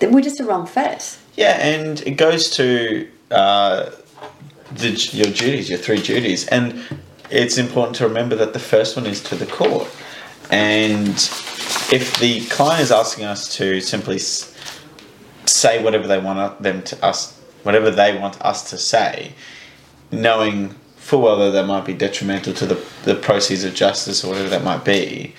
then 0.00 0.12
we're 0.12 0.22
just 0.22 0.40
a 0.40 0.44
wrong 0.44 0.66
fit. 0.66 1.18
Yeah, 1.36 1.56
and 1.64 2.00
it 2.02 2.12
goes 2.12 2.50
to 2.56 3.08
uh, 3.30 3.90
the, 4.72 4.90
your 5.12 5.26
duties, 5.32 5.70
your 5.70 5.78
three 5.78 6.02
duties, 6.02 6.46
and 6.48 6.82
it's 7.30 7.56
important 7.58 7.96
to 7.96 8.08
remember 8.08 8.34
that 8.36 8.52
the 8.52 8.58
first 8.58 8.96
one 8.96 9.06
is 9.06 9.22
to 9.24 9.36
the 9.36 9.46
court. 9.46 9.88
And 10.52 11.14
if 11.90 12.18
the 12.20 12.44
client 12.50 12.82
is 12.82 12.92
asking 12.92 13.24
us 13.24 13.56
to 13.56 13.80
simply 13.80 14.18
say 14.18 15.82
whatever 15.82 16.06
they 16.06 16.18
want 16.18 16.38
uh, 16.38 16.54
them 16.60 16.82
to 16.82 17.04
us, 17.04 17.32
whatever 17.62 17.90
they 17.90 18.18
want 18.18 18.40
us 18.42 18.68
to 18.70 18.76
say, 18.76 19.32
knowing 20.10 20.74
full 20.96 21.22
well 21.22 21.38
that 21.38 21.52
that 21.52 21.66
might 21.66 21.86
be 21.86 21.94
detrimental 21.94 22.52
to 22.52 22.66
the, 22.66 22.84
the 23.04 23.14
proceeds 23.14 23.64
of 23.64 23.74
justice 23.74 24.22
or 24.22 24.28
whatever 24.28 24.50
that 24.50 24.62
might 24.62 24.84
be, 24.84 25.34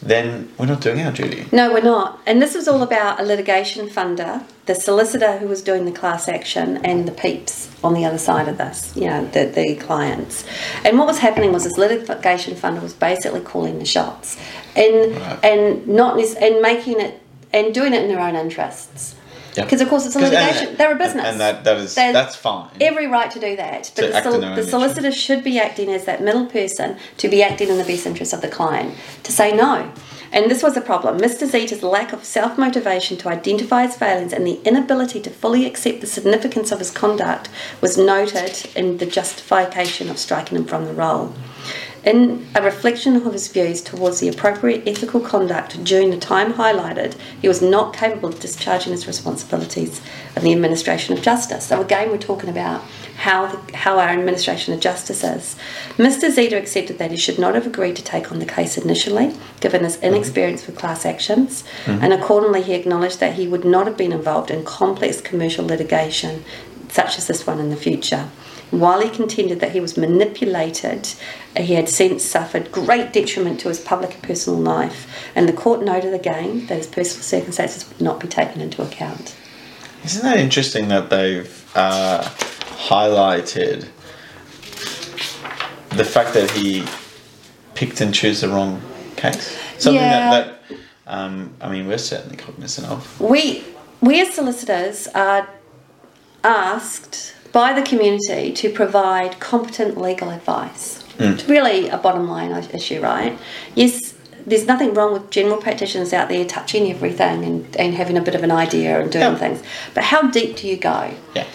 then 0.00 0.52
we're 0.58 0.66
not 0.66 0.80
doing 0.80 1.00
our 1.00 1.12
duty. 1.12 1.44
No, 1.50 1.72
we're 1.72 1.80
not. 1.80 2.20
And 2.24 2.40
this 2.40 2.54
was 2.54 2.68
all 2.68 2.82
about 2.82 3.20
a 3.20 3.24
litigation 3.24 3.88
funder, 3.88 4.44
the 4.66 4.74
solicitor 4.74 5.38
who 5.38 5.48
was 5.48 5.60
doing 5.62 5.84
the 5.86 5.92
class 5.92 6.28
action, 6.28 6.78
and 6.84 7.06
the 7.06 7.12
peeps 7.12 7.68
on 7.82 7.94
the 7.94 8.04
other 8.04 8.18
side 8.18 8.46
of 8.48 8.58
this, 8.58 8.96
you 8.96 9.06
know, 9.06 9.24
the, 9.26 9.46
the 9.46 9.74
clients. 9.74 10.44
And 10.84 10.98
what 10.98 11.06
was 11.08 11.18
happening 11.18 11.52
was 11.52 11.64
this 11.64 11.76
litigation 11.76 12.54
funder 12.54 12.80
was 12.80 12.92
basically 12.94 13.40
calling 13.40 13.78
the 13.78 13.84
shots 13.84 14.38
and 14.76 15.16
Right. 15.16 15.44
and 15.44 15.86
not 15.88 16.18
and 16.36 16.62
making 16.62 17.00
it 17.00 17.20
and 17.52 17.74
doing 17.74 17.92
it 17.92 18.02
in 18.02 18.08
their 18.08 18.20
own 18.20 18.36
interests. 18.36 19.16
Yeah. 19.54 19.64
Because 19.64 19.80
of 19.82 19.88
course 19.88 20.06
it's 20.06 20.16
a 20.16 20.18
'Cause- 20.20 20.32
and- 20.32 20.46
litigation. 20.46 20.76
They're 20.76 20.92
a 20.92 20.96
business. 20.96 21.26
And 21.26 21.40
that, 21.40 21.64
that 21.64 21.76
is, 21.76 21.94
They're- 21.94 22.12
that's 22.12 22.36
fine. 22.36 22.68
every 22.80 23.06
right 23.06 23.30
to 23.30 23.38
do 23.38 23.54
that. 23.56 23.90
But 23.94 24.12
the, 24.12 24.22
sol- 24.22 24.40
the 24.40 24.46
interest. 24.48 24.70
solicitor 24.70 25.12
should 25.12 25.44
be 25.44 25.58
acting 25.58 25.90
as 25.92 26.04
that 26.06 26.22
middle 26.22 26.46
person 26.46 26.96
to 27.18 27.28
be 27.28 27.42
acting 27.42 27.68
in 27.68 27.76
the 27.78 27.84
best 27.84 28.06
interest 28.06 28.32
of 28.32 28.40
the 28.40 28.48
client, 28.48 28.94
to 29.24 29.32
say 29.32 29.52
no. 29.52 29.90
And 30.34 30.50
this 30.50 30.62
was 30.62 30.78
a 30.78 30.80
problem. 30.80 31.18
Mr. 31.18 31.46
Zeta's 31.46 31.82
lack 31.82 32.14
of 32.14 32.24
self 32.24 32.56
motivation 32.56 33.18
to 33.18 33.28
identify 33.28 33.84
his 33.86 33.94
failings 33.96 34.32
and 34.32 34.46
the 34.46 34.58
inability 34.64 35.20
to 35.20 35.28
fully 35.28 35.66
accept 35.66 36.00
the 36.00 36.06
significance 36.06 36.72
of 36.72 36.78
his 36.78 36.90
conduct 36.90 37.50
was 37.82 37.98
noted 37.98 38.66
in 38.74 38.96
the 38.96 39.04
justification 39.04 40.08
of 40.08 40.16
striking 40.16 40.56
him 40.56 40.64
from 40.64 40.86
the 40.86 40.94
roll. 40.94 41.34
In 42.04 42.48
a 42.56 42.62
reflection 42.62 43.14
of 43.14 43.32
his 43.32 43.46
views 43.46 43.80
towards 43.80 44.18
the 44.18 44.28
appropriate 44.28 44.88
ethical 44.88 45.20
conduct 45.20 45.84
during 45.84 46.10
the 46.10 46.16
time 46.16 46.54
highlighted, 46.54 47.14
he 47.40 47.46
was 47.46 47.62
not 47.62 47.94
capable 47.94 48.30
of 48.30 48.40
discharging 48.40 48.92
his 48.92 49.06
responsibilities 49.06 50.00
in 50.36 50.42
the 50.42 50.52
administration 50.52 51.16
of 51.16 51.22
justice. 51.22 51.66
So 51.66 51.80
again, 51.80 52.10
we're 52.10 52.18
talking 52.18 52.50
about 52.50 52.82
how 53.18 53.46
the, 53.46 53.76
how 53.76 54.00
our 54.00 54.08
administration 54.08 54.74
of 54.74 54.80
justice 54.80 55.22
is. 55.22 55.54
Mr. 55.96 56.28
Zeta 56.28 56.58
accepted 56.58 56.98
that 56.98 57.12
he 57.12 57.16
should 57.16 57.38
not 57.38 57.54
have 57.54 57.68
agreed 57.68 57.94
to 57.94 58.02
take 58.02 58.32
on 58.32 58.40
the 58.40 58.46
case 58.46 58.76
initially, 58.76 59.32
given 59.60 59.84
his 59.84 60.00
inexperience 60.02 60.66
with 60.66 60.76
class 60.76 61.06
actions, 61.06 61.62
mm-hmm. 61.84 62.02
and 62.02 62.12
accordingly 62.12 62.62
he 62.62 62.74
acknowledged 62.74 63.20
that 63.20 63.34
he 63.34 63.46
would 63.46 63.64
not 63.64 63.86
have 63.86 63.96
been 63.96 64.12
involved 64.12 64.50
in 64.50 64.64
complex 64.64 65.20
commercial 65.20 65.64
litigation 65.64 66.44
such 66.88 67.16
as 67.16 67.26
this 67.26 67.46
one 67.46 67.60
in 67.60 67.70
the 67.70 67.76
future. 67.76 68.28
While 68.72 69.02
he 69.02 69.10
contended 69.10 69.60
that 69.60 69.72
he 69.72 69.80
was 69.80 69.98
manipulated, 69.98 71.06
he 71.54 71.74
had 71.74 71.90
since 71.90 72.24
suffered 72.24 72.72
great 72.72 73.12
detriment 73.12 73.60
to 73.60 73.68
his 73.68 73.78
public 73.78 74.14
and 74.14 74.22
personal 74.22 74.58
life, 74.58 75.06
and 75.34 75.46
the 75.46 75.52
court 75.52 75.82
noted 75.84 76.14
again 76.14 76.66
that 76.68 76.78
his 76.78 76.86
personal 76.86 77.22
circumstances 77.22 77.86
would 77.86 78.00
not 78.00 78.18
be 78.18 78.28
taken 78.28 78.62
into 78.62 78.82
account. 78.82 79.36
Isn't 80.06 80.22
that 80.22 80.38
interesting 80.38 80.88
that 80.88 81.10
they've 81.10 81.70
uh, 81.76 82.22
highlighted 82.88 83.88
the 85.90 86.04
fact 86.04 86.32
that 86.32 86.50
he 86.52 86.86
picked 87.74 88.00
and 88.00 88.14
chose 88.14 88.40
the 88.40 88.48
wrong 88.48 88.80
case? 89.16 89.54
Something 89.76 90.00
Yeah. 90.00 90.30
that, 90.30 90.68
that 90.68 90.76
um, 91.06 91.52
I 91.60 91.68
mean, 91.70 91.86
we're 91.88 91.98
certainly 91.98 92.38
cognizant 92.38 92.86
of. 92.88 93.20
We, 93.20 93.64
we 94.00 94.22
as 94.22 94.32
solicitors 94.32 95.08
are 95.08 95.46
asked 96.42 97.34
by 97.52 97.72
the 97.72 97.82
community 97.82 98.52
to 98.52 98.70
provide 98.70 99.38
competent 99.38 99.98
legal 99.98 100.30
advice. 100.30 101.02
Mm. 101.18 101.34
It's 101.34 101.48
really 101.48 101.88
a 101.88 101.98
bottom 101.98 102.28
line 102.28 102.50
issue, 102.72 103.00
right? 103.00 103.38
Yes, 103.74 104.14
there's 104.46 104.66
nothing 104.66 104.94
wrong 104.94 105.12
with 105.12 105.30
general 105.30 105.58
practitioners 105.58 106.12
out 106.12 106.28
there 106.28 106.44
touching 106.44 106.90
everything 106.90 107.44
and, 107.44 107.76
and 107.76 107.94
having 107.94 108.16
a 108.16 108.20
bit 108.20 108.34
of 108.34 108.42
an 108.42 108.50
idea 108.50 109.00
and 109.00 109.12
doing 109.12 109.24
Yeah. 109.24 109.36
things. 109.36 109.62
But 109.94 110.04
how 110.04 110.22
deep 110.30 110.56
do 110.56 110.66
you 110.66 110.76
go? 110.76 111.14
Yeah. 111.34 111.46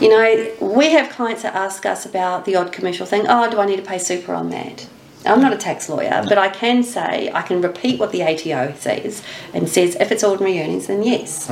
You 0.00 0.10
know, 0.10 0.52
we 0.60 0.90
have 0.90 1.10
clients 1.10 1.42
that 1.42 1.54
ask 1.54 1.86
us 1.86 2.04
about 2.04 2.44
the 2.44 2.54
odd 2.54 2.72
commercial 2.72 3.06
thing. 3.06 3.24
Oh, 3.28 3.50
do 3.50 3.58
I 3.58 3.66
need 3.66 3.76
to 3.76 3.82
pay 3.82 3.98
super 3.98 4.34
on 4.34 4.50
that? 4.50 4.86
I'm 5.26 5.40
not 5.40 5.52
a 5.52 5.56
tax 5.56 5.88
lawyer, 5.88 6.24
but 6.28 6.38
I 6.38 6.48
can 6.48 6.82
say, 6.82 7.30
I 7.32 7.42
can 7.42 7.60
repeat 7.60 7.98
what 7.98 8.12
the 8.12 8.22
ATO 8.22 8.74
says 8.78 9.22
and 9.52 9.68
says 9.68 9.96
if 9.96 10.10
it's 10.12 10.24
ordinary 10.24 10.60
earnings, 10.60 10.86
then 10.86 11.02
yes. 11.02 11.48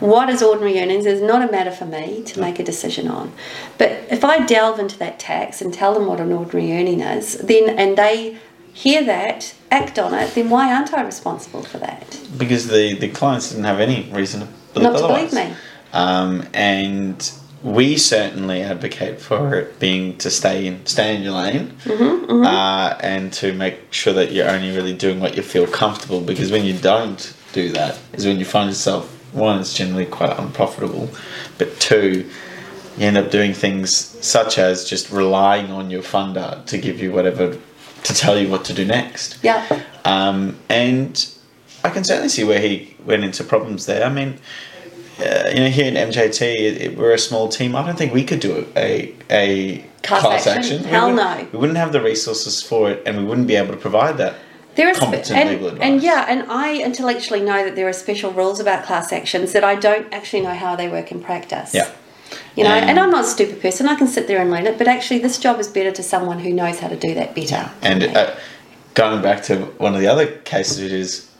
What 0.00 0.28
is 0.28 0.42
ordinary 0.42 0.80
earnings 0.80 1.06
is 1.06 1.20
not 1.20 1.46
a 1.46 1.50
matter 1.50 1.70
for 1.70 1.86
me 1.86 2.22
to 2.24 2.40
make 2.40 2.58
a 2.58 2.64
decision 2.64 3.08
on. 3.08 3.32
But 3.78 3.90
if 4.10 4.24
I 4.24 4.44
delve 4.44 4.78
into 4.78 4.98
that 4.98 5.18
tax 5.18 5.60
and 5.62 5.72
tell 5.72 5.94
them 5.94 6.06
what 6.06 6.20
an 6.20 6.32
ordinary 6.32 6.72
earning 6.72 7.00
is, 7.00 7.38
then 7.38 7.78
and 7.78 7.96
they 7.96 8.38
hear 8.72 9.04
that, 9.04 9.54
act 9.70 9.98
on 9.98 10.12
it, 10.14 10.34
then 10.34 10.50
why 10.50 10.74
aren't 10.74 10.92
I 10.92 11.02
responsible 11.02 11.62
for 11.62 11.78
that? 11.78 12.20
Because 12.36 12.66
the, 12.68 12.94
the 12.94 13.08
clients 13.08 13.50
didn't 13.50 13.64
have 13.64 13.80
any 13.80 14.10
reason 14.10 14.40
to 14.40 14.48
believe 14.74 14.92
Not 14.92 14.98
to 14.98 15.04
otherwise. 15.04 15.30
believe 15.30 15.50
me. 15.50 15.56
Um, 15.92 16.48
and 16.52 17.32
we 17.64 17.96
certainly 17.96 18.60
advocate 18.62 19.18
for 19.18 19.54
it 19.54 19.78
being 19.80 20.16
to 20.18 20.30
stay 20.30 20.66
in 20.66 20.84
stay 20.86 21.16
in 21.16 21.22
your 21.22 21.32
lane 21.32 21.72
Mm-hmm, 21.84 22.44
Uh, 22.44 22.96
and 23.00 23.32
to 23.40 23.52
make 23.54 23.76
sure 23.90 24.12
that 24.12 24.32
you're 24.32 24.48
only 24.50 24.70
really 24.76 24.92
doing 24.94 25.18
what 25.18 25.34
you 25.36 25.42
feel 25.42 25.66
comfortable 25.66 26.20
because 26.20 26.50
when 26.52 26.64
you 26.64 26.74
don't 26.74 27.32
do 27.54 27.70
that 27.72 27.98
is 28.12 28.26
when 28.26 28.38
you 28.38 28.44
find 28.44 28.68
yourself 28.68 29.04
one 29.32 29.58
it's 29.60 29.72
generally 29.74 30.04
quite 30.06 30.38
unprofitable 30.38 31.08
but 31.58 31.68
two 31.80 32.28
you 32.98 33.06
end 33.06 33.16
up 33.16 33.30
doing 33.30 33.52
things 33.54 33.96
such 34.20 34.58
as 34.58 34.84
just 34.88 35.10
relying 35.10 35.70
on 35.72 35.90
your 35.90 36.02
funder 36.02 36.64
to 36.66 36.76
give 36.78 37.00
you 37.00 37.10
whatever 37.12 37.56
to 38.02 38.14
tell 38.14 38.38
you 38.38 38.48
what 38.48 38.62
to 38.66 38.72
do 38.74 38.84
next 38.84 39.38
Yeah. 39.42 39.64
um, 40.04 40.56
and 40.68 41.12
I 41.82 41.90
can 41.90 42.04
certainly 42.04 42.28
see 42.28 42.44
where 42.44 42.60
he 42.60 42.96
went 43.04 43.24
into 43.24 43.44
problems 43.44 43.84
there. 43.84 44.02
I 44.06 44.08
mean, 44.08 44.38
uh, 45.20 45.48
you 45.48 45.60
know, 45.60 45.68
here 45.68 45.86
in 45.86 45.94
MJT, 45.94 46.42
it, 46.42 46.80
it, 46.82 46.96
we're 46.98 47.12
a 47.12 47.18
small 47.18 47.48
team. 47.48 47.76
I 47.76 47.86
don't 47.86 47.96
think 47.96 48.12
we 48.12 48.24
could 48.24 48.40
do 48.40 48.66
a 48.76 49.14
a 49.30 49.84
Class 50.02 50.20
class, 50.20 50.46
action? 50.46 50.78
action. 50.78 50.88
Hell 50.90 51.10
we 51.10 51.16
no. 51.16 51.48
We 51.52 51.58
wouldn't 51.58 51.78
have 51.78 51.92
the 51.92 52.00
resources 52.02 52.62
for 52.62 52.90
it, 52.90 53.02
and 53.06 53.16
we 53.16 53.24
wouldn't 53.24 53.46
be 53.46 53.56
able 53.56 53.72
to 53.72 53.80
provide 53.80 54.18
that. 54.18 54.34
There 54.74 54.88
is 54.88 54.98
competent 54.98 55.38
and, 55.38 55.48
legal 55.50 55.80
and 55.80 56.02
yeah, 56.02 56.26
and 56.28 56.50
I 56.50 56.82
intellectually 56.82 57.40
know 57.40 57.64
that 57.64 57.76
there 57.76 57.88
are 57.88 57.92
special 57.92 58.32
rules 58.32 58.58
about 58.58 58.84
class 58.84 59.12
actions 59.12 59.52
that 59.52 59.62
I 59.62 59.76
don't 59.76 60.12
actually 60.12 60.42
know 60.42 60.54
how 60.54 60.74
they 60.74 60.88
work 60.88 61.12
in 61.12 61.22
practice. 61.22 61.72
Yeah. 61.72 61.90
You 62.56 62.64
know, 62.64 62.70
And- 62.70 62.90
and 62.90 62.98
I'm 62.98 63.10
not 63.10 63.24
a 63.24 63.28
stupid 63.28 63.62
person. 63.62 63.88
I 63.88 63.94
can 63.94 64.08
sit 64.08 64.26
there 64.26 64.40
and 64.40 64.50
learn 64.50 64.66
it, 64.66 64.76
but 64.76 64.88
actually, 64.88 65.20
this 65.20 65.38
job 65.38 65.60
is 65.60 65.68
better 65.68 65.92
to 65.92 66.02
someone 66.02 66.40
who 66.40 66.52
knows 66.52 66.80
how 66.80 66.88
to 66.88 66.96
do 66.96 67.14
that 67.14 67.36
better. 67.36 67.70
And 67.82 68.02
uh, 68.02 68.34
going 68.94 69.22
back 69.22 69.44
to 69.44 69.58
one 69.78 69.94
of 69.94 70.00
the 70.00 70.08
other 70.08 70.26
cases, 70.26 70.80
it 70.80 70.92
is 70.92 71.30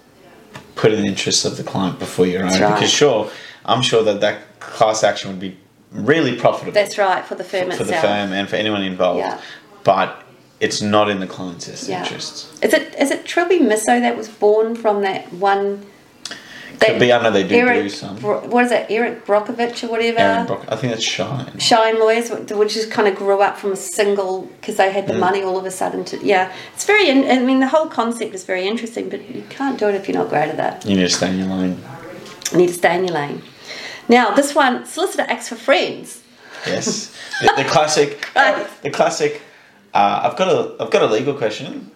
putting 0.77 1.03
the 1.03 1.09
interests 1.09 1.45
of 1.45 1.57
the 1.57 1.65
client 1.65 1.99
before 1.99 2.27
your 2.27 2.45
own. 2.45 2.51
Right. 2.51 2.75
Because 2.75 2.91
sure, 2.91 3.31
I'm 3.65 3.83
sure 3.83 4.03
that 4.05 4.21
that 4.21 4.61
class 4.61 5.03
action 5.05 5.31
would 5.31 5.41
be 5.41 5.57
really 5.91 6.37
profitable 6.37 6.73
That's 6.73 6.99
right 6.99 7.25
for 7.25 7.35
the 7.35 7.45
firm 7.45 7.67
for 7.67 7.71
itself. 7.83 7.89
the 7.89 7.95
firm 7.97 8.33
and 8.33 8.49
for 8.49 8.57
anyone 8.57 8.83
involved. 8.83 9.21
Yeah. 9.21 9.41
But 9.85 10.23
it's 10.61 10.81
not 10.83 11.09
in 11.11 11.21
the 11.21 11.27
client's 11.27 11.89
Yeah. 11.89 12.03
interests. 12.03 12.49
Is 12.63 12.73
it 12.75 12.95
is 12.99 13.11
it 13.11 13.25
Trilby 13.25 13.61
Misso 13.61 14.01
that 14.01 14.17
was 14.17 14.29
born 14.29 14.75
from 14.75 15.03
that 15.03 15.33
one? 15.33 15.87
Could 16.81 16.99
be, 16.99 17.13
I 17.13 17.23
know 17.23 17.31
they 17.31 17.45
do 17.47 17.55
Eric, 17.55 17.83
do 17.85 17.89
some. 17.89 18.17
What 18.21 18.65
is 18.65 18.73
it, 18.73 18.87
Eric 18.91 19.25
Brockovich 19.25 19.85
or 19.85 19.91
whatever? 19.93 20.19
Aaron 20.19 20.47
Brock, 20.47 20.65
I 20.69 20.77
think 20.77 20.93
that's 20.93 21.05
Shine. 21.05 21.59
Shine 21.59 21.99
lawyers, 22.01 22.31
which 22.31 22.75
just 22.75 22.91
kind 22.91 23.07
of 23.09 23.15
grew 23.15 23.41
up 23.41 23.57
from 23.57 23.73
a 23.73 23.77
single 23.77 24.43
because 24.61 24.77
they 24.77 24.89
Mm. 24.89 24.93
had 24.93 25.07
the 25.07 25.15
money 25.15 25.43
all 25.43 25.57
of 25.57 25.65
a 25.65 25.71
sudden. 25.71 26.05
To 26.07 26.19
yeah, 26.23 26.51
it's 26.75 26.85
very. 26.85 27.09
In, 27.09 27.31
I 27.31 27.39
mean, 27.39 27.61
the 27.61 27.69
whole 27.69 27.87
concept 27.87 28.35
is 28.35 28.45
very 28.45 28.67
interesting, 28.67 29.09
but 29.09 29.21
you 29.35 29.45
can't 29.49 29.79
do 29.79 29.89
it 29.89 29.95
if 29.95 30.09
you're 30.09 30.19
not 30.19 30.29
great 30.29 30.49
at 30.49 30.57
that. 30.57 30.85
You 30.85 30.97
need 30.97 31.09
to 31.09 31.15
stay 31.15 31.31
in 31.31 31.39
your 31.39 31.49
lane. 31.49 31.83
You 32.53 32.59
need 32.59 32.69
to 32.69 32.75
stay 32.75 32.97
in 32.97 33.05
your 33.05 33.15
lane. 33.15 33.41
Now, 34.09 34.35
this 34.35 34.55
one, 34.55 34.85
solicitor 34.87 35.25
acts 35.29 35.49
for 35.49 35.57
friends. 35.57 36.23
Yes. 36.67 37.15
the, 37.41 37.53
the 37.57 37.65
classic. 37.65 38.29
Right. 38.37 38.67
The 38.83 38.91
classic. 38.91 39.43
Uh, 39.93 40.21
I've 40.25 40.37
got 40.37 40.49
a. 40.49 40.83
I've 40.83 40.91
got 40.91 41.03
a 41.03 41.07
legal 41.07 41.35
question. 41.35 41.91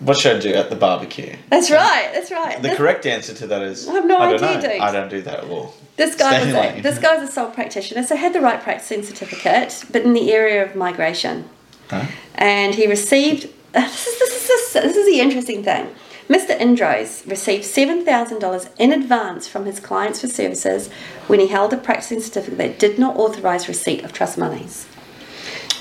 What 0.00 0.18
should 0.18 0.36
I 0.36 0.40
do 0.40 0.52
at 0.52 0.68
the 0.68 0.76
barbecue? 0.76 1.34
That's 1.48 1.70
right. 1.70 2.10
That's 2.12 2.30
right. 2.30 2.60
The 2.60 2.68
This- 2.68 2.76
correct 2.76 3.06
answer 3.06 3.32
to 3.34 3.46
that 3.46 3.62
is 3.62 3.88
I 3.88 3.94
have 3.94 4.04
no 4.04 4.18
don't 4.18 4.42
idea, 4.42 4.72
dude. 4.72 4.80
I 4.82 4.92
don't 4.92 5.08
do 5.08 5.22
that 5.22 5.44
at 5.44 5.44
all. 5.44 5.74
This 5.96 6.14
guy 6.14 6.40
Stay 6.40 6.52
was 6.52 6.78
a, 6.78 6.80
this 6.82 6.98
guy's 6.98 7.26
a 7.26 7.32
sole 7.32 7.50
practitioner, 7.50 8.02
so 8.02 8.14
he 8.16 8.20
had 8.20 8.34
the 8.34 8.42
right 8.42 8.62
practicing 8.62 9.02
certificate, 9.02 9.84
but 9.90 10.02
in 10.02 10.12
the 10.12 10.30
area 10.32 10.62
of 10.64 10.76
migration. 10.76 11.48
Huh? 11.88 12.04
and 12.34 12.74
he 12.74 12.86
received 12.88 13.48
this 13.72 14.06
is, 14.08 14.18
this 14.18 14.50
is, 14.50 14.72
this 14.72 14.96
is 14.96 15.06
the 15.06 15.20
interesting 15.20 15.62
thing. 15.62 15.86
Mr. 16.28 16.58
Indros 16.58 17.28
received 17.30 17.64
$7,000 17.64 18.68
in 18.78 18.92
advance 18.92 19.46
from 19.46 19.64
his 19.64 19.78
clients 19.78 20.20
for 20.20 20.26
services 20.26 20.90
when 21.28 21.38
he 21.38 21.46
held 21.46 21.72
a 21.72 21.76
practicing 21.76 22.20
certificate 22.20 22.58
that 22.58 22.78
did 22.78 22.98
not 22.98 23.16
authorise 23.16 23.68
receipt 23.68 24.02
of 24.04 24.12
trust 24.12 24.36
monies. 24.36 24.86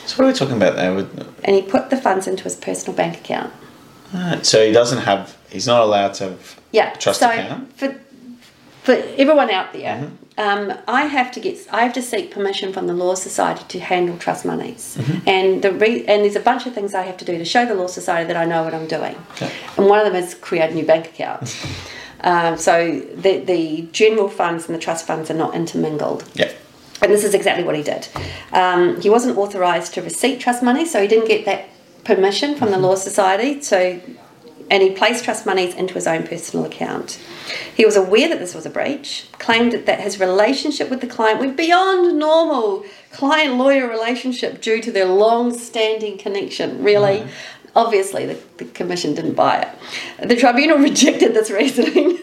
So 0.06 0.18
what 0.18 0.26
are 0.26 0.32
we 0.32 0.38
talking 0.38 0.58
about 0.58 0.76
there? 0.76 0.96
And 1.44 1.56
he 1.56 1.64
put 1.64 1.90
the 1.90 1.98
funds 1.98 2.28
into 2.28 2.44
his 2.44 2.56
personal 2.56 2.96
bank 2.96 3.18
account. 3.18 3.52
uh, 4.14 4.42
so 4.44 4.64
he 4.66 4.72
doesn't 4.72 5.00
have. 5.00 5.36
He's 5.50 5.66
not 5.66 5.82
allowed 5.82 6.14
to 6.16 6.26
have 6.26 6.60
Yeah. 6.72 6.92
trust 6.94 7.22
so 7.22 7.30
account. 7.32 7.76
For, 7.78 7.96
for 8.84 8.92
everyone 9.18 9.50
out 9.50 9.74
there, 9.74 9.96
Mm-hmm. 9.96 10.25
Um, 10.38 10.74
I 10.88 11.04
have 11.04 11.32
to 11.34 11.40
get 11.40 11.58
I 11.72 11.84
have 11.84 11.94
to 11.94 12.02
seek 12.02 12.32
permission 12.32 12.74
from 12.74 12.88
the 12.88 12.94
Law 12.94 13.16
Society 13.16 13.64
to 13.70 13.80
handle 13.80 14.18
trust 14.18 14.46
monies, 14.46 14.98
Mm-hmm. 15.00 15.30
and 15.30 15.62
the 15.64 15.72
re, 15.72 16.06
and 16.06 16.24
there's 16.24 16.36
a 16.36 16.40
bunch 16.42 16.66
of 16.66 16.74
things 16.74 16.94
I 16.94 17.04
have 17.04 17.18
to 17.18 17.26
do 17.26 17.38
to 17.38 17.46
show 17.46 17.66
the 17.66 17.76
Law 17.76 17.88
Society 17.88 18.28
that 18.28 18.38
I 18.38 18.46
know 18.46 18.64
what 18.64 18.74
I'm 18.74 18.88
doing, 18.88 19.16
Okay. 19.34 19.52
and 19.78 19.88
one 19.88 20.00
of 20.00 20.06
them 20.06 20.16
is 20.22 20.34
create 20.36 20.72
a 20.72 20.74
new 20.74 20.86
bank 20.86 21.08
account. 21.08 21.56
um, 22.22 22.58
so 22.58 23.00
the 23.16 23.40
the 23.40 23.88
general 23.92 24.28
funds 24.30 24.66
and 24.68 24.76
the 24.76 24.80
trust 24.80 25.08
funds 25.08 25.30
are 25.32 25.36
not 25.38 25.56
intermingled. 25.56 26.24
Yeah. 26.34 26.52
And 27.02 27.12
this 27.12 27.24
is 27.26 27.34
exactly 27.34 27.64
what 27.64 27.76
he 27.76 27.84
did. 27.84 28.08
Um, 28.54 29.00
he 29.02 29.10
wasn't 29.10 29.38
authorised 29.38 29.94
to 29.96 30.02
receipt 30.02 30.40
trust 30.40 30.64
money, 30.64 30.86
so 30.86 31.02
he 31.02 31.08
didn't 31.08 31.28
get 31.28 31.46
that 31.46 31.66
permission 32.06 32.56
from 32.56 32.72
the 32.72 32.78
Law 32.78 32.96
Society. 32.96 33.62
So, 33.62 34.00
and 34.70 34.82
he 34.82 34.92
placed 34.92 35.24
trust 35.24 35.46
monies 35.46 35.76
into 35.76 35.94
his 35.94 36.08
own 36.08 36.26
personal 36.28 36.66
account. 36.66 37.20
He 37.76 37.86
was 37.86 37.96
aware 37.96 38.30
that 38.30 38.40
this 38.40 38.56
was 38.56 38.66
a 38.66 38.70
breach, 38.70 39.28
claimed 39.34 39.74
that 39.74 40.00
his 40.00 40.20
relationship 40.20 40.90
with 40.90 41.02
the 41.02 41.08
client 41.08 41.40
went 41.40 41.56
beyond 41.56 42.18
normal 42.18 42.84
client 43.12 43.56
lawyer 43.56 43.88
relationship 43.88 44.62
due 44.62 44.82
to 44.82 44.92
their 44.92 45.06
long 45.06 45.58
standing 45.58 46.18
connection. 46.18 46.84
Really? 46.84 47.28
Obviously, 47.76 48.26
the, 48.26 48.40
the 48.58 48.66
commission 48.66 49.14
didn't 49.14 49.34
buy 49.34 49.62
it. 49.62 50.28
The 50.28 50.36
tribunal 50.36 50.78
rejected 50.90 51.34
this 51.34 51.52
reasoning, 51.52 52.20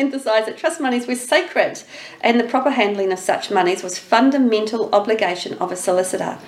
emphasised 0.00 0.46
that 0.48 0.56
trust 0.56 0.80
monies 0.80 1.06
were 1.06 1.14
sacred 1.14 1.82
and 2.20 2.40
the 2.40 2.44
proper 2.44 2.70
handling 2.70 3.12
of 3.12 3.18
such 3.18 3.50
monies 3.50 3.82
was 3.82 3.98
fundamental 3.98 4.92
obligation 4.94 5.54
of 5.58 5.70
a 5.70 5.76
solicitor. 5.76 6.38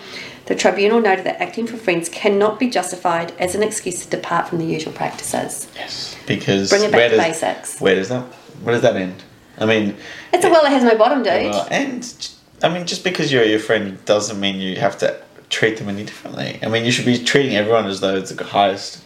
The 0.47 0.55
tribunal 0.57 1.01
noted 1.01 1.25
that 1.27 1.41
acting 1.41 1.67
for 1.69 1.77
friends 1.77 2.09
cannot 2.09 2.59
be 2.59 2.69
justified 2.69 3.33
as 3.39 3.55
an 3.55 3.63
excuse 3.63 4.05
to 4.05 4.11
depart 4.11 4.49
from 4.49 4.59
the 4.59 4.65
usual 4.65 4.93
practices. 4.93 5.69
Yes. 5.77 6.17
Because 6.27 6.71
Bring 6.71 6.83
it 6.83 6.91
back 6.91 6.99
where 6.99 7.09
to 7.11 7.17
does, 7.17 7.27
basics. 7.27 7.81
Where 7.81 7.95
does 7.95 8.09
that? 8.09 8.25
Where 8.65 8.73
does 8.75 8.83
that 8.83 8.97
end? 8.97 9.23
I 9.59 9.67
mean, 9.67 9.97
It's 10.33 10.45
a 10.45 10.51
well 10.51 10.63
that 10.63 10.71
has 10.73 10.83
no 10.83 10.97
bottom, 10.97 11.19
dude. 11.23 11.51
well, 11.53 11.69
and 11.71 12.29
I 12.63 12.69
mean, 12.69 12.87
just 12.87 13.05
because 13.05 13.31
you're 13.33 13.45
your 13.45 13.59
friend 13.61 14.03
doesn't 14.05 14.41
mean 14.41 14.57
you 14.61 14.77
have 14.77 14.99
to 14.99 15.23
treat 15.51 15.77
them 15.77 15.89
any 15.89 16.05
differently. 16.05 16.59
I 16.63 16.69
mean, 16.69 16.85
you 16.85 16.91
should 16.91 17.05
be 17.05 17.23
treating 17.23 17.55
everyone 17.55 17.87
as 17.87 18.01
though 18.01 18.17
it's 18.17 18.33
the 18.33 18.43
highest, 18.43 19.05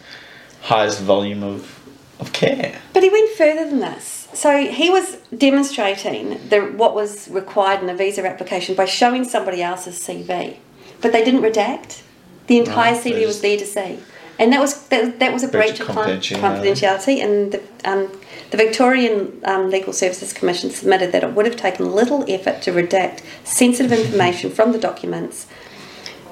highest 0.61 1.01
volume 1.01 1.43
of, 1.43 1.79
of 2.19 2.31
care. 2.33 2.79
But 2.93 3.03
he 3.03 3.09
went 3.09 3.29
further 3.37 3.69
than 3.69 3.79
this. 3.79 4.16
So 4.37 4.67
he 4.67 4.91
was 4.91 5.15
demonstrating 5.35 6.39
the, 6.49 6.61
what 6.61 6.93
was 6.93 7.27
required 7.27 7.81
in 7.81 7.89
a 7.89 7.95
visa 7.95 8.23
application 8.23 8.75
by 8.75 8.85
showing 8.85 9.23
somebody 9.23 9.63
else's 9.63 9.97
CV, 9.97 10.57
but 11.01 11.11
they 11.11 11.23
didn't 11.25 11.41
redact. 11.41 12.03
The 12.45 12.59
entire 12.59 12.93
Right, 12.93 13.03
CV 13.03 13.25
was 13.25 13.41
there 13.41 13.57
to 13.57 13.65
see, 13.65 13.97
and 14.37 14.53
that 14.53 14.59
was 14.61 14.87
that, 14.89 15.17
that 15.19 15.33
was 15.33 15.43
a 15.43 15.47
Breach 15.47 15.79
breach 15.79 15.81
of 15.81 15.87
confidentiality. 15.87 16.39
confidentiality. 16.39 17.17
And 17.23 17.51
the 17.51 17.61
um, 17.83 18.11
the 18.51 18.57
Victorian 18.57 19.41
um, 19.43 19.71
Legal 19.71 19.91
Services 19.91 20.33
Commission 20.33 20.69
submitted 20.69 21.11
that 21.13 21.23
it 21.23 21.33
would 21.33 21.47
have 21.47 21.55
taken 21.55 21.91
little 21.91 22.23
effort 22.31 22.61
to 22.61 22.71
redact 22.71 23.23
sensitive 23.43 23.91
information 24.01 24.51
from 24.51 24.71
the 24.71 24.77
documents. 24.77 25.47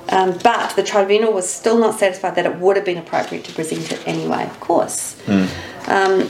Um, 0.10 0.38
but 0.44 0.76
the 0.76 0.84
tribunal 0.84 1.34
was 1.34 1.50
still 1.50 1.80
not 1.80 2.00
satisfied 2.00 2.36
that 2.36 2.46
it 2.46 2.58
would 2.60 2.76
have 2.76 2.86
been 2.86 3.00
appropriate 3.00 3.44
to 3.46 3.54
present 3.54 3.92
it 3.92 4.08
anyway. 4.08 4.44
Of 4.44 4.60
course, 4.60 5.18
um, 5.88 6.30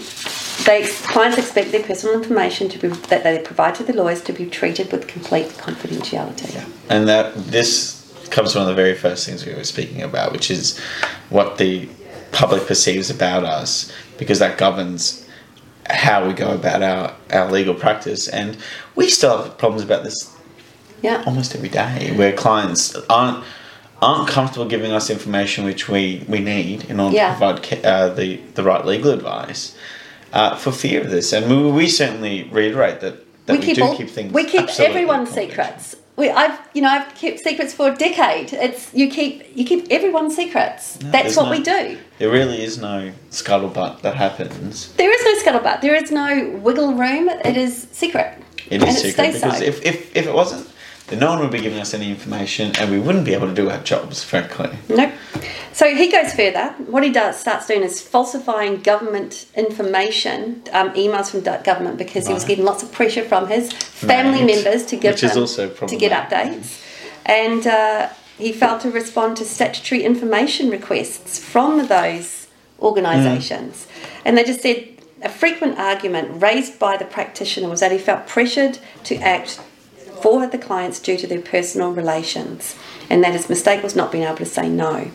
they 0.66 0.84
clients 0.88 1.38
expect 1.38 1.72
their 1.72 1.84
personal 1.84 2.16
information 2.16 2.70
to 2.70 2.78
be 2.80 2.88
that 2.88 3.24
they 3.24 3.40
provide 3.40 3.76
to 3.76 3.84
the 3.84 3.94
lawyers 3.94 4.22
to 4.24 4.34
be 4.34 4.46
treated 4.50 4.92
with 4.92 5.08
complete 5.08 5.48
confidentiality. 5.50 6.54
Yeah. 6.56 6.66
And 6.90 7.08
that 7.08 7.36
this 7.36 8.02
comes 8.32 8.54
from 8.54 8.62
one 8.62 8.70
of 8.70 8.76
the 8.76 8.82
very 8.82 8.96
first 8.96 9.26
things 9.26 9.46
we 9.46 9.54
were 9.54 9.64
speaking 9.64 10.02
about, 10.02 10.32
which 10.32 10.50
is 10.50 10.80
what 11.30 11.58
the 11.58 11.90
public 12.32 12.66
perceives 12.68 13.10
about 13.10 13.44
us, 13.44 13.92
because 14.18 14.40
that 14.40 14.58
governs 14.58 15.28
how 15.90 16.26
we 16.28 16.34
go 16.34 16.54
about 16.54 16.82
our, 16.82 17.16
our 17.32 17.52
legal 17.52 17.76
practice. 17.76 18.28
And 18.28 18.58
we 18.96 19.10
still 19.10 19.44
have 19.44 19.58
problems 19.58 19.84
about 19.84 20.04
this 20.04 20.36
Yeah. 21.02 21.24
almost 21.26 21.54
every 21.56 21.70
day, 21.70 22.12
where 22.16 22.34
clients 22.34 22.96
aren't 23.10 23.44
aren't 24.02 24.28
comfortable 24.28 24.68
giving 24.68 24.92
us 24.92 25.10
information 25.10 25.64
which 25.64 25.88
we, 25.88 26.24
we 26.28 26.40
need 26.40 26.84
in 26.90 27.00
order 27.00 27.16
Yeah. 27.16 27.34
to 27.34 27.40
provide 27.40 27.86
uh, 27.86 28.10
the 28.10 28.38
the 28.56 28.64
right 28.64 28.86
legal 28.86 29.12
advice. 29.12 29.76
Uh, 30.36 30.54
for 30.58 30.74
fear 30.74 31.00
of 31.00 31.10
this, 31.10 31.32
and 31.32 31.50
we, 31.50 31.72
we 31.72 31.88
certainly 31.88 32.44
reiterate 32.52 33.00
that, 33.00 33.24
that 33.46 33.54
we, 33.54 33.60
we 33.60 33.66
keep 33.66 33.76
do 33.78 33.84
all, 33.86 33.96
keep 33.96 34.10
things. 34.10 34.34
we 34.34 34.44
keep 34.44 34.68
everyone's 34.82 35.30
secrets. 35.30 35.96
We, 36.18 36.30
I've 36.30 36.60
you 36.74 36.82
know 36.82 36.90
I've 36.90 37.16
kept 37.16 37.40
secrets 37.40 37.74
for 37.74 37.90
a 37.90 37.96
decade. 37.96 38.52
It's 38.52 38.94
you 38.94 39.10
keep 39.10 39.46
you 39.56 39.64
keep 39.64 39.88
everyone's 39.90 40.36
secrets. 40.36 41.02
No, 41.02 41.12
That's 41.12 41.38
what 41.38 41.46
no- 41.46 41.52
we 41.52 41.64
do. 41.64 41.98
There 42.18 42.30
really 42.30 42.62
is 42.62 42.78
no 42.78 43.14
scuttlebutt 43.32 44.02
that 44.02 44.16
happens. 44.16 44.92
There 44.96 45.10
is 45.10 45.24
no 45.24 45.34
scuttlebutt. 45.42 45.80
There 45.80 45.96
is 45.96 46.12
no 46.12 46.50
wiggle 46.62 46.96
room. 46.96 47.30
It 47.30 47.56
is 47.56 47.88
secret. 47.94 48.38
It 48.70 48.84
is 48.84 48.90
and 48.90 48.98
secret 48.98 49.34
because 49.36 49.58
so. 49.60 49.64
if, 49.64 49.86
if, 49.86 50.14
if 50.18 50.28
it 50.28 50.34
wasn't, 50.34 50.68
then 51.08 51.20
no 51.20 51.30
one 51.30 51.40
would 51.40 51.52
be 51.52 51.60
giving 51.60 51.80
us 51.80 51.94
any 51.94 52.10
information 52.10 52.72
and 52.80 52.90
we 52.90 53.00
wouldn't 53.00 53.26
be 53.26 53.34
able 53.34 53.48
to 53.48 53.54
do 53.54 53.70
our 53.70 53.78
jobs, 53.84 54.24
frankly. 54.24 54.70
Nope. 54.90 55.12
So 55.72 55.94
he 55.94 56.12
goes 56.12 56.34
further. 56.34 56.74
What 56.88 57.04
he 57.04 57.12
does 57.12 57.38
starts 57.38 57.68
doing 57.68 57.84
is 57.84 58.02
falsifying 58.02 58.82
government 58.82 59.46
information, 59.56 60.64
um, 60.72 60.92
emails 60.94 61.30
from 61.30 61.42
government, 61.64 61.98
because 61.98 62.28
he 62.28 62.34
was 62.34 62.44
Right. 62.44 62.50
getting 62.50 62.66
lots 62.66 62.82
of 62.82 62.92
pressure 62.92 63.24
from 63.24 63.48
his 63.50 63.72
family 63.72 64.44
Right. 64.44 64.56
members 64.56 64.86
to 64.88 64.96
give 64.96 65.14
Which 65.14 65.24
is 65.24 65.36
him 65.58 65.88
to 65.88 65.96
get 65.96 66.12
updates, 66.12 66.80
and 67.26 67.68
uh, 67.68 68.08
he 68.38 68.52
failed 68.52 68.80
to 68.82 68.90
respond 68.90 69.38
to 69.38 69.46
statutory 69.46 70.04
information 70.04 70.70
requests 70.70 71.38
from 71.38 71.88
those 71.88 72.48
organisations, 72.82 73.86
and 74.24 74.38
they 74.38 74.44
just 74.44 74.62
said. 74.62 74.88
A 75.22 75.30
frequent 75.30 75.80
argument 75.80 76.40
raised 76.40 76.78
by 76.78 76.98
the 76.98 77.06
practitioner 77.06 77.68
was 77.68 77.80
that 77.80 77.92
he 77.92 77.98
felt 77.98 78.28
pressured 78.28 78.78
to 79.06 79.16
act 79.16 79.60
for 80.26 80.48
the 80.48 80.58
clients 80.58 81.00
due 81.00 81.18
to 81.18 81.28
their 81.28 81.40
personal 81.40 81.92
relations, 81.92 82.76
and 83.12 83.24
that 83.24 83.34
his 83.34 83.48
mistake 83.48 83.84
was 83.84 83.96
not 83.96 84.12
being 84.12 84.24
able 84.24 84.36
to 84.36 84.44
say 84.44 84.68
no. 84.68 85.12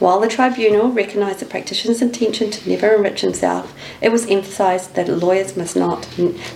While 0.00 0.18
the 0.18 0.26
tribunal 0.26 0.90
recognised 0.90 1.38
the 1.38 1.46
practitioner's 1.46 2.02
intention 2.02 2.50
to 2.50 2.68
never 2.68 2.92
enrich 2.96 3.20
himself, 3.20 3.72
it 4.00 4.10
was 4.10 4.28
emphasised 4.28 4.96
that 4.96 5.08
lawyers 5.08 5.56
must 5.56 5.76
not 5.76 6.08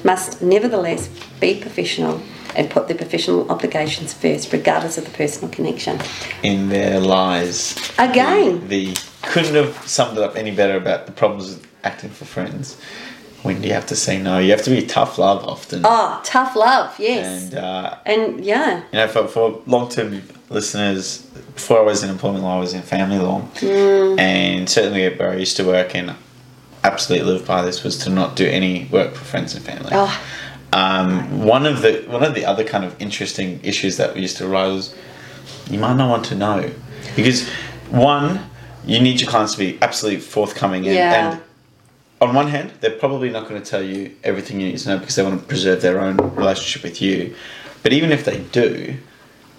must 0.02 0.42
nevertheless 0.42 1.10
be 1.38 1.60
professional 1.60 2.20
and 2.56 2.68
put 2.68 2.88
their 2.88 2.96
professional 2.96 3.48
obligations 3.48 4.12
first, 4.12 4.52
regardless 4.52 4.98
of 4.98 5.04
the 5.04 5.12
personal 5.12 5.48
connection. 5.50 6.00
In 6.42 6.70
their 6.70 6.98
lies. 6.98 7.76
Again. 8.00 8.66
The, 8.66 8.86
the 8.86 9.00
couldn't 9.22 9.54
have 9.54 9.76
summed 9.86 10.18
it 10.18 10.24
up 10.24 10.34
any 10.34 10.50
better 10.50 10.76
about 10.76 11.06
the 11.06 11.12
problems 11.12 11.50
with 11.50 11.68
acting 11.84 12.10
for 12.10 12.24
friends. 12.24 12.76
When 13.42 13.60
do 13.60 13.66
you 13.68 13.74
have 13.74 13.86
to 13.86 13.96
say 13.96 14.20
no? 14.22 14.38
You 14.38 14.50
have 14.52 14.62
to 14.62 14.70
be 14.70 14.82
tough 14.86 15.18
love 15.18 15.44
often. 15.44 15.82
Oh, 15.84 16.20
tough 16.24 16.54
love, 16.54 16.94
yes. 16.98 17.44
And 17.44 17.54
uh, 17.56 17.96
And 18.06 18.44
yeah, 18.44 18.76
you 18.92 18.98
know, 18.98 19.08
for, 19.08 19.26
for 19.26 19.60
long 19.66 19.88
term 19.88 20.22
listeners, 20.48 21.22
before 21.54 21.78
I 21.80 21.82
was 21.82 22.02
in 22.04 22.10
employment 22.10 22.44
law, 22.44 22.56
I 22.56 22.60
was 22.60 22.72
in 22.74 22.82
family 22.82 23.18
law, 23.18 23.42
Mm. 23.56 24.18
and 24.20 24.70
certainly 24.70 25.08
where 25.16 25.30
I 25.30 25.36
used 25.36 25.56
to 25.56 25.64
work 25.64 25.94
and 25.96 26.14
absolutely 26.84 27.32
live 27.32 27.46
by 27.46 27.62
this 27.62 27.82
was 27.82 27.96
to 27.98 28.10
not 28.10 28.36
do 28.36 28.46
any 28.46 28.86
work 28.92 29.14
for 29.14 29.24
friends 29.24 29.54
and 29.54 29.64
family. 29.64 29.90
oh, 29.92 30.20
Um, 30.72 31.44
one 31.44 31.66
of 31.66 31.82
the 31.82 32.04
one 32.08 32.22
of 32.24 32.34
the 32.34 32.44
other 32.46 32.64
kind 32.64 32.84
of 32.84 32.94
interesting 33.00 33.60
issues 33.62 33.96
that 33.98 34.16
used 34.16 34.36
to 34.38 34.46
arise 34.46 34.72
was 34.72 34.94
you 35.70 35.78
might 35.78 35.96
not 35.96 36.08
want 36.08 36.24
to 36.26 36.34
know 36.34 36.70
because 37.14 37.46
one 37.90 38.40
you 38.86 38.98
need 39.00 39.20
your 39.20 39.28
clients 39.30 39.52
to 39.52 39.58
be 39.58 39.78
absolutely 39.82 40.20
forthcoming 40.20 40.86
and, 40.86 40.94
Yeah. 40.96 41.14
and 41.32 41.40
on 42.22 42.34
one 42.34 42.48
hand 42.48 42.72
they're 42.80 42.98
probably 42.98 43.30
not 43.30 43.48
going 43.48 43.60
to 43.62 43.68
tell 43.68 43.82
you 43.82 44.14
everything 44.24 44.60
you 44.60 44.68
need 44.68 44.78
to 44.78 44.88
know 44.88 44.98
because 44.98 45.16
they 45.16 45.22
want 45.22 45.40
to 45.40 45.46
preserve 45.46 45.82
their 45.82 46.00
own 46.00 46.16
relationship 46.34 46.82
with 46.82 47.02
you 47.02 47.34
but 47.82 47.92
even 47.92 48.12
if 48.12 48.24
they 48.24 48.38
do 48.52 48.96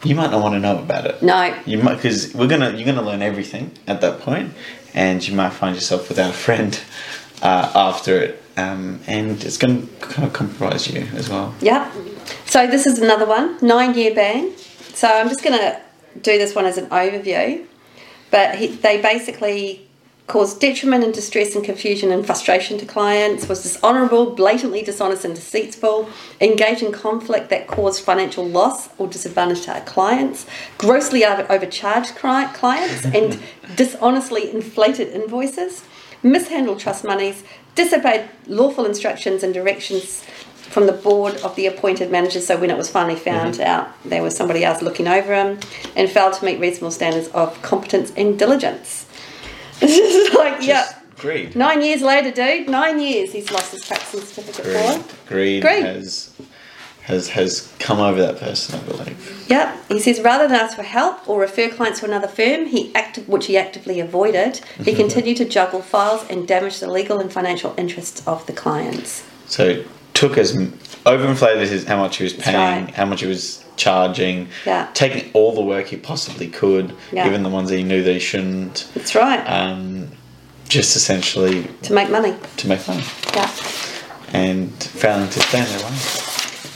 you 0.04 0.16
might 0.16 0.32
not 0.32 0.42
want 0.42 0.54
to 0.54 0.60
know 0.60 0.78
about 0.78 1.06
it 1.06 1.22
no. 1.22 1.56
you 1.66 1.78
might 1.78 1.96
because 1.96 2.34
we're 2.34 2.48
gonna 2.48 2.72
you're 2.72 2.86
gonna 2.86 3.02
learn 3.02 3.22
everything 3.22 3.72
at 3.88 4.02
that 4.02 4.20
point 4.20 4.52
and 4.94 5.28
you 5.28 5.36
might 5.36 5.52
find 5.52 5.76
yourself 5.76 6.10
without 6.10 6.30
a 6.30 6.34
friend 6.34 6.82
uh, 7.42 7.72
after 7.76 8.18
it 8.18 8.44
um, 8.56 9.00
and 9.08 9.44
it's 9.44 9.58
going 9.58 9.88
to 9.88 9.94
kind 10.06 10.28
of 10.28 10.34
compromise 10.34 10.88
you 10.88 11.02
as 11.16 11.28
well 11.30 11.56
Yep. 11.62 11.92
So 12.46 12.68
this 12.68 12.86
is 12.86 13.00
another 13.00 13.26
one, 13.26 13.58
nine 13.62 13.96
year 13.96 14.14
ban. 14.14 14.56
So 14.94 15.08
I'm 15.08 15.28
just 15.28 15.44
going 15.44 15.58
to 15.58 15.82
do 16.22 16.38
this 16.38 16.54
one 16.54 16.66
as 16.66 16.78
an 16.78 16.88
overview. 16.88 17.66
But 18.32 18.56
he, 18.56 18.68
they 18.68 19.02
basically 19.02 19.88
caused 20.28 20.62
detriment 20.62 21.04
and 21.04 21.14
distress 21.14 21.54
and 21.56 21.66
confusion 21.66 22.12
and 22.12 22.26
frustration 22.26 22.78
to 22.78 22.86
clients, 22.86 23.50
was 23.50 23.62
dishonourable, 23.62 24.32
blatantly 24.32 24.82
dishonest 24.82 25.26
and 25.26 25.36
deceitful, 25.36 26.08
engaged 26.40 26.82
in 26.82 26.92
conflict 26.92 27.50
that 27.50 27.68
caused 27.68 28.04
financial 28.04 28.48
loss 28.48 28.90
or 28.98 29.08
disadvantage 29.08 29.62
to 29.64 29.74
our 29.74 29.82
clients, 29.82 30.46
grossly 30.78 31.26
overcharged 31.26 32.16
clients, 32.16 33.06
and 33.06 33.40
dishonestly 33.76 34.50
inflated 34.50 35.10
invoices, 35.10 35.84
mishandled 36.24 36.80
trust 36.80 37.04
monies, 37.04 37.44
disobeyed 37.76 38.30
lawful 38.48 38.86
instructions 38.86 39.44
and 39.44 39.54
directions 39.54 40.24
from 40.56 40.88
the 40.88 40.94
board 40.94 41.36
of 41.38 41.56
the 41.56 41.68
appointed 41.68 42.10
managers. 42.10 42.48
So 42.48 42.58
when 42.58 42.72
it 42.72 42.78
was 42.78 42.90
finally 42.90 43.16
mm-hmm. 43.16 43.24
found 43.26 43.60
out, 43.60 43.90
there 44.06 44.24
was 44.24 44.36
somebody 44.36 44.64
else 44.64 44.82
looking 44.82 45.08
over 45.08 45.34
him, 45.34 45.60
and 45.98 46.10
failed 46.10 46.34
to 46.34 46.46
meet 46.46 46.60
reasonable 46.60 46.92
standards 46.92 47.28
of 47.30 47.62
competence 47.62 48.14
and 48.16 48.40
diligence. 48.40 49.06
This 49.88 50.16
is 50.30 50.34
like, 50.34 50.62
Just 50.62 50.68
yeah. 50.68 51.00
greed 51.18 51.56
Nine 51.56 51.82
years 51.82 52.02
later, 52.02 52.32
dude. 52.32 52.70
Nine 52.70 53.00
years 53.00 53.32
he's 53.34 53.52
lost 53.52 53.72
his 53.72 53.86
practicing 53.86 54.22
certificate 54.22 54.66
greed 54.66 55.02
for. 55.06 55.28
greed, 55.28 55.62
Greed. 55.64 55.84
has 55.86 56.34
has 57.04 57.28
has 57.30 57.74
come 57.80 58.00
over 58.00 58.22
that 58.22 58.38
person 58.40 58.80
I 58.80 58.84
believe 58.84 59.46
Yep. 59.50 59.90
He 59.90 60.00
says 60.00 60.22
rather 60.22 60.48
than 60.48 60.56
ask 60.56 60.76
for 60.76 60.84
help 60.84 61.28
or 61.30 61.40
refer 61.42 61.70
clients 61.70 62.00
to 62.00 62.06
another 62.06 62.28
firm, 62.30 62.66
he 62.66 62.96
acted, 62.96 63.28
which 63.28 63.46
he 63.48 63.58
actively 63.58 64.00
avoided, 64.00 64.62
he 64.84 64.94
continued 65.04 65.38
to 65.38 65.46
juggle 65.46 65.82
files 65.82 66.26
and 66.30 66.48
damage 66.48 66.80
the 66.80 66.90
legal 66.90 67.20
and 67.20 67.32
financial 67.32 67.74
interests 67.78 68.26
of 68.26 68.46
the 68.48 68.54
clients. 68.54 69.24
so 69.48 69.84
took 70.14 70.38
as 70.38 70.56
overinflated 71.06 71.68
his 71.68 71.84
how 71.86 71.98
much 71.98 72.18
he 72.18 72.24
was 72.24 72.34
paying 72.34 72.86
right. 72.86 72.94
how 72.96 73.06
much 73.06 73.22
he 73.22 73.28
was 73.28 73.63
charging 73.76 74.48
Yeah. 74.66 74.88
taking 74.94 75.30
all 75.34 75.54
the 75.54 75.62
work 75.62 75.88
he 75.88 75.98
possibly 75.98 76.48
could 76.48 76.96
Yeah. 77.12 77.28
even 77.28 77.44
the 77.44 77.50
ones 77.50 77.70
that 77.70 77.78
he 77.78 77.84
knew 77.84 78.04
that 78.04 78.14
he 78.14 78.20
shouldn't 78.20 78.86
That's 78.96 79.16
right. 79.16 79.40
um, 79.48 80.10
just 80.70 80.96
essentially 80.96 81.68
to 81.84 81.94
make 81.94 82.10
money. 82.10 82.34
to 82.58 82.68
make 82.68 82.88
money 82.88 83.04
Yeah. 83.36 83.50
and 84.34 84.72
failing 84.84 85.30
to 85.30 85.40
stand 85.40 85.68
their 85.68 85.80
way. 85.90 85.96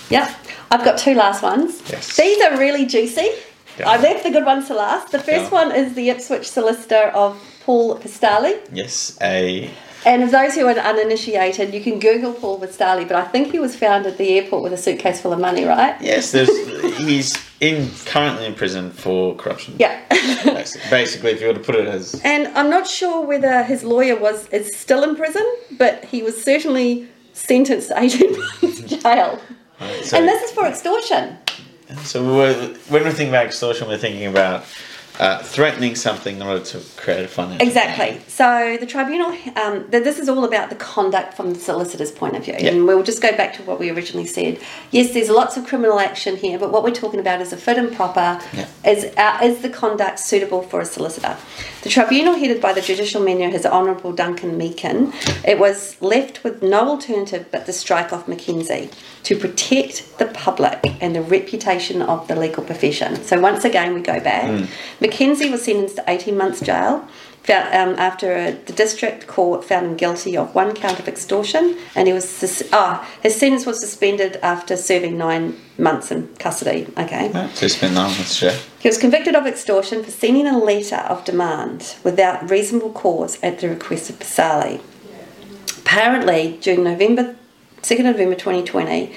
Yep. 0.09 0.31
I've 0.71 0.83
got 0.83 0.97
two 0.97 1.13
last 1.13 1.41
ones. 1.43 1.81
Yes. 1.89 2.15
These 2.17 2.41
are 2.41 2.57
really 2.57 2.85
juicy. 2.85 3.31
Yeah. 3.79 3.89
I 3.89 3.97
left 3.97 4.23
the 4.23 4.31
good 4.31 4.45
ones 4.45 4.67
to 4.67 4.73
last. 4.73 5.11
The 5.11 5.19
first 5.19 5.51
Yeah. 5.51 5.61
one 5.61 5.71
is 5.71 5.93
the 5.93 6.09
Ipswich 6.09 6.49
solicitor 6.49 7.11
of 7.13 7.37
Paul 7.65 7.97
Pisasale. 7.99 8.55
Yes, 8.73 9.17
a 9.21 9.69
And 10.05 10.23
of 10.23 10.31
those 10.31 10.55
who 10.55 10.65
are 10.67 10.73
uninitiated, 10.73 11.73
you 11.73 11.81
can 11.81 11.99
Google 11.99 12.33
Paul 12.33 12.59
Pisasale, 12.59 13.07
but 13.07 13.17
I 13.17 13.25
think 13.25 13.51
he 13.51 13.59
was 13.59 13.75
found 13.75 14.05
at 14.05 14.17
the 14.17 14.37
airport 14.37 14.63
with 14.63 14.73
a 14.73 14.77
suitcase 14.77 15.21
full 15.21 15.33
of 15.33 15.39
money, 15.39 15.65
right? 15.65 15.99
yes. 16.01 16.31
There's 16.31 16.49
he's 16.97 17.35
in 17.59 17.89
currently 18.05 18.45
in 18.45 18.53
prison 18.53 18.91
for 18.91 19.35
corruption. 19.35 19.75
Yeah. 19.79 20.03
Basically, 20.09 20.89
basically, 20.89 21.31
if 21.31 21.41
you 21.41 21.47
were 21.47 21.53
to 21.53 21.59
put 21.59 21.75
it 21.75 21.87
as 21.87 22.21
and 22.23 22.47
I'm 22.57 22.69
not 22.69 22.87
sure 22.87 23.25
whether 23.25 23.63
his 23.63 23.83
lawyer 23.83 24.15
was 24.15 24.47
is 24.49 24.75
still 24.75 25.03
in 25.03 25.15
prison, 25.15 25.45
but 25.77 26.05
he 26.05 26.21
was 26.21 26.41
certainly 26.41 27.07
sentenced 27.33 27.89
to 27.89 27.99
18 27.99 28.37
months 28.37 28.81
jail. 28.81 29.39
so, 30.03 30.17
and 30.17 30.27
this 30.27 30.43
is 30.43 30.51
for 30.51 30.65
extortion. 30.65 31.37
so 32.03 32.23
we're, 32.23 32.53
when 32.89 33.03
we're 33.03 33.11
thinking 33.11 33.29
about 33.29 33.45
extortion, 33.45 33.87
we're 33.87 33.97
thinking 33.97 34.25
about 34.27 34.65
uh, 35.19 35.41
threatening 35.43 35.95
something 35.95 36.35
in 36.35 36.41
order 36.41 36.63
to 36.63 36.79
create 36.95 37.25
a 37.25 37.27
financial. 37.27 37.67
Exactly. 37.67 38.21
So 38.27 38.77
the 38.79 38.85
tribunal, 38.85 39.35
um, 39.55 39.89
th- 39.89 40.03
this 40.03 40.19
is 40.19 40.29
all 40.29 40.43
about 40.43 40.69
the 40.69 40.75
conduct 40.75 41.33
from 41.33 41.53
the 41.53 41.59
solicitor's 41.59 42.11
point 42.11 42.35
of 42.35 42.45
view. 42.45 42.55
Yeah. 42.59 42.71
And 42.71 42.85
we'll 42.85 43.03
just 43.03 43.21
go 43.21 43.35
back 43.35 43.55
to 43.55 43.63
what 43.63 43.79
we 43.79 43.89
originally 43.89 44.27
said. 44.27 44.59
Yes, 44.91 45.13
there's 45.13 45.29
lots 45.29 45.57
of 45.57 45.65
criminal 45.65 45.99
action 45.99 46.35
here, 46.35 46.59
but 46.59 46.71
what 46.71 46.83
we're 46.83 46.91
talking 46.91 47.19
about 47.19 47.41
is 47.41 47.51
a 47.51 47.57
fit 47.57 47.77
and 47.77 47.91
proper. 47.95 48.39
Yeah. 48.53 48.67
Is, 48.85 49.05
uh, 49.17 49.39
is 49.43 49.61
the 49.61 49.69
conduct 49.69 50.19
suitable 50.19 50.61
for 50.61 50.81
a 50.81 50.85
solicitor? 50.85 51.35
The 51.81 51.89
tribunal, 51.89 52.35
headed 52.35 52.61
by 52.61 52.73
the 52.73 52.81
judicial 52.81 53.23
manager, 53.23 53.49
His 53.49 53.65
Honourable 53.65 54.13
Duncan 54.13 54.59
McMeekin, 54.59 55.13
it 55.47 55.57
was 55.57 55.99
left 56.01 56.43
with 56.43 56.61
no 56.61 56.89
alternative 56.89 57.47
but 57.51 57.65
to 57.65 57.73
strike 57.73 58.11
off 58.13 58.25
McKenzie 58.27 58.93
to 59.23 59.37
protect 59.37 60.17
the 60.19 60.25
public 60.27 60.79
and 61.01 61.15
the 61.15 61.21
reputation 61.21 62.01
of 62.01 62.27
the 62.27 62.35
legal 62.35 62.63
profession. 62.63 63.15
So 63.23 63.39
once 63.39 63.65
again, 63.65 63.93
we 63.93 64.01
go 64.01 64.19
back. 64.19 64.67
Mackenzie 65.07 65.49
was 65.49 65.63
sentenced 65.63 65.95
to 65.95 66.03
18 66.07 66.37
months 66.37 66.59
jail 66.61 67.07
found, 67.47 67.73
um, 67.73 67.95
after 67.97 68.35
uh 68.35 68.51
the 68.65 68.73
district 68.73 69.25
court 69.25 69.63
found 69.63 69.85
him 69.85 69.95
guilty 69.95 70.37
of 70.37 70.53
one 70.53 70.75
count 70.75 70.99
of 70.99 71.07
extortion, 71.07 71.77
and 71.95 72.07
he 72.07 72.13
was 72.13 72.27
sus- 72.27 72.63
oh, 72.73 73.07
his 73.23 73.35
sentence 73.35 73.65
was 73.65 73.79
suspended 73.79 74.37
after 74.43 74.75
serving 74.75 75.17
nine 75.17 75.55
months 75.77 76.11
in 76.11 76.27
custody. 76.39 76.87
Okay. 76.97 77.31
Yeah, 77.33 77.49
So 77.53 77.67
spend 77.67 77.95
nine 77.95 78.11
months 78.11 78.39
jail. 78.39 78.57
He 78.79 78.89
was 78.89 78.97
convicted 78.97 79.35
of 79.35 79.47
extortion 79.47 80.03
for 80.03 80.11
sending 80.11 80.47
a 80.47 80.57
letter 80.57 80.97
of 80.97 81.23
demand 81.23 81.95
without 82.03 82.49
reasonable 82.49 82.91
cause 82.91 83.39
at 83.41 83.59
the 83.59 83.69
request 83.69 84.09
of 84.09 84.19
Pisasale. 84.19 84.81
Apparently, 85.79 86.57
during 86.61 86.83
November, 86.83 87.35
2nd 87.81 88.03
November 88.03 88.35
2020 88.35 89.13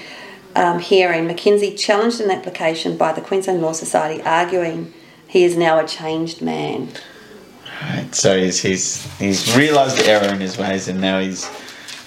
um, 0.55 0.79
hearing, 0.79 1.27
Mackenzie 1.27 1.75
challenged 1.75 2.21
an 2.21 2.31
application 2.31 2.97
by 2.97 3.11
the 3.11 3.21
Queensland 3.21 3.61
Law 3.61 3.73
Society, 3.73 4.21
arguing 4.23 4.93
he 5.31 5.45
is 5.45 5.55
now 5.55 5.79
a 5.79 5.87
changed 5.87 6.41
man. 6.41 6.89
Right. 7.81 8.13
So 8.13 8.37
he's 8.37 8.61
he's 8.61 9.17
he's 9.17 9.55
realised 9.55 9.97
the 9.97 10.05
error 10.05 10.27
in 10.27 10.41
his 10.41 10.57
ways, 10.57 10.89
and 10.89 10.99
now 10.99 11.21
he's 11.21 11.45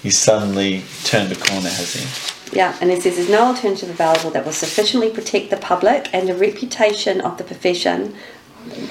he's 0.03 0.15
suddenly 0.17 0.83
turned 1.03 1.31
a 1.31 1.35
corner, 1.35 1.69
has 1.69 1.95
he? 1.95 2.55
Yeah, 2.55 2.77
and 2.79 2.91
it 2.91 3.01
says 3.01 3.15
there's 3.15 3.29
no 3.29 3.47
alternative 3.47 3.89
available 3.89 4.29
that 4.29 4.45
will 4.45 4.53
sufficiently 4.53 5.09
protect 5.09 5.49
the 5.49 5.57
public 5.57 6.07
and 6.13 6.29
the 6.29 6.35
reputation 6.35 7.19
of 7.19 7.39
the 7.39 7.43
profession, 7.43 8.15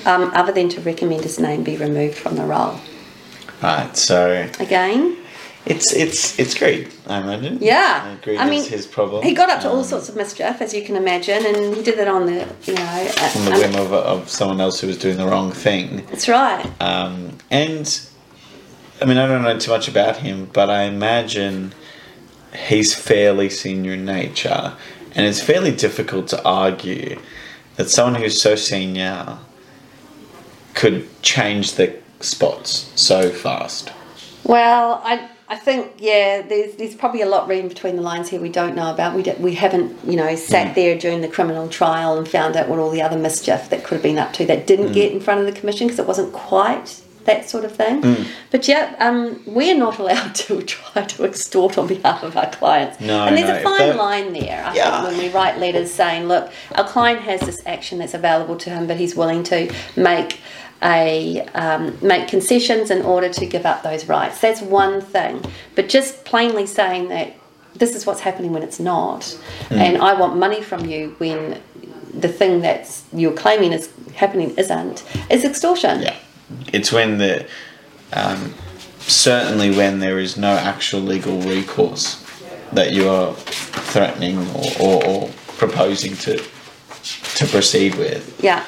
um, 0.05 0.33
other 0.35 0.51
than 0.51 0.69
to 0.71 0.81
recommend 0.81 1.23
his 1.23 1.39
name 1.39 1.63
be 1.63 1.77
removed 1.77 2.19
from 2.19 2.35
the 2.35 2.45
roll. 2.45 2.81
Right. 3.63 3.97
So 3.97 4.51
Again, 4.59 5.17
it's 5.67 5.93
it's 5.93 6.39
it's 6.39 6.55
greed, 6.55 6.93
I 7.07 7.21
imagine. 7.21 7.59
Yeah. 7.61 8.05
Uh, 8.19 8.23
greed 8.23 8.39
I 8.39 8.49
mean, 8.49 8.61
is 8.61 8.69
his 8.69 8.87
problem. 8.87 9.23
he 9.25 9.33
got 9.35 9.49
up 9.51 9.61
to 9.63 9.69
all 9.69 9.79
Um, 9.79 9.85
sorts 9.85 10.09
of 10.09 10.17
mischief, 10.17 10.61
as 10.61 10.75
you 10.75 10.83
can 10.85 10.97
imagine, 10.97 11.45
and 11.47 11.75
he 11.75 11.83
did 11.83 11.99
it 11.99 12.09
on 12.09 12.27
the, 12.27 12.47
you 12.65 12.75
know. 12.75 12.83
uh, 13.19 13.33
on 13.37 13.45
the 13.47 13.53
um, 13.53 13.59
whim 13.61 13.75
of, 13.77 13.93
of 13.93 14.29
someone 14.29 14.61
else 14.61 14.81
who 14.81 14.87
was 14.87 14.99
doing 14.99 15.17
the 15.17 15.27
wrong 15.27 15.53
thing. 15.53 16.05
That's 16.07 16.29
right. 16.29 16.65
Um, 16.81 17.39
and 17.51 18.01
I 19.01 19.07
mean, 19.07 19.17
I 19.19 19.27
don't 19.27 19.43
know 19.43 19.59
too 19.59 19.71
much 19.71 19.89
about 19.89 20.19
him, 20.19 20.49
but 20.53 20.69
I 20.71 20.83
imagine 20.83 21.73
he's 22.69 22.95
fairly 22.95 23.49
senior 23.51 23.95
in 23.95 24.05
nature, 24.05 24.75
and 25.15 25.27
it's 25.27 25.41
fairly 25.43 25.73
difficult 25.75 26.29
to 26.29 26.43
argue 26.45 27.19
that 27.77 27.89
someone 27.91 28.21
who's 28.21 28.41
so 28.41 28.55
senior 28.55 29.39
could 30.75 31.07
change 31.23 31.75
the 31.75 31.97
spots 32.21 32.91
so 32.95 33.31
fast. 33.31 33.93
Well, 34.45 35.01
I 35.05 35.31
I 35.55 35.57
think 35.59 35.93
yeah, 35.99 36.43
there's 36.43 36.75
there's 36.75 36.95
probably 36.97 37.23
a 37.23 37.27
lot 37.29 37.47
reading 37.47 37.69
between 37.69 37.95
the 37.95 38.03
lines 38.03 38.29
here 38.29 38.41
we 38.41 38.49
don't 38.49 38.75
know 38.75 38.91
about. 38.93 39.15
We 39.15 39.23
d- 39.23 39.35
we 39.39 39.55
haven't 39.55 39.97
you 40.05 40.17
know 40.17 40.35
sat 40.35 40.65
Mm. 40.69 40.75
there 40.75 40.99
during 40.99 41.21
the 41.21 41.29
criminal 41.29 41.69
trial 41.69 42.19
and 42.19 42.27
found 42.27 42.57
out 42.57 42.69
what 42.69 42.79
all 42.81 42.91
the 42.91 43.03
other 43.03 43.17
mischief 43.17 43.69
that 43.71 43.85
could 43.85 43.95
have 43.95 44.03
been 44.03 44.19
up 44.19 44.33
to 44.35 44.47
that 44.47 44.67
didn't 44.67 44.89
Mm. 44.91 44.95
get 44.95 45.13
in 45.13 45.21
front 45.21 45.39
of 45.41 45.47
the 45.47 45.53
commission 45.59 45.87
because 45.87 46.01
it 46.01 46.07
wasn't 46.09 46.33
quite 46.33 46.97
that 47.27 47.49
sort 47.49 47.65
of 47.65 47.73
thing. 47.75 48.03
Mm. 48.03 48.27
But 48.51 48.67
yeah, 48.69 48.97
um, 48.99 49.41
we're 49.47 49.79
not 49.79 49.99
allowed 50.01 50.35
to 50.47 50.61
try 50.63 51.03
to 51.05 51.25
extort 51.25 51.79
on 51.79 51.87
behalf 51.87 52.23
of 52.25 52.37
our 52.37 52.51
clients. 52.51 53.01
No, 53.01 53.25
and 53.25 53.37
there's 53.37 53.49
no, 53.49 53.57
a 53.57 53.61
fine 53.79 53.97
line 53.97 54.33
there. 54.35 54.63
I 54.67 54.75
Yeah. 54.75 54.91
think 55.03 55.09
when 55.09 55.19
we 55.25 55.29
write 55.33 55.59
letters 55.59 55.91
saying, 55.93 56.27
look, 56.27 56.51
our 56.75 56.87
client 56.87 57.21
has 57.21 57.41
this 57.41 57.63
action 57.65 57.99
that's 58.01 58.13
available 58.15 58.57
to 58.57 58.69
him, 58.71 58.87
but 58.89 58.97
he's 58.99 59.15
willing 59.17 59.43
to 59.45 59.73
make 59.97 60.41
a 60.85 61.41
um, 61.55 61.97
make 62.03 62.29
concessions 62.29 62.91
in 62.91 63.03
order 63.03 63.29
to 63.31 63.47
give 63.47 63.65
up 63.65 63.83
those 63.83 64.07
rights. 64.09 64.41
That's 64.41 64.61
one 64.61 65.01
thing. 65.01 65.43
But 65.75 65.89
just 65.89 66.25
plainly 66.25 66.67
saying 66.67 67.09
that 67.09 67.35
this 67.75 67.95
is 67.97 68.07
what's 68.07 68.21
happening 68.21 68.53
when 68.53 68.63
it's 68.63 68.79
not, 68.79 69.25
Hmm. 69.69 69.75
and 69.75 69.99
I 69.99 70.15
want 70.15 70.37
money 70.37 70.63
from 70.63 70.87
you 70.87 71.15
when 71.19 71.61
the 72.13 72.29
thing 72.29 72.61
that's 72.61 73.03
you're 73.13 73.33
claiming 73.33 73.73
is 73.73 73.89
happening 74.15 74.55
isn't, 74.57 75.03
is 75.31 75.45
extortion. 75.45 76.03
Yeah, 76.03 76.15
it's 76.73 76.93
when 76.93 77.19
the 77.19 77.47
um, 78.13 78.55
certainly 79.01 79.75
when 79.75 79.99
there 79.99 80.19
is 80.21 80.37
no 80.37 80.53
actual 80.53 81.01
legal 81.01 81.41
recourse 81.41 82.21
that 82.73 82.93
you 82.93 83.09
are 83.09 83.35
threatening 83.35 84.39
or, 84.55 84.65
or, 84.81 85.07
or 85.07 85.29
proposing 85.59 86.15
to 86.19 86.37
to 87.37 87.47
proceed 87.47 87.97
with, 87.97 88.39
Yeah. 88.43 88.63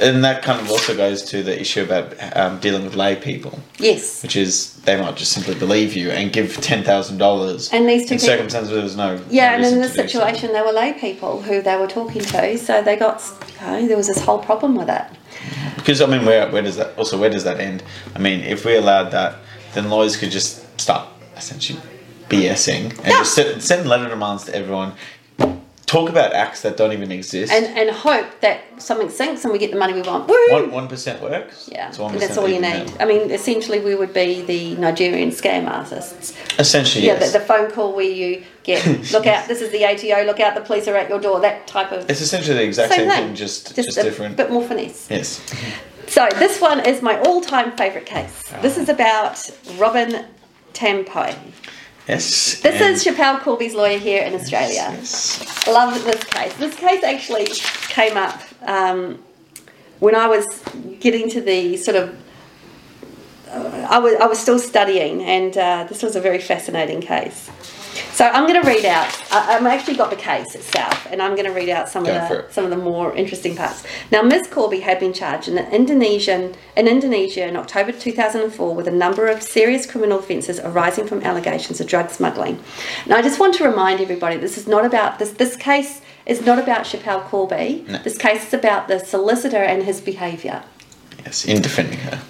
And 0.00 0.24
that 0.24 0.42
kind 0.42 0.60
of 0.60 0.70
also 0.70 0.96
goes 0.96 1.22
to 1.24 1.42
the 1.42 1.60
issue 1.60 1.82
about 1.82 2.14
um, 2.36 2.58
dealing 2.60 2.84
with 2.84 2.94
lay 2.94 3.16
people, 3.16 3.58
Yes. 3.78 4.22
which 4.22 4.36
is 4.36 4.74
they 4.82 4.98
might 5.00 5.16
just 5.16 5.32
simply 5.32 5.54
believe 5.54 5.94
you 5.94 6.10
and 6.10 6.32
give 6.32 6.56
ten 6.60 6.82
thousand 6.84 7.18
dollars 7.18 7.70
And 7.72 7.88
these 7.88 8.08
two 8.08 8.14
in 8.14 8.20
people- 8.20 8.26
circumstances 8.34 8.72
where 8.72 8.80
there's 8.80 8.96
no 8.96 9.20
Yeah, 9.30 9.56
no 9.56 9.66
and 9.66 9.74
in 9.76 9.82
this 9.82 9.94
so. 9.94 10.02
situation, 10.06 10.52
they 10.52 10.62
were 10.62 10.72
lay 10.72 10.92
people 10.94 11.42
who 11.42 11.60
they 11.62 11.76
were 11.76 11.86
talking 11.86 12.22
to, 12.22 12.58
so 12.58 12.82
they 12.82 12.96
got, 12.96 13.22
you 13.60 13.66
know, 13.66 13.86
there 13.88 13.96
was 13.96 14.06
this 14.08 14.20
whole 14.20 14.38
problem 14.38 14.74
with 14.76 14.88
it. 14.88 15.04
Because 15.76 16.00
I 16.00 16.06
mean, 16.06 16.24
where 16.24 16.50
where 16.50 16.62
does 16.62 16.76
that 16.76 16.96
also 16.98 17.18
where 17.18 17.30
does 17.30 17.44
that 17.44 17.60
end? 17.60 17.82
I 18.14 18.18
mean, 18.18 18.40
if 18.40 18.64
we 18.64 18.76
allowed 18.76 19.10
that, 19.12 19.36
then 19.74 19.88
lawyers 19.90 20.16
could 20.16 20.30
just 20.30 20.80
start 20.80 21.08
essentially 21.36 21.80
BSing 22.28 22.90
and 22.98 23.06
Yeah. 23.06 23.18
just 23.18 23.34
send, 23.34 23.62
send 23.62 23.88
letter 23.88 24.08
demands 24.08 24.44
to 24.44 24.54
everyone. 24.54 24.92
Talk 25.90 26.08
about 26.08 26.32
acts 26.34 26.62
that 26.62 26.76
don't 26.76 26.92
even 26.92 27.10
exist. 27.10 27.52
And, 27.52 27.66
and 27.76 27.90
hope 27.90 28.40
that 28.42 28.60
something 28.80 29.10
sinks 29.10 29.42
and 29.42 29.52
we 29.52 29.58
get 29.58 29.72
the 29.72 29.76
money 29.76 29.92
we 29.92 30.02
want. 30.02 30.28
Woo! 30.28 30.36
one 30.50 30.70
one 30.70 30.86
percent 30.86 31.20
works. 31.20 31.68
Yeah, 31.72 31.88
It's 31.88 31.98
1% 31.98 32.12
and 32.12 32.20
that's 32.20 32.38
all 32.38 32.46
you 32.48 32.60
need. 32.60 32.86
now. 32.86 32.86
I 33.00 33.06
mean, 33.06 33.32
essentially, 33.32 33.80
we 33.80 33.96
would 33.96 34.14
be 34.14 34.42
the 34.42 34.76
Nigerian 34.76 35.30
scam 35.30 35.68
artists. 35.68 36.32
Essentially, 36.60 37.06
Yeah, 37.06 37.14
yes. 37.14 37.32
the, 37.32 37.40
the 37.40 37.44
phone 37.44 37.72
call 37.72 37.92
where 37.96 38.04
you 38.04 38.44
get, 38.62 38.86
look 39.12 39.26
out, 39.26 39.48
this 39.48 39.60
is 39.60 39.72
the 39.72 39.84
ATO, 39.84 40.24
look 40.26 40.38
out, 40.38 40.54
the 40.54 40.60
police 40.60 40.86
are 40.86 40.94
at 40.94 41.08
your 41.08 41.18
door, 41.20 41.40
that 41.40 41.66
type 41.66 41.90
of. 41.90 42.08
it's 42.08 42.20
essentially 42.20 42.56
the 42.56 42.62
exact 42.64 42.92
Same 42.94 43.08
thing, 43.08 43.26
thing, 43.26 43.34
just 43.34 43.74
just, 43.74 43.88
just, 43.88 43.98
a 43.98 44.04
different. 44.04 44.36
bit 44.36 44.52
more 44.52 44.62
finesse. 44.62 45.10
yes. 45.10 45.40
So 46.06 46.28
this 46.38 46.60
one 46.60 46.78
is 46.86 47.02
my 47.02 47.18
all-time 47.22 47.76
favourite 47.76 48.06
case. 48.06 48.52
This 48.62 48.78
ah. 48.78 48.82
is 48.82 48.88
about 48.88 49.50
Robin 49.76 50.24
Tampoe. 50.72 51.34
Yes. 52.10 52.60
This 52.60 52.80
is 52.80 53.04
Schapelle 53.04 53.40
Corby's 53.40 53.72
lawyer 53.72 53.96
here 53.96 54.24
in 54.24 54.34
Australia. 54.34 54.86
Yes. 54.90 55.64
Love 55.68 55.94
this 56.02 56.24
case. 56.24 56.52
This 56.54 56.74
case 56.74 57.04
actually 57.04 57.46
came 57.88 58.16
up 58.16 58.42
um, 58.62 59.22
when 60.00 60.16
I 60.16 60.26
was 60.26 60.44
getting 60.98 61.30
to 61.30 61.40
the 61.40 61.76
sort 61.76 61.96
of. 61.96 62.18
Uh, 63.48 63.86
I 63.88 63.98
was 64.00 64.14
I 64.14 64.26
was 64.26 64.40
still 64.40 64.58
studying, 64.58 65.22
and 65.22 65.56
uh, 65.56 65.86
this 65.88 66.02
was 66.02 66.16
a 66.16 66.20
very 66.20 66.40
fascinating 66.40 67.00
case. 67.00 67.48
So 68.12 68.26
I'm 68.26 68.46
going 68.46 68.60
to 68.60 68.66
read 68.66 68.84
out. 68.84 69.08
I, 69.32 69.56
I've 69.56 69.66
actually 69.66 69.96
got 69.96 70.10
the 70.10 70.16
case 70.16 70.54
itself, 70.54 71.06
and 71.10 71.22
I'm 71.22 71.34
going 71.34 71.46
to 71.46 71.52
read 71.52 71.68
out 71.68 71.88
some 71.88 72.04
Go 72.04 72.16
of 72.16 72.28
the 72.28 72.52
some 72.52 72.64
of 72.64 72.70
the 72.70 72.76
more 72.76 73.14
interesting 73.14 73.56
parts. 73.56 73.84
Now, 74.10 74.22
Ms. 74.22 74.48
Corby 74.48 74.80
had 74.80 74.98
been 74.98 75.12
charged 75.12 75.48
in 75.48 75.58
Indonesian 75.58 76.54
in 76.76 76.88
Indonesia 76.88 77.46
in 77.46 77.56
October 77.56 77.92
2004 77.92 78.74
with 78.74 78.88
a 78.88 78.90
number 78.90 79.26
of 79.28 79.42
serious 79.42 79.86
criminal 79.86 80.18
offences 80.18 80.60
arising 80.60 81.06
from 81.06 81.22
allegations 81.22 81.80
of 81.80 81.86
drug 81.86 82.10
smuggling. 82.10 82.62
Now, 83.06 83.16
I 83.16 83.22
just 83.22 83.38
want 83.38 83.54
to 83.54 83.64
remind 83.64 84.00
everybody 84.00 84.36
this 84.36 84.58
is 84.58 84.66
not 84.66 84.84
about 84.84 85.18
this. 85.18 85.32
This 85.32 85.56
case 85.56 86.00
is 86.26 86.44
not 86.44 86.58
about 86.58 86.84
Schapelle 86.84 87.22
Corby. 87.24 87.84
No. 87.88 87.98
This 87.98 88.18
case 88.18 88.48
is 88.48 88.54
about 88.54 88.88
the 88.88 88.98
solicitor 88.98 89.62
and 89.62 89.82
his 89.82 90.00
behaviour 90.00 90.62
Yes. 91.24 91.44
In 91.44 91.60
defending 91.62 91.98
her. 92.00 92.22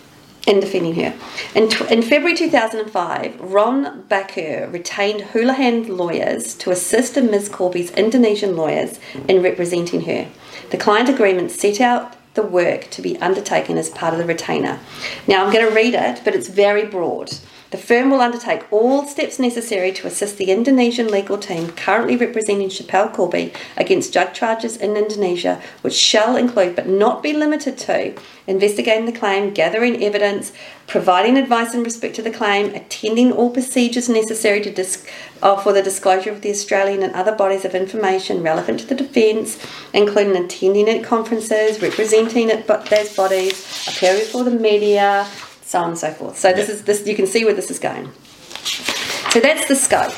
In 0.51 0.59
defending 0.59 0.97
her. 0.97 1.15
In, 1.55 1.71
in 1.93 2.03
February 2.03 2.35
2005, 2.35 3.41
Ron 3.41 4.03
Bakir 4.09 4.69
retained 4.73 5.21
Houlihan 5.21 5.97
lawyers 5.97 6.57
to 6.57 6.73
assist 6.73 7.17
in 7.17 7.31
Ms. 7.31 7.49
Corby's 7.49 7.93
Indonesian 7.93 8.57
lawyers 8.57 8.99
in 9.29 9.45
representing 9.45 10.01
her. 10.01 10.27
The 10.71 10.77
client 10.77 11.09
agreement 11.09 11.53
set 11.53 11.81
out 11.81 12.17
the 12.35 12.43
work 12.43 12.91
to 12.91 13.01
be 13.01 13.17
undertaken 13.19 13.79
as 13.79 13.91
part 13.91 14.13
of 14.13 14.19
the 14.19 14.27
retainer. 14.27 14.81
Now, 15.29 15.45
I'm 15.45 15.53
going 15.53 15.69
to 15.69 15.73
read 15.73 15.95
it, 15.95 16.23
but 16.25 16.35
it's 16.35 16.49
very 16.49 16.85
broad. 16.85 17.31
The 17.71 17.79
firm 17.79 18.11
will 18.11 18.21
undertake 18.21 18.65
all 18.73 19.07
steps 19.07 19.39
necessary 19.39 19.93
to 19.93 20.09
assist 20.09 20.39
the 20.39 20.51
Indonesian 20.51 21.07
legal 21.07 21.39
team 21.39 21.71
currently 21.71 22.17
representing 22.17 22.69
Schapelle 22.69 23.13
Corby 23.13 23.53
against 23.77 24.13
drug 24.13 24.35
charges 24.35 24.77
in 24.77 24.97
Indonesia, 24.97 25.63
which 25.83 25.95
shall 25.95 26.37
include 26.37 26.75
but 26.75 26.89
not 26.89 27.23
be 27.23 27.33
limited 27.33 27.79
to 27.79 28.17
investigating 28.49 29.07
the 29.07 29.13
claim, 29.13 29.53
gathering 29.53 30.03
evidence, 30.03 30.53
providing 30.89 31.37
advice 31.37 31.73
in 31.73 31.85
respect 31.85 32.17
to 32.17 32.23
the 32.23 32.31
claim, 32.33 32.75
attending 32.75 33.31
all 33.31 33.51
procedures 33.51 34.09
necessary 34.09 34.61
to 34.61 34.71
uh, 35.41 35.57
for 35.57 35.73
the 35.73 35.83
disclosure 35.83 36.31
of 36.33 36.43
the 36.43 36.51
Australian 36.51 37.05
and 37.05 37.15
other 37.15 37.37
bodies 37.37 37.65
of 37.65 37.77
information 37.77 38.43
relevant 38.43 38.81
to 38.81 38.87
the 38.87 38.97
defence, 38.97 39.65
including 39.95 40.37
attending 40.37 40.89
at 40.89 41.05
conferences, 41.05 41.81
representing 41.81 42.51
at 42.51 42.67
those 42.67 43.15
bodies, 43.15 43.87
appearing 43.87 44.19
before 44.19 44.43
the 44.43 44.51
media, 44.51 45.25
so 45.71 45.79
on 45.79 45.91
and 45.91 45.99
so 45.99 46.11
forth. 46.13 46.37
So 46.37 46.53
this 46.53 46.69
Yeah. 46.69 46.75
is 46.75 46.83
this 46.83 47.07
you 47.07 47.15
can 47.15 47.27
see 47.29 47.45
where 47.45 47.55
this 47.55 47.71
is 47.71 47.79
going. 47.79 48.11
So 49.33 49.39
that's 49.39 49.67
the 49.69 49.77
scope. 49.77 50.13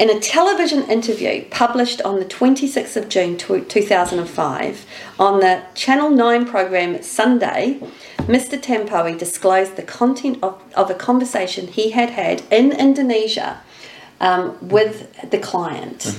In 0.00 0.10
a 0.10 0.18
television 0.20 0.82
interview 0.90 1.44
published 1.50 2.02
on 2.02 2.18
the 2.18 2.24
26th 2.26 2.96
of 2.96 3.08
June 3.08 3.38
2005 3.38 4.84
on 5.18 5.40
the 5.40 5.62
Channel 5.74 6.10
9 6.10 6.44
program 6.44 7.00
Sunday, 7.02 7.80
Mr. 8.34 8.60
Tampoe 8.60 9.16
disclosed 9.16 9.76
the 9.76 9.82
content 9.82 10.38
of, 10.42 10.60
of 10.74 10.90
a 10.90 10.94
conversation 10.94 11.68
he 11.68 11.92
had 11.92 12.10
had 12.10 12.42
in 12.50 12.72
Indonesia 12.72 13.60
um, 14.20 14.56
with 14.60 15.30
the 15.30 15.38
client. 15.38 16.14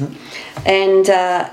And 0.66 1.10
uh, 1.10 1.50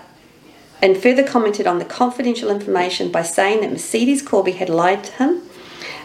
and 0.81 0.97
further 0.97 1.25
commented 1.25 1.67
on 1.67 1.79
the 1.79 1.85
confidential 1.85 2.51
information 2.51 3.11
by 3.11 3.23
saying 3.23 3.63
that 3.63 3.71
Mercedes 3.73 4.23
Corby 4.23 4.53
had 4.53 4.69
lied 4.69 5.03
to 5.05 5.13
him. 5.13 5.43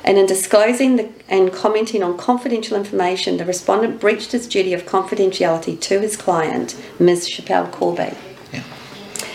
And 0.09 0.17
in 0.17 0.25
disclosing 0.25 0.95
the, 0.95 1.07
and 1.27 1.53
commenting 1.53 2.01
on 2.01 2.17
confidential 2.17 2.75
information, 2.75 3.37
the 3.37 3.45
respondent 3.45 4.01
breached 4.01 4.31
his 4.31 4.47
duty 4.47 4.73
of 4.73 4.87
confidentiality 4.87 5.79
to 5.81 6.01
his 6.01 6.17
client, 6.17 6.75
Ms. 6.99 7.29
Schapelle 7.29 7.71
Corby. 7.71 8.17
Yeah. 8.51 8.63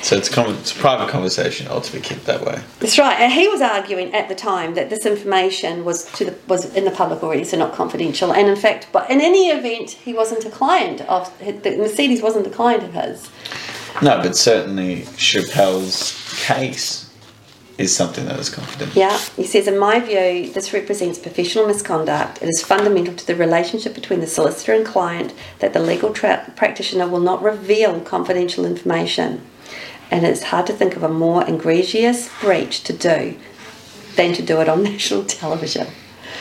So 0.03 0.17
it's, 0.17 0.29
con- 0.29 0.53
it's 0.57 0.73
a 0.73 0.75
private 0.75 1.11
conversation, 1.11 1.69
ought 1.69 1.85
to 1.85 1.93
be 1.93 2.01
kept 2.01 2.25
that 2.25 2.45
way. 2.45 2.61
That's 2.81 2.99
right. 2.99 3.21
And 3.21 3.33
he 3.33 3.47
was 3.47 3.61
arguing 3.61 4.13
at 4.13 4.29
the 4.29 4.35
time 4.35 4.75
that 4.75 4.91
this 4.91 5.07
information 5.07 5.85
was 5.85 6.07
to 6.15 6.25
the, 6.25 6.37
was 6.49 6.75
in 6.75 6.85
the 6.85 6.91
public 6.91 7.23
already, 7.23 7.45
so 7.45 7.57
not 7.57 7.73
confidential. 7.73 8.33
And 8.33 8.49
in 8.49 8.57
fact, 8.57 8.89
but 8.91 9.09
in 9.09 9.21
any 9.21 9.51
event, 9.51 9.91
he 9.91 10.13
wasn't 10.13 10.45
a 10.45 10.51
client 10.51 11.03
of 11.03 11.33
the 11.39 11.77
Mercedes 11.79 12.21
wasn't 12.21 12.49
a 12.49 12.51
client 12.51 12.83
of 12.83 12.95
his. 12.95 13.31
No, 14.03 14.21
but 14.21 14.37
certainly 14.37 15.03
Schapelle's 15.03 16.45
case 16.45 17.04
is 17.79 17.95
something 17.95 18.27
that 18.27 18.39
is 18.39 18.49
confidential. 18.51 18.99
Yeah, 18.99 19.19
he 19.37 19.45
says, 19.45 19.67
in 19.67 19.79
my 19.79 19.99
view, 20.01 20.53
this 20.53 20.73
represents 20.73 21.19
professional 21.19 21.67
misconduct. 21.67 22.43
It 22.43 22.49
is 22.49 22.63
fundamental 22.63 23.15
to 23.15 23.27
the 23.27 23.35
relationship 23.35 23.95
between 23.95 24.21
the 24.21 24.27
solicitor 24.27 24.73
and 24.75 24.87
client 24.87 25.33
that 25.59 25.73
the 25.73 25.81
legal 25.81 26.13
tra- 26.13 26.53
practitioner 26.57 27.09
will 27.09 27.21
not 27.21 27.43
reveal 27.43 28.01
confidential 28.01 28.65
information. 28.65 29.45
And 30.11 30.25
it's 30.25 30.45
hard 30.45 30.67
to 30.69 30.73
think 30.73 30.95
of 30.97 31.03
a 31.03 31.09
more 31.09 31.49
egregious 31.49 32.31
breach 32.41 32.85
to 32.85 32.93
do 32.93 33.37
than 34.17 34.33
to 34.35 34.43
do 34.43 34.61
it 34.61 34.69
on 34.69 34.83
national 34.93 35.25
television. 35.25 35.89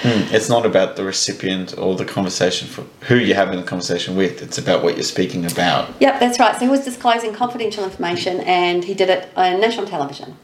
Mm, 0.02 0.32
It's 0.34 0.50
not 0.50 0.66
about 0.66 0.98
the 0.98 1.04
recipient 1.06 1.78
or 1.78 1.96
the 1.96 2.06
conversation 2.06 2.68
for 2.68 2.84
who 3.06 3.16
you're 3.16 3.36
having 3.38 3.60
the 3.60 3.66
conversation 3.66 4.16
with. 4.16 4.42
It's 4.42 4.58
about 4.58 4.84
what 4.84 4.96
you're 4.96 5.04
speaking 5.04 5.46
about. 5.46 5.94
Yep, 6.02 6.20
that's 6.20 6.40
right. 6.40 6.54
So 6.56 6.60
he 6.60 6.68
was 6.68 6.82
disclosing 6.84 7.34
confidential 7.34 7.84
information 7.86 8.42
and 8.42 8.84
he 8.84 8.94
did 8.94 9.10
it 9.10 9.30
on 9.36 9.62
national 9.62 9.88
television. 9.88 10.36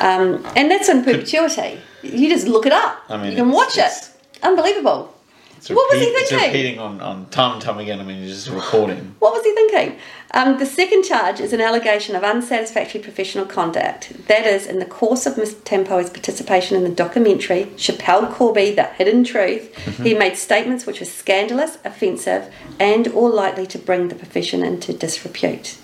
Um, 0.00 0.44
and 0.56 0.70
that's 0.70 0.88
in 0.88 1.02
perpetuity. 1.04 1.80
You 2.02 2.28
just 2.28 2.46
look 2.46 2.66
it 2.66 2.72
up. 2.72 3.02
I 3.08 3.16
mean, 3.16 3.30
you 3.32 3.36
can 3.36 3.50
watch 3.50 3.78
it. 3.78 4.10
Unbelievable. 4.42 5.10
It's 5.56 5.70
What 5.70 5.90
was 5.90 5.98
he 6.02 6.08
it's 6.08 6.28
thinking? 6.28 6.48
repeating 6.48 6.78
on, 6.78 7.00
on 7.00 7.26
time 7.30 7.52
and 7.54 7.62
time 7.62 7.78
again. 7.78 7.98
I 7.98 8.02
mean, 8.02 8.18
you're 8.18 8.28
just 8.28 8.50
recording. 8.50 9.14
What 9.20 9.32
was 9.32 9.42
he 9.44 9.54
thinking? 9.54 9.98
Um, 10.32 10.58
the 10.58 10.66
second 10.66 11.04
charge 11.04 11.40
is 11.40 11.54
an 11.54 11.62
allegation 11.62 12.14
of 12.14 12.22
unsatisfactory 12.22 13.00
professional 13.00 13.46
conduct. 13.46 14.12
That 14.28 14.44
is, 14.46 14.66
in 14.66 14.80
the 14.80 14.84
course 14.84 15.24
of 15.24 15.36
Mr. 15.36 15.54
Tampoe's 15.64 16.10
participation 16.10 16.76
in 16.76 16.82
the 16.84 16.90
documentary 16.90 17.66
Schapelle 17.76 18.30
Corby, 18.30 18.72
The 18.72 18.82
Hidden 18.84 19.24
Truth, 19.24 19.74
he 20.02 20.12
made 20.12 20.36
statements 20.36 20.84
which 20.84 21.00
were 21.00 21.06
scandalous, 21.06 21.78
offensive, 21.84 22.52
and 22.78 23.08
or 23.08 23.30
likely 23.30 23.66
to 23.68 23.78
bring 23.78 24.08
the 24.08 24.14
profession 24.16 24.62
into 24.62 24.92
disrepute. 24.92 25.78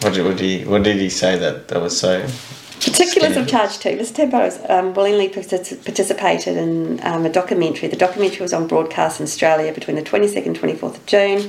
What 0.00 0.14
did, 0.14 0.24
what 0.24 0.36
did 0.38 0.44
he 0.60 0.64
What 0.64 0.82
did 0.82 0.96
he 0.96 1.10
say 1.10 1.36
that 1.36 1.68
that 1.68 1.82
was 1.82 1.98
so? 2.00 2.26
Particulars 2.84 3.36
of 3.36 3.46
charge 3.46 3.78
two. 3.78 3.90
Mr. 3.90 4.12
Tampoe 4.16 4.40
has 4.40 4.60
um, 4.68 4.92
willingly 4.92 5.28
participated 5.28 6.56
in 6.56 6.98
um, 7.04 7.24
a 7.24 7.30
documentary. 7.30 7.88
The 7.88 7.96
documentary 7.96 8.42
was 8.42 8.52
on 8.52 8.66
broadcast 8.66 9.20
in 9.20 9.24
Australia 9.24 9.72
between 9.72 9.94
the 9.94 10.02
22nd 10.02 10.46
and 10.46 10.56
24th 10.56 10.96
of 10.96 11.06
June. 11.06 11.48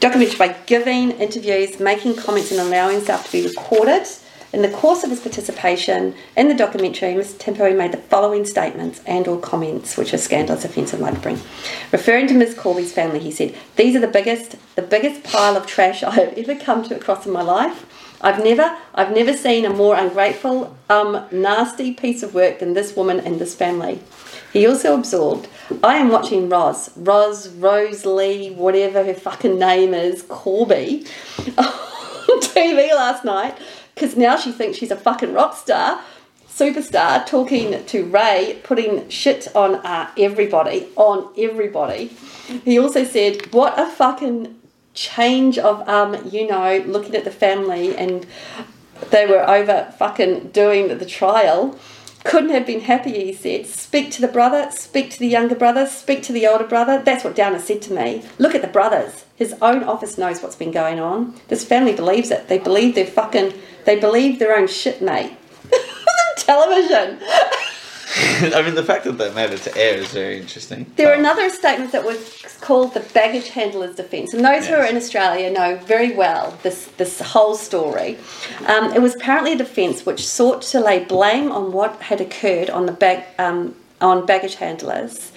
Documented 0.00 0.38
by 0.38 0.48
giving 0.66 1.12
interviews, 1.12 1.80
making 1.80 2.16
comments, 2.16 2.50
and 2.50 2.60
allowing 2.60 2.96
himself 2.96 3.24
to 3.24 3.32
be 3.32 3.48
recorded. 3.48 4.06
In 4.52 4.60
the 4.60 4.68
course 4.68 5.02
of 5.02 5.10
his 5.10 5.20
participation 5.20 6.14
in 6.36 6.48
the 6.48 6.54
documentary, 6.54 7.14
Mr. 7.14 7.38
Tampoe 7.38 7.74
made 7.74 7.92
the 7.92 7.98
following 7.98 8.44
statements 8.44 9.00
and 9.06 9.26
or 9.28 9.40
comments 9.40 9.96
which 9.96 10.12
are 10.12 10.18
scandalous, 10.18 10.64
offensive, 10.64 11.00
to 11.00 11.20
bring. 11.20 11.40
Referring 11.90 12.26
to 12.26 12.34
Ms. 12.34 12.54
Corby's 12.54 12.92
family, 12.92 13.20
he 13.20 13.30
said, 13.30 13.54
These 13.76 13.96
are 13.96 14.00
the 14.00 14.08
biggest 14.08 14.56
the 14.74 14.82
biggest 14.82 15.22
pile 15.24 15.56
of 15.56 15.66
trash 15.66 16.02
I 16.02 16.10
have 16.10 16.36
ever 16.36 16.54
come 16.54 16.82
to 16.84 16.96
across 16.96 17.24
in 17.24 17.32
my 17.32 17.42
life. 17.42 17.86
I've 18.20 18.42
never 18.42 18.76
I've 18.94 19.14
never 19.14 19.34
seen 19.34 19.64
a 19.64 19.70
more 19.70 19.94
ungrateful, 19.94 20.76
um, 20.90 21.24
nasty 21.32 21.94
piece 21.94 22.22
of 22.22 22.34
work 22.34 22.58
than 22.58 22.74
this 22.74 22.94
woman 22.94 23.20
and 23.20 23.38
this 23.38 23.54
family. 23.54 24.00
He 24.52 24.66
also 24.66 24.94
absorbed, 24.94 25.48
I 25.82 25.96
am 25.96 26.08
watching 26.10 26.48
Roz, 26.48 26.90
Roz, 26.96 27.48
Rosleigh, 27.48 28.54
whatever 28.56 29.04
her 29.04 29.14
fucking 29.14 29.58
name 29.58 29.94
is, 29.94 30.22
Corby, 30.22 31.06
on 31.58 32.40
TV 32.40 32.92
last 32.94 33.24
night, 33.24 33.56
because 33.94 34.16
now 34.16 34.36
she 34.36 34.50
thinks 34.50 34.76
she's 34.76 34.90
a 34.90 34.96
fucking 34.96 35.32
rock 35.32 35.56
star, 35.56 36.02
superstar, 36.48 37.24
talking 37.26 37.84
to 37.86 38.04
Ray, 38.06 38.60
putting 38.64 39.08
shit 39.08 39.54
on 39.54 39.76
uh, 39.76 40.10
everybody, 40.18 40.88
on 40.96 41.32
everybody. 41.38 42.08
He 42.64 42.78
also 42.78 43.04
said, 43.04 43.52
what 43.52 43.78
a 43.78 43.86
fucking 43.86 44.59
change 44.94 45.56
of 45.58 45.88
um 45.88 46.16
you 46.30 46.46
know 46.46 46.82
looking 46.86 47.14
at 47.14 47.24
the 47.24 47.30
family 47.30 47.96
and 47.96 48.26
they 49.10 49.26
were 49.26 49.48
over 49.48 49.92
fucking 49.98 50.48
doing 50.48 50.98
the 50.98 51.06
trial 51.06 51.78
couldn't 52.24 52.50
have 52.50 52.66
been 52.66 52.80
happier 52.80 53.24
he 53.24 53.32
said. 53.32 53.66
Speak 53.66 54.10
to 54.12 54.20
the 54.20 54.28
brother 54.28 54.70
speak 54.70 55.10
to 55.10 55.18
the 55.18 55.28
younger 55.28 55.54
brother 55.54 55.86
speak 55.86 56.22
to 56.24 56.32
the 56.32 56.46
older 56.46 56.66
brother. 56.66 57.00
That's 57.02 57.24
what 57.24 57.34
downer 57.34 57.58
said 57.58 57.82
to 57.82 57.94
me. 57.94 58.22
Look 58.38 58.54
at 58.54 58.62
the 58.62 58.68
brothers. 58.68 59.24
His 59.36 59.54
own 59.62 59.84
office 59.84 60.18
knows 60.18 60.42
what's 60.42 60.56
been 60.56 60.70
going 60.70 61.00
on. 61.00 61.34
This 61.48 61.64
family 61.64 61.94
believes 61.94 62.30
it. 62.30 62.48
They 62.48 62.58
believe 62.58 62.94
their 62.94 63.06
fucking 63.06 63.54
they 63.86 63.98
believe 63.98 64.38
their 64.38 64.56
own 64.56 64.66
shit 64.66 65.00
mate. 65.00 65.36
Television 66.36 67.20
I 68.54 68.62
mean, 68.62 68.74
the 68.74 68.82
fact 68.82 69.04
that 69.04 69.12
they 69.18 69.32
made 69.34 69.50
it 69.50 69.62
to 69.62 69.76
air 69.76 69.94
is 69.98 70.08
very 70.08 70.38
interesting. 70.40 70.90
There 70.96 71.08
are 71.10 71.14
Oh. 71.14 71.18
another 71.18 71.48
statement 71.50 71.92
that 71.92 72.04
was 72.04 72.42
called 72.60 72.94
the 72.94 73.00
baggage 73.00 73.48
handler's 73.48 73.96
defence, 73.96 74.34
and 74.34 74.44
those 74.44 74.66
who 74.66 74.74
are 74.74 74.84
in 74.84 74.96
Australia 74.96 75.50
know 75.50 75.76
very 75.76 76.12
well 76.14 76.58
this 76.62 76.86
this 76.96 77.20
whole 77.20 77.54
story. 77.54 78.18
Um, 78.66 78.92
it 78.92 79.00
was 79.00 79.14
apparently 79.14 79.52
a 79.52 79.56
defence 79.58 80.04
which 80.04 80.26
sought 80.26 80.62
to 80.72 80.80
lay 80.80 81.04
blame 81.04 81.52
on 81.52 81.72
what 81.72 82.00
had 82.02 82.20
occurred 82.20 82.68
on 82.70 82.86
the 82.86 82.92
bag 82.92 83.24
um, 83.38 83.74
on 84.00 84.26
baggage 84.26 84.56
handlers. 84.56 85.30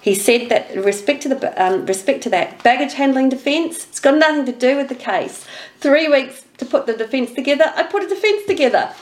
He 0.00 0.14
said 0.14 0.48
that 0.48 0.74
respect 0.76 1.22
to 1.22 1.28
the 1.28 1.38
um, 1.64 1.86
respect 1.86 2.22
to 2.24 2.30
that 2.30 2.62
baggage 2.62 2.94
handling 2.94 3.28
defence, 3.30 3.86
it's 3.88 4.00
got 4.00 4.14
nothing 4.16 4.44
to 4.46 4.52
do 4.52 4.76
with 4.76 4.88
the 4.88 4.94
case. 4.94 5.46
Three 5.80 6.08
weeks 6.08 6.44
to 6.58 6.66
put 6.66 6.86
the 6.86 6.92
defence 6.94 7.32
together. 7.32 7.72
I 7.74 7.84
put 7.84 8.02
a 8.02 8.08
defence 8.08 8.44
together. 8.46 8.92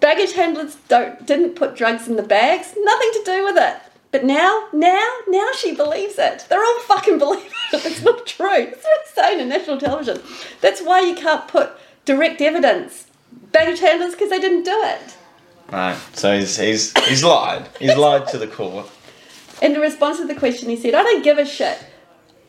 Baggage 0.00 0.32
handlers 0.32 0.76
don't 0.88 1.26
didn't 1.26 1.56
put 1.56 1.76
drugs 1.76 2.06
in 2.08 2.16
the 2.16 2.22
bags. 2.22 2.74
Nothing 2.78 3.10
to 3.12 3.22
do 3.24 3.44
with 3.44 3.56
it. 3.58 3.76
But 4.12 4.24
now, 4.24 4.68
now, 4.72 5.06
now 5.28 5.48
she 5.58 5.74
believes 5.74 6.18
it. 6.18 6.46
They're 6.48 6.64
all 6.64 6.80
fucking 6.82 7.18
believing 7.18 7.50
it. 7.72 7.84
It's 7.84 8.02
not 8.02 8.26
true. 8.26 8.48
It's 8.72 9.10
saying 9.14 9.40
on 9.40 9.48
national 9.48 9.78
television. 9.78 10.22
That's 10.60 10.80
why 10.80 11.00
you 11.00 11.14
can't 11.14 11.48
put 11.48 11.72
direct 12.04 12.40
evidence. 12.40 13.08
Baggage 13.52 13.80
handlers 13.80 14.12
because 14.12 14.30
they 14.30 14.38
didn't 14.38 14.62
do 14.62 14.82
it. 14.84 15.16
Right. 15.72 15.98
So 16.14 16.38
he's 16.38 16.56
he's 16.56 16.96
he's 17.06 17.24
lied. 17.24 17.68
He's 17.78 17.96
lied 17.96 18.28
to 18.28 18.38
the 18.38 18.46
court. 18.46 18.88
In 19.62 19.74
response 19.74 20.18
to 20.18 20.26
the 20.26 20.34
question, 20.34 20.68
he 20.68 20.76
said, 20.76 20.94
I 20.94 21.02
don't 21.02 21.24
give 21.24 21.38
a 21.38 21.46
shit. 21.46 21.78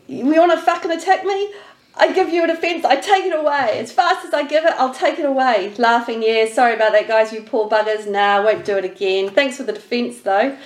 You 0.08 0.26
want 0.26 0.52
to 0.52 0.58
fucking 0.58 0.92
attack 0.92 1.26
me? 1.26 1.54
I 2.00 2.14
give 2.14 2.30
you 2.30 2.44
a 2.44 2.48
defence, 2.48 2.86
I 2.86 2.96
take 2.96 3.26
it 3.26 3.34
away. 3.34 3.80
As 3.80 3.92
fast 3.92 4.26
as 4.26 4.34
I 4.34 4.44
give 4.44 4.66
it, 4.66 4.74
I'll 4.78 4.94
take 4.94 5.18
it 5.20 5.26
away. 5.26 5.74
Laughing, 5.78 6.22
yeah, 6.22 6.46
sorry 6.48 6.76
about 6.76 6.92
that, 6.92 7.08
guys, 7.08 7.34
you 7.34 7.42
poor 7.42 7.68
buggers. 7.70 8.08
Nah, 8.10 8.38
I 8.38 8.40
won't 8.40 8.66
do 8.66 8.78
it 8.78 8.86
again. 8.86 9.30
Thanks 9.30 9.58
for 9.58 9.64
the 9.64 9.74
defence, 9.74 10.22
though. 10.22 10.58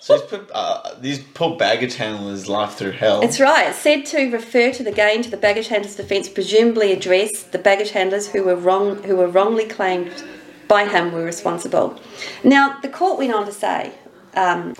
So 0.00 0.18
he's 0.18 0.26
put 0.26 0.50
uh, 0.52 0.94
these 1.00 1.20
poor 1.20 1.56
baggage 1.56 1.94
handlers' 1.94 2.48
life 2.48 2.74
through 2.74 2.90
hell. 2.92 3.20
It's 3.22 3.38
right. 3.38 3.68
It's 3.68 3.78
said 3.78 4.04
to 4.06 4.30
refer 4.32 4.72
to 4.72 4.82
the 4.82 4.90
gain 4.90 5.22
to 5.22 5.30
the 5.30 5.36
baggage 5.36 5.68
handlers' 5.68 5.94
defence, 5.94 6.28
presumably 6.28 6.92
address 6.92 7.44
the 7.44 7.58
baggage 7.58 7.90
handlers 7.92 8.26
who 8.26 8.42
were 8.42 8.56
wrong, 8.56 9.00
who 9.04 9.14
were 9.16 9.28
wrongly 9.28 9.64
claimed 9.64 10.24
by 10.66 10.88
him 10.88 11.12
were 11.12 11.24
responsible. 11.24 12.00
Now, 12.42 12.80
the 12.80 12.88
court 12.88 13.18
went 13.18 13.32
on 13.32 13.46
to 13.46 13.52
say 13.52 13.92
um, 14.34 14.74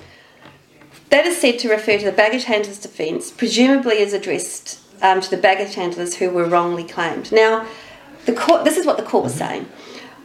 that 1.12 1.26
is 1.26 1.36
said 1.36 1.58
to 1.58 1.68
refer 1.68 1.98
to 1.98 2.06
the 2.06 2.10
baggage 2.12 2.44
handlers' 2.44 2.78
defence, 2.78 3.30
presumably 3.30 3.98
is 3.98 4.14
addressed 4.14 4.80
um, 5.02 5.20
to 5.20 5.28
the 5.28 5.36
baggage 5.36 5.74
handlers 5.74 6.16
who 6.16 6.30
were 6.30 6.46
wrongly 6.46 6.84
claimed. 6.84 7.30
Now, 7.30 7.66
the 8.24 8.32
court. 8.32 8.64
This 8.64 8.78
is 8.78 8.86
what 8.86 8.96
the 8.96 9.02
court 9.02 9.24
was 9.24 9.34
saying. 9.34 9.66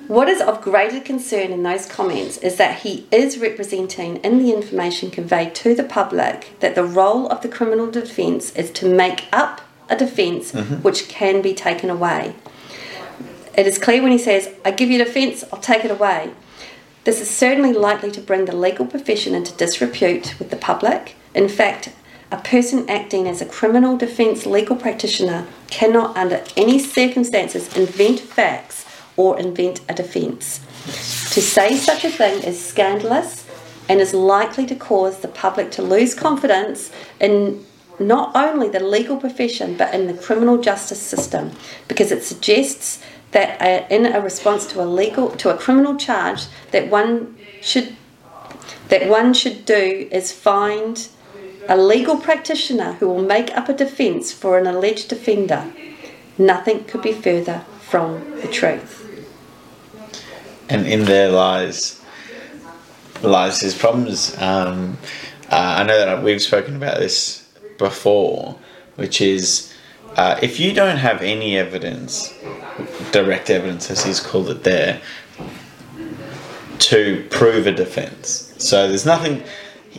What 0.07 0.29
is 0.29 0.39
of 0.39 0.61
greater 0.61 1.01
concern 1.01 1.51
in 1.51 1.63
those 1.63 1.85
comments 1.85 2.37
is 2.37 2.55
that 2.55 2.79
he 2.79 3.05
is 3.11 3.37
representing 3.37 4.17
in 4.17 4.39
the 4.39 4.53
information 4.53 5.11
conveyed 5.11 5.53
to 5.55 5.75
the 5.75 5.83
public 5.83 6.57
that 6.61 6.75
the 6.75 6.85
role 6.85 7.27
of 7.27 7.41
the 7.41 7.49
criminal 7.49 7.91
defence 7.91 8.55
is 8.55 8.71
to 8.71 8.87
make 8.87 9.25
up 9.33 9.59
a 9.89 9.97
defence 9.97 10.53
which 10.53 11.09
can 11.09 11.41
be 11.41 11.53
taken 11.53 11.89
away. 11.89 12.33
It 13.57 13.67
is 13.67 13.77
clear 13.77 14.01
when 14.01 14.13
he 14.13 14.17
says, 14.17 14.53
I 14.63 14.71
give 14.71 14.89
you 14.89 15.01
a 15.01 15.05
defence, 15.05 15.43
I'll 15.51 15.59
take 15.59 15.83
it 15.83 15.91
away. 15.91 16.31
This 17.07 17.21
is 17.21 17.29
certainly 17.29 17.71
likely 17.71 18.11
to 18.11 18.19
bring 18.19 18.43
the 18.43 18.53
legal 18.53 18.85
profession 18.85 19.33
into 19.33 19.53
disrepute 19.53 20.37
with 20.39 20.49
the 20.49 20.57
public. 20.57 21.15
In 21.33 21.47
fact, 21.47 21.93
a 22.33 22.37
person 22.37 22.89
acting 22.89 23.29
as 23.29 23.41
a 23.41 23.45
criminal 23.45 23.95
defence 23.95 24.45
legal 24.45 24.75
practitioner 24.75 25.47
cannot, 25.69 26.17
under 26.17 26.43
any 26.57 26.77
circumstances, 26.79 27.73
invent 27.77 28.19
facts 28.19 28.85
or 29.15 29.39
invent 29.39 29.79
a 29.87 29.93
defence. 29.93 30.59
To 31.33 31.41
say 31.41 31.77
such 31.77 32.03
a 32.03 32.09
thing 32.09 32.43
is 32.43 32.61
scandalous 32.61 33.45
and 33.87 34.01
is 34.01 34.13
likely 34.13 34.65
to 34.65 34.75
cause 34.75 35.19
the 35.19 35.29
public 35.29 35.71
to 35.71 35.81
lose 35.81 36.13
confidence 36.13 36.91
in 37.21 37.65
not 37.99 38.35
only 38.35 38.67
the 38.67 38.81
legal 38.81 39.15
profession 39.15 39.77
but 39.77 39.93
in 39.93 40.07
the 40.07 40.13
criminal 40.13 40.57
justice 40.57 41.01
system 41.01 41.51
because 41.87 42.11
it 42.11 42.23
suggests 42.23 43.01
that 43.31 43.91
in 43.91 44.05
a 44.05 44.21
response 44.21 44.65
to 44.67 44.81
a 44.81 44.85
legal 44.85 45.29
to 45.31 45.53
a 45.53 45.57
criminal 45.57 45.95
charge 45.95 46.45
that 46.71 46.89
one 46.89 47.35
should 47.61 47.95
that 48.89 49.09
one 49.09 49.33
should 49.33 49.65
do 49.65 50.07
is 50.11 50.31
find 50.31 51.09
a 51.67 51.77
legal 51.77 52.17
practitioner 52.17 52.93
who 52.93 53.07
will 53.07 53.21
make 53.21 53.55
up 53.57 53.67
a 53.67 53.73
defence 53.73 54.31
for 54.31 54.57
an 54.57 54.65
alleged 54.65 55.11
offender. 55.11 55.65
Nothing 56.37 56.85
could 56.85 57.01
be 57.01 57.11
further 57.11 57.65
from 57.81 58.39
the 58.41 58.47
truth. 58.47 59.03
and 60.69 60.85
in 60.85 61.05
there 61.05 61.29
lies 61.29 62.01
lies 63.21 63.59
his 63.61 63.75
problems. 63.75 64.37
Um, 64.37 64.97
uh, 65.49 65.77
I 65.79 65.83
know 65.83 65.97
that 65.97 66.23
we've 66.23 66.41
spoken 66.41 66.75
about 66.75 66.99
this 66.99 67.47
before, 67.77 68.57
which 68.95 69.21
is 69.21 69.73
uh, 70.17 70.39
if 70.41 70.59
you 70.59 70.73
don't 70.73 70.97
have 70.97 71.21
any 71.21 71.57
evidence, 71.57 72.33
direct 73.11 73.49
evidence 73.49 73.91
as 73.91 74.03
he's 74.03 74.19
called 74.19 74.49
it 74.49 74.63
there, 74.63 74.99
to 76.79 77.25
prove 77.29 77.67
a 77.67 77.71
defence. 77.71 78.53
So 78.57 78.87
there's 78.87 79.05
nothing. 79.05 79.43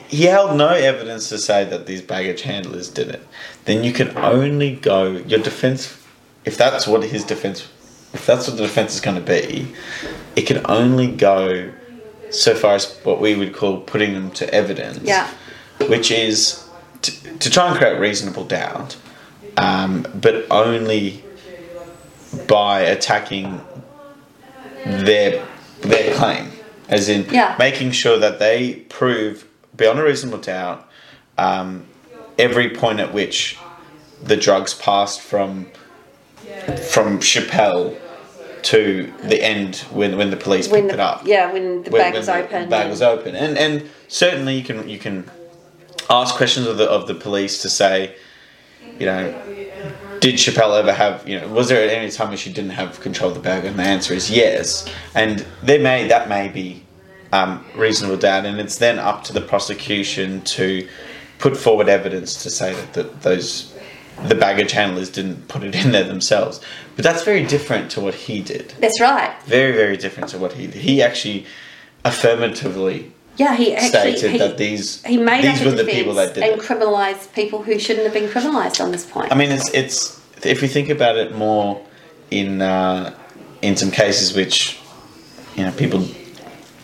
He 0.09 0.25
held 0.25 0.57
no 0.57 0.69
evidence 0.69 1.29
to 1.31 1.39
say 1.39 1.65
that 1.65 1.87
these 1.87 2.03
baggage 2.03 2.43
handlers 2.43 2.89
did 2.89 3.09
it. 3.09 3.27
Then 3.65 3.85
you 3.85 3.93
can 3.93 4.17
only 4.19 4.77
go 4.77 5.13
your 5.13 5.41
defence. 5.41 5.97
If 6.45 6.57
that's 6.57 6.87
what 6.87 7.03
his 7.05 7.25
defence, 7.25 7.69
if 8.13 8.25
that's 8.27 8.49
what 8.49 8.57
the 8.57 8.63
defence 8.63 8.95
is 8.95 9.01
going 9.01 9.17
to 9.17 9.23
be, 9.23 9.69
it 10.35 10.43
can 10.43 10.65
only 10.69 11.09
go 11.09 11.73
so 12.31 12.55
far 12.55 12.75
as 12.75 12.97
what 13.05 13.21
we 13.21 13.35
would 13.35 13.55
call 13.55 13.81
putting 13.81 14.15
them 14.15 14.31
to 14.33 14.53
evidence. 14.53 15.01
Yeah. 15.03 15.31
Which 15.89 16.11
is 16.11 16.69
to, 17.03 17.39
to 17.39 17.51
try 17.51 17.69
and 17.69 17.77
create 17.77 17.99
reasonable 17.99 18.45
doubt, 18.45 18.97
um, 19.59 20.07
but 20.15 20.47
only 20.51 21.23
by 22.47 22.81
attacking 22.81 23.61
their 24.85 25.45
their 25.83 26.15
claim, 26.15 26.51
as 26.89 27.09
in 27.09 27.27
Yeah. 27.31 27.55
making 27.59 27.93
sure 27.93 28.19
that 28.19 28.39
they 28.39 28.75
prove 28.89 29.45
beyond 29.77 29.99
a 30.01 30.03
reasonable 30.05 30.39
doubt, 30.39 30.89
um, 31.37 31.85
every 32.39 32.71
point 32.71 33.01
at 33.01 33.13
which 33.13 33.57
the 34.23 34.37
drugs 34.37 34.75
passed 34.75 35.21
from 35.21 35.67
from 36.91 37.19
Schapelle 37.21 37.97
to 38.63 39.13
the 39.23 39.41
end 39.43 39.77
when, 39.93 40.17
when 40.17 40.31
the 40.31 40.37
police 40.37 40.69
when 40.69 40.83
picked 40.83 40.89
the, 40.89 40.95
it 40.95 41.01
up. 41.01 41.23
Yeah, 41.25 41.53
when 41.53 41.83
the 41.85 41.91
When- 41.91 42.03
bag 42.03 42.13
when 42.15 42.21
was 42.21 42.27
the 42.27 42.35
open. 42.39 42.69
Bag 42.69 42.91
was 42.91 43.03
open, 43.03 43.35
and 43.37 43.57
and 43.57 43.89
certainly 44.09 44.57
you 44.57 44.65
can 44.65 44.89
you 44.89 44.99
can 44.99 45.31
ask 46.11 46.35
questions 46.35 46.67
of 46.67 46.77
the 46.79 46.89
of 46.91 47.07
the 47.07 47.15
police 47.15 47.63
to 47.63 47.69
say, 47.69 48.15
you 48.99 49.07
know, 49.07 49.33
did 50.21 50.35
Schapelle 50.35 50.79
ever 50.79 50.93
have 50.93 51.27
you 51.29 51.41
know 51.41 51.49
was 51.49 51.69
there 51.69 51.89
any 51.89 52.11
time 52.11 52.29
when 52.29 52.39
she 52.39 52.53
didn't 52.53 52.71
have 52.71 53.01
control 53.01 53.31
of 53.31 53.37
the 53.37 53.43
bag? 53.43 53.65
And 53.65 53.79
the 53.79 53.83
answer 53.83 54.15
is 54.15 54.31
yes. 54.31 54.89
And 55.15 55.47
there 55.63 55.81
may 55.81 56.09
that 56.09 56.29
may 56.29 56.49
be 56.49 56.83
um, 57.33 57.65
reasonable 57.77 58.17
doubt, 58.17 58.47
and 58.47 58.59
it's 58.61 58.79
then 58.79 58.99
up 58.99 59.25
to 59.25 59.33
the 59.33 59.41
prosecution 59.41 60.41
to 60.43 60.89
put 61.39 61.57
forward 61.57 61.89
evidence 61.89 62.43
to 62.43 62.51
say 62.51 62.75
that, 62.75 62.93
that 62.95 63.23
those 63.23 63.75
the 64.25 64.35
baggage 64.35 64.73
handlers 64.73 65.09
didn't 65.11 65.47
put 65.47 65.63
it 65.63 65.75
in 65.77 65.93
there 65.93 66.05
themselves. 66.05 66.61
But 66.97 67.05
that's 67.05 67.23
very 67.23 67.45
different 67.45 67.91
to 67.93 68.01
what 68.01 68.15
he 68.15 68.43
did. 68.43 68.71
That's 68.81 69.01
right. 69.01 69.41
Very 69.45 69.73
very 69.73 69.97
different 69.97 70.31
to 70.31 70.39
what 70.39 70.55
he 70.55 70.67
did. 70.67 70.83
He 70.83 71.03
actually 71.03 71.47
affirmatively 72.05 73.13
Yeah, 73.39 73.55
he 73.55 73.75
actually 73.75 73.89
stated 74.17 74.31
he, 74.33 74.39
that 74.39 74.59
these 74.59 75.03
he 75.05 75.17
made 75.17 75.45
these 75.45 75.65
were 75.65 75.71
the 75.71 75.85
people 75.85 76.15
that 76.15 76.35
did 76.35 76.43
and 76.43 76.61
criminalised 76.61 77.33
people 77.33 77.63
who 77.63 77.79
shouldn't 77.79 78.05
have 78.05 78.15
been 78.15 78.29
criminalised 78.29 78.83
on 78.85 78.91
this 78.91 79.07
point. 79.07 79.31
I 79.33 79.37
mean, 79.37 79.51
it's 79.53 79.73
it's 79.73 80.21
if 80.45 80.61
you 80.61 80.69
think 80.69 80.89
about 80.89 81.17
it 81.17 81.35
more 81.35 81.81
in 82.31 82.61
uh, 82.61 83.15
in 83.63 83.77
some 83.77 83.91
cases 83.93 84.35
which 84.35 84.81
you 85.57 85.63
know 85.65 85.73
people 85.73 86.05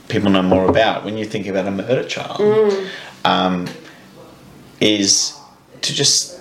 people 0.09 0.31
know 0.31 0.43
more 0.43 0.69
about. 0.69 1.05
When 1.05 1.17
you 1.17 1.25
think 1.25 1.47
about 1.49 1.67
a 1.67 1.71
murder 1.73 2.05
trial, 2.09 2.37
Mm. 2.39 2.89
um, 3.25 3.69
is 4.81 5.35
to 5.83 5.93
just 5.95 6.39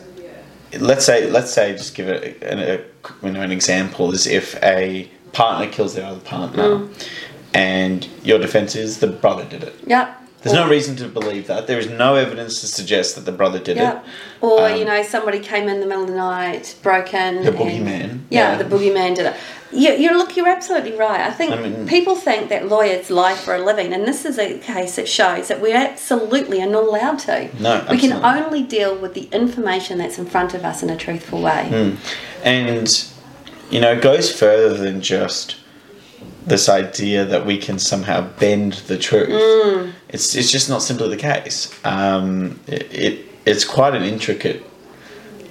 let's 0.80 1.06
say 1.06 1.30
let's 1.30 1.52
say 1.52 1.72
just 1.74 1.96
give 1.96 2.08
it 2.08 2.42
a, 2.44 2.76
a, 2.76 2.82
you 3.26 3.32
know 3.32 3.42
an 3.42 3.52
example 3.52 4.12
is 4.12 4.28
if 4.28 4.56
a 4.64 5.10
partner 5.32 5.72
kills 5.72 5.96
their 5.96 6.06
other 6.06 6.20
partner, 6.20 6.64
Mm. 6.64 7.08
And 7.54 8.08
your 8.24 8.40
defense 8.40 8.76
is 8.76 9.00
the 9.00 9.08
brother 9.08 9.46
did 9.46 9.64
it. 9.64 9.76
yeah. 9.86 10.14
There's 10.42 10.58
Or- 10.58 10.66
no 10.66 10.70
reason 10.70 10.98
to 10.98 11.08
believe 11.08 11.48
that. 11.48 11.68
There 11.68 11.80
is 11.80 11.88
no 11.90 12.16
evidence 12.16 12.60
to 12.60 12.68
suggest 12.68 13.16
that 13.16 13.24
the 13.24 13.32
brother 13.32 13.60
did 13.60 13.78
Yeah. 13.78 13.92
it. 13.94 13.98
Or, 14.42 14.68
Um, 14.68 14.76
you 14.76 14.84
know, 14.84 15.02
somebody 15.02 15.40
came 15.40 15.70
in 15.70 15.80
the 15.80 15.86
middle 15.86 16.04
of 16.04 16.10
the 16.10 16.16
night, 16.18 16.76
broke 16.84 17.14
in. 17.14 17.44
The 17.44 17.52
and- 17.52 17.58
boogeyman. 17.58 18.20
Yeah, 18.30 18.52
Yeah. 18.52 18.56
the 18.58 18.66
boogeyman 18.66 19.16
did 19.16 19.28
it. 19.28 19.36
You, 19.72 19.94
you 19.94 20.18
look, 20.18 20.36
you're 20.36 20.50
absolutely 20.50 20.92
right. 20.98 21.22
I 21.22 21.32
think 21.32 21.54
I 21.54 21.56
mean- 21.56 21.88
people 21.88 22.18
think 22.18 22.50
that 22.50 22.68
lawyers 22.68 23.10
lie 23.10 23.36
for 23.36 23.56
a 23.56 23.60
living, 23.64 23.94
and 23.94 24.06
this 24.06 24.26
is 24.26 24.38
a 24.38 24.56
case 24.58 24.98
that 24.98 25.08
shows 25.08 25.48
that 25.48 25.62
we 25.62 25.72
absolutely 25.72 26.62
are 26.62 26.68
not 26.68 26.84
allowed 26.84 27.20
to. 27.20 27.48
No, 27.62 27.82
we 27.90 27.98
can 27.98 28.12
only 28.12 28.64
deal 28.64 28.94
with 28.96 29.14
the 29.14 29.30
information 29.32 29.98
that's 29.98 30.18
in 30.18 30.26
front 30.26 30.54
of 30.54 30.66
us 30.66 30.84
in 30.84 30.90
a 30.90 30.98
truthful 30.98 31.40
way. 31.42 31.68
Hmm. 31.70 31.92
And, 32.46 33.04
you 33.70 33.80
know, 33.80 33.94
it 33.94 34.02
goes 34.02 34.30
further 34.30 34.74
than 34.74 35.00
just 35.00 35.56
this 36.46 36.68
idea 36.70 37.26
that 37.26 37.46
we 37.46 37.58
can 37.58 37.80
somehow 37.80 38.22
bend 38.40 38.74
the 38.88 38.98
truth. 38.98 39.30
Mm. 39.30 39.94
It's, 40.10 40.36
it's 40.36 40.52
just 40.52 40.70
not 40.70 40.82
simply 40.82 41.10
the 41.10 41.18
case. 41.18 41.74
Um, 41.86 42.60
it, 42.68 42.94
it, 42.94 43.26
it's 43.46 43.66
quite 43.66 43.96
an 43.96 44.04
intricate 44.04 44.64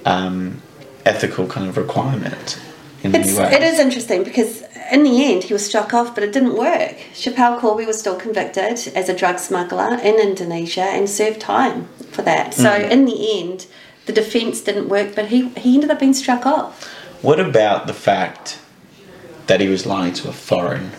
um, 0.05 0.61
ethical 1.05 1.47
kind 1.47 1.67
of 1.67 1.77
requirement 1.77 2.61
in 3.03 3.13
It's, 3.15 3.37
it 3.37 3.61
is 3.61 3.79
interesting 3.79 4.23
because 4.23 4.63
in 4.91 5.03
the 5.03 5.25
end 5.25 5.43
he 5.43 5.53
was 5.53 5.65
struck 5.65 5.93
off, 5.93 6.13
but 6.15 6.23
it 6.23 6.31
didn't 6.31 6.55
work. 6.55 6.95
Schapelle 7.13 7.59
Corby 7.59 7.85
was 7.85 7.99
still 7.99 8.15
convicted 8.15 8.93
as 8.95 9.09
a 9.09 9.15
drug 9.15 9.39
smuggler 9.39 9.97
in 9.99 10.15
Indonesia 10.19 10.83
and 10.83 11.09
served 11.09 11.39
time 11.41 11.87
for 12.11 12.21
that. 12.21 12.53
So 12.53 12.69
Mm. 12.69 12.91
in 12.91 13.05
the 13.05 13.39
end, 13.39 13.65
the 14.05 14.13
defence 14.13 14.61
didn't 14.61 14.89
work, 14.89 15.15
but 15.15 15.27
he, 15.27 15.49
he 15.49 15.75
ended 15.75 15.89
up 15.91 15.99
being 15.99 16.13
struck 16.13 16.45
off. 16.45 16.87
What 17.21 17.39
about 17.39 17.87
the 17.87 17.93
fact 17.93 18.59
that 19.47 19.59
he 19.61 19.67
was 19.67 19.85
lying 19.85 20.13
to 20.13 20.29
a 20.29 20.33
foreign 20.33 20.91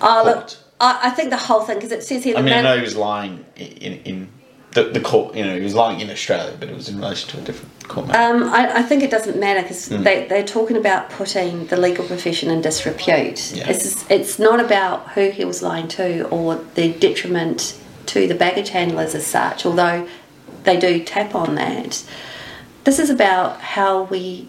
Oh, 0.00 0.22
look. 0.24 0.50
I, 0.80 1.08
I 1.08 1.10
think 1.10 1.30
the 1.30 1.36
whole 1.36 1.60
thing 1.60 1.76
because 1.76 1.92
it 1.92 2.02
says 2.02 2.24
here. 2.24 2.36
I 2.36 2.42
mean, 2.42 2.52
I 2.52 2.60
know 2.60 2.76
he 2.76 2.82
was 2.82 2.96
lying 2.96 3.44
in, 3.54 3.92
in, 4.02 4.28
the, 4.72 4.84
the 4.84 5.00
court, 5.00 5.36
you 5.36 5.44
know, 5.44 5.54
he 5.56 5.62
was 5.62 5.74
lying 5.74 6.00
in 6.00 6.10
Australia, 6.10 6.56
but 6.58 6.68
it 6.68 6.74
was 6.74 6.88
in 6.88 6.96
relation 6.96 7.30
to 7.30 7.38
a 7.38 7.40
different 7.42 7.88
court 7.88 8.08
matter. 8.08 8.36
Um, 8.36 8.44
I, 8.44 8.78
I 8.78 8.82
think 8.82 9.02
it 9.02 9.10
doesn't 9.10 9.38
matter 9.38 9.62
because 9.62 9.88
Hmm. 9.88 10.02
they, 10.02 10.26
they're 10.26 10.44
talking 10.46 10.76
about 10.76 11.10
putting 11.10 11.66
the 11.66 11.76
legal 11.76 12.04
profession 12.06 12.50
in 12.50 12.62
disrepute. 12.62 13.52
Yeah. 13.52 13.68
It's, 13.68 14.10
it's 14.10 14.38
not 14.38 14.60
about 14.60 15.10
who 15.10 15.30
he 15.30 15.44
was 15.44 15.62
lying 15.62 15.88
to 15.88 16.26
or 16.28 16.56
the 16.74 16.92
detriment 16.94 17.78
to 18.06 18.26
the 18.26 18.34
baggage 18.34 18.70
handlers 18.70 19.14
as 19.14 19.26
such, 19.26 19.64
although 19.66 20.08
they 20.64 20.78
do 20.80 21.04
tap 21.04 21.34
on 21.34 21.54
that. 21.56 22.02
This 22.84 22.98
is 22.98 23.10
about 23.10 23.60
how 23.60 24.04
we 24.04 24.48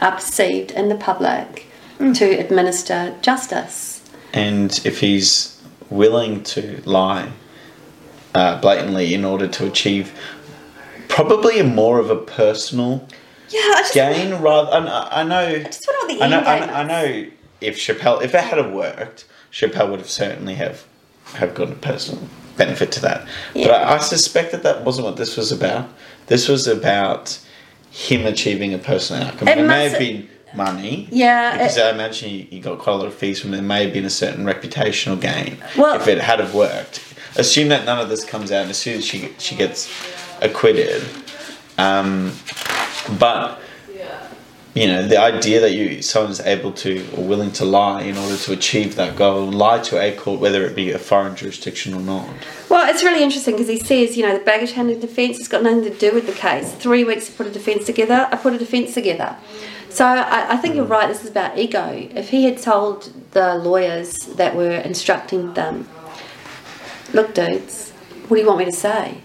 are 0.00 0.12
perceived 0.12 0.70
in 0.70 0.88
the 0.90 0.94
public 0.96 1.66
To 2.02 2.24
administer 2.24 3.16
justice. 3.22 4.02
And 4.32 4.80
if 4.84 4.98
he's 4.98 5.62
willing 5.88 6.42
to 6.42 6.82
lie 6.84 7.30
uh, 8.34 8.60
blatantly 8.60 9.14
in 9.14 9.24
order 9.24 9.46
to 9.46 9.66
achieve 9.66 10.12
probably 11.08 11.60
a 11.60 11.64
more 11.64 12.00
of 12.00 12.10
a 12.10 12.16
personal 12.16 13.06
Yeah, 13.50 13.60
I 13.60 13.82
just, 13.82 13.94
gain, 13.94 14.34
rather, 14.42 14.72
I, 14.72 15.20
I 15.20 15.22
know, 15.22 15.62
just 15.62 15.86
wonder 15.86 16.14
what 16.14 16.18
the 16.18 16.24
I 16.24 16.28
know, 16.28 16.40
I 16.40 16.66
know, 16.66 16.72
I 16.72 16.82
know 16.84 17.30
if 17.60 17.78
Schapelle, 17.78 18.22
if 18.22 18.32
that 18.32 18.44
had 18.44 18.72
worked, 18.72 19.26
Schapelle 19.52 19.90
would 19.90 20.00
have 20.00 20.10
certainly 20.10 20.54
have 20.54 20.84
have 21.34 21.54
gotten 21.54 21.74
a 21.74 21.76
personal 21.76 22.26
benefit 22.56 22.90
to 22.92 23.00
that. 23.00 23.26
But 23.54 23.70
I, 23.70 23.94
I 23.94 23.98
suspect 23.98 24.52
that 24.52 24.62
that 24.64 24.84
wasn't 24.84 25.06
what 25.06 25.16
this 25.16 25.36
was 25.36 25.52
about. 25.52 25.88
This 26.26 26.48
was 26.48 26.66
about 26.66 27.38
him 27.90 28.26
achieving 28.26 28.74
a 28.74 28.78
personal 28.78 29.22
outcome. 29.22 29.48
It 29.48 29.58
It, 29.58 29.66
may 29.66 29.88
have 29.88 29.98
been 29.98 30.28
money. 30.54 31.08
Yeah, 31.10 31.52
Because 31.52 31.76
it- 31.76 31.84
I 31.84 31.90
imagine 31.90 32.46
you, 32.50 32.60
got 32.60 32.78
quite 32.78 32.92
a 32.94 32.96
lot 32.96 33.06
of 33.06 33.14
fees 33.14 33.40
from. 33.40 33.50
There 33.52 33.62
may 33.62 33.84
have 33.84 33.92
been 33.92 34.04
a 34.04 34.10
certain 34.10 34.44
reputational 34.44 35.20
gain 35.20 35.58
Well- 35.76 35.96
if 35.96 36.06
it 36.08 36.18
had 36.20 36.40
have 36.40 36.54
worked. 36.54 37.00
Assume 37.36 37.68
that 37.68 37.84
none 37.86 37.98
of 37.98 38.08
this 38.10 38.24
comes 38.24 38.52
out, 38.52 38.62
and 38.62 38.70
as 38.70 38.76
soon 38.78 38.98
as 38.98 39.04
she 39.06 39.30
she 39.38 39.54
gets 39.56 39.88
acquitted, 40.42 41.02
um, 41.78 42.32
but 43.18 43.58
you 44.74 44.86
know 44.86 45.06
the 45.06 45.18
idea 45.18 45.60
that 45.60 45.72
you 45.72 46.02
someone's 46.02 46.40
able 46.40 46.72
to 46.72 47.06
or 47.16 47.24
willing 47.24 47.50
to 47.52 47.64
lie 47.64 48.02
in 48.02 48.18
order 48.18 48.36
to 48.36 48.52
achieve 48.52 48.96
that 48.96 49.16
goal, 49.16 49.50
lie 49.50 49.78
to 49.78 49.98
a 49.98 50.12
court, 50.12 50.40
whether 50.40 50.64
it 50.66 50.74
be 50.76 50.90
a 50.90 50.98
foreign 50.98 51.34
jurisdiction 51.34 51.94
or 51.94 52.00
not. 52.00 52.28
Well, 52.68 52.88
it's 52.90 53.02
really 53.02 53.22
interesting 53.22 53.54
because 53.54 53.68
he 53.68 53.78
says, 53.78 54.16
you 54.16 54.26
know, 54.26 54.36
the 54.36 54.44
baggage 54.44 54.72
handling 54.72 55.00
defence 55.00 55.38
has 55.38 55.48
got 55.48 55.62
nothing 55.62 55.84
to 55.84 55.90
do 55.90 56.12
with 56.14 56.26
the 56.26 56.32
case. 56.32 56.72
Three 56.72 57.04
weeks 57.04 57.26
to 57.26 57.32
put 57.32 57.46
a 57.46 57.50
defence 57.50 57.84
together, 57.86 58.28
I 58.30 58.36
put 58.36 58.52
a 58.54 58.58
defence 58.58 58.94
together. 58.94 59.36
So 59.92 60.06
I, 60.06 60.54
I 60.54 60.56
think 60.56 60.74
you're 60.74 60.86
right, 60.86 61.06
this 61.06 61.22
is 61.22 61.30
about 61.30 61.58
ego. 61.58 62.08
If 62.14 62.30
he 62.30 62.44
had 62.44 62.56
told 62.56 63.12
the 63.32 63.56
lawyers 63.56 64.16
that 64.36 64.56
were 64.56 64.70
instructing 64.70 65.52
them, 65.52 65.86
look, 67.12 67.34
dudes, 67.34 67.90
what 68.28 68.38
do 68.38 68.40
you 68.40 68.46
want 68.48 68.60
me 68.60 68.64
to 68.64 68.72
say? 68.72 69.18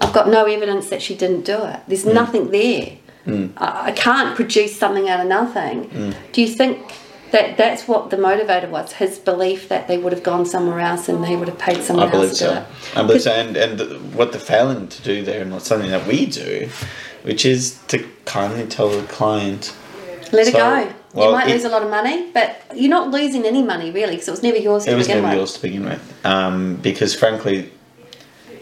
I've 0.00 0.12
got 0.12 0.28
no 0.28 0.44
evidence 0.44 0.90
that 0.90 1.00
she 1.00 1.14
didn't 1.14 1.44
do 1.44 1.64
it. 1.64 1.80
There's 1.86 2.04
mm. 2.04 2.14
nothing 2.14 2.50
there. 2.50 2.98
Mm. 3.26 3.52
I, 3.56 3.90
I 3.90 3.92
can't 3.92 4.34
produce 4.34 4.76
something 4.76 5.08
out 5.08 5.20
of 5.20 5.28
nothing. 5.28 5.88
Mm. 5.88 6.16
Do 6.32 6.42
you 6.42 6.48
think 6.48 6.92
that 7.30 7.56
that's 7.56 7.86
what 7.86 8.10
the 8.10 8.16
motivator 8.16 8.68
was? 8.68 8.94
His 8.94 9.20
belief 9.20 9.68
that 9.68 9.86
they 9.86 9.98
would 9.98 10.12
have 10.12 10.24
gone 10.24 10.46
somewhere 10.46 10.80
else 10.80 11.08
and 11.08 11.22
they 11.22 11.36
would 11.36 11.46
have 11.46 11.58
paid 11.60 11.84
someone 11.84 12.08
I 12.08 12.10
believe 12.10 12.30
else 12.30 12.38
to 12.38 12.44
do 12.44 12.50
so. 12.50 12.56
it. 12.58 12.98
I 12.98 13.06
believe 13.06 13.22
so. 13.22 13.32
And, 13.32 13.56
and 13.56 13.78
the, 13.78 13.98
what 14.16 14.32
they're 14.32 14.40
failing 14.40 14.88
to 14.88 15.02
do 15.02 15.22
there, 15.22 15.42
and 15.42 15.50
not 15.50 15.62
something 15.62 15.90
that 15.90 16.08
we 16.08 16.26
do, 16.26 16.68
which 17.24 17.44
is 17.44 17.78
to 17.88 18.06
kindly 18.26 18.66
tell 18.66 18.88
the 18.88 19.02
client, 19.08 19.74
Let 20.32 20.46
it 20.48 20.52
go. 20.52 20.88
well, 21.14 21.26
you 21.26 21.32
might 21.32 21.48
it- 21.48 21.52
lose 21.54 21.64
a 21.64 21.68
lot 21.68 21.82
of 21.82 21.90
money, 21.90 22.30
but 22.32 22.62
you're 22.74 22.90
not 22.90 23.10
losing 23.10 23.44
any 23.44 23.62
money 23.62 23.90
really 23.90 24.12
because 24.12 24.28
it 24.28 24.30
was 24.30 24.42
never 24.42 24.58
yours 24.58 24.84
to 24.84 24.92
it 24.92 24.94
was 24.94 25.06
begin 25.06 25.22
never 25.22 25.32
with. 25.34 25.38
yours 25.40 25.52
to 25.54 25.62
begin 25.62 25.84
with. 25.84 26.14
Um, 26.24 26.76
because 26.76 27.14
frankly, 27.14 27.70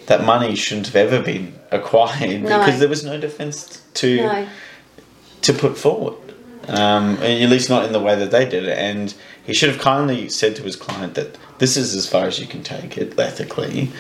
that 0.07 0.25
money 0.25 0.55
shouldn't 0.57 0.87
have 0.87 0.97
ever 0.97 1.21
been 1.23 1.55
acquired 1.71 2.43
No. 2.43 2.59
because 2.61 2.81
there 2.81 2.89
was 2.89 3.05
no 3.05 3.19
defence 3.19 3.83
to 3.95 4.17
No. 4.17 4.47
to 5.43 5.53
put 5.53 5.77
forward. 5.77 6.17
Um, 6.69 7.17
and 7.21 7.43
at 7.43 7.51
least 7.51 7.69
not 7.69 7.85
in 7.85 7.93
the 7.93 7.99
way 7.99 8.15
that 8.15 8.31
they 8.31 8.45
did 8.45 8.65
it. 8.69 8.79
And 8.79 9.13
he 9.45 9.53
should 9.53 9.69
have 9.71 9.81
kindly 9.81 10.29
said 10.29 10.55
to 10.57 10.63
his 10.63 10.77
client 10.77 11.15
that 11.15 11.37
this 11.59 11.77
is 11.77 11.97
as 11.97 12.07
far 12.07 12.27
as 12.27 12.39
you 12.39 12.47
can 12.47 12.63
take 12.63 12.97
it 12.97 13.19
ethically. 13.19 13.91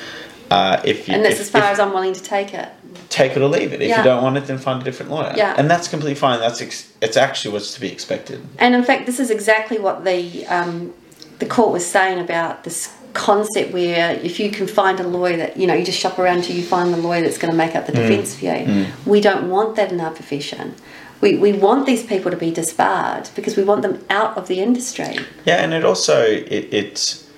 Uh, 0.49 0.81
if 0.85 1.09
you, 1.09 1.15
And 1.15 1.25
that's 1.25 1.37
if- 1.37 1.41
as 1.41 1.51
far 1.51 1.63
if- 1.63 1.69
as 1.71 1.81
I'm 1.81 1.93
willing 1.93 2.13
to 2.13 2.23
take 2.23 2.55
it. 2.55 2.69
Take 3.09 3.33
it 3.37 3.43
or 3.43 3.49
leave 3.49 3.73
it. 3.73 3.81
If 3.83 3.89
Yeah. 3.89 3.99
you 3.99 4.05
don't 4.05 4.23
want 4.23 4.37
it, 4.37 4.47
then 4.47 4.59
find 4.59 4.81
a 4.81 4.85
different 4.85 5.11
lawyer. 5.11 5.35
Yeah. 5.37 5.55
And 5.57 5.71
that's 5.71 5.89
completely 5.89 6.15
fine. 6.15 6.41
That's 6.41 6.61
ex- 6.61 6.87
it's 7.01 7.17
actually 7.17 7.53
what's 7.53 7.75
to 7.75 7.81
be 7.81 7.91
expected. 7.91 8.41
And 8.59 8.75
in 8.75 8.85
fact, 8.85 9.07
this 9.07 9.21
is 9.21 9.31
exactly 9.31 9.79
what 9.79 10.05
the 10.05 10.47
um, 10.47 10.93
the 11.39 11.47
court 11.47 11.73
was 11.73 11.85
saying 11.87 12.19
about 12.19 12.65
this 12.65 12.91
concept 13.15 13.73
where 13.75 14.13
if 14.23 14.41
you 14.41 14.51
can 14.51 14.67
find 14.67 14.99
a 14.99 15.07
lawyer 15.07 15.37
that 15.37 15.57
you 15.59 15.67
know 15.67 15.75
you 15.75 15.85
just 15.85 15.99
shop 15.99 16.19
around 16.19 16.39
until 16.39 16.57
you 16.57 16.63
find 16.63 16.95
the 16.95 16.97
lawyer 16.97 17.21
that's 17.21 17.37
going 17.39 17.51
to 17.51 17.57
make 17.57 17.75
up 17.77 17.85
the 17.87 17.93
defence 17.93 18.35
for 18.37 18.47
you. 18.47 18.87
We 19.05 19.21
don't 19.21 19.51
want 19.51 19.77
that 19.77 19.93
in 19.93 20.01
our 20.01 20.11
profession. 20.13 20.75
We, 21.21 21.37
we 21.37 21.53
want 21.53 21.87
these 21.87 22.03
people 22.05 22.31
to 22.33 22.37
be 22.37 22.51
disbarred 22.51 23.29
because 23.37 23.57
we 23.57 23.63
want 23.63 23.83
them 23.83 24.05
out 24.11 24.37
of 24.37 24.49
the 24.49 24.61
industry. 24.61 25.19
Yeah, 25.45 25.63
and 25.63 25.73
it 25.73 25.85
also 25.85 26.23
it, 26.25 26.73
it's 26.73 27.29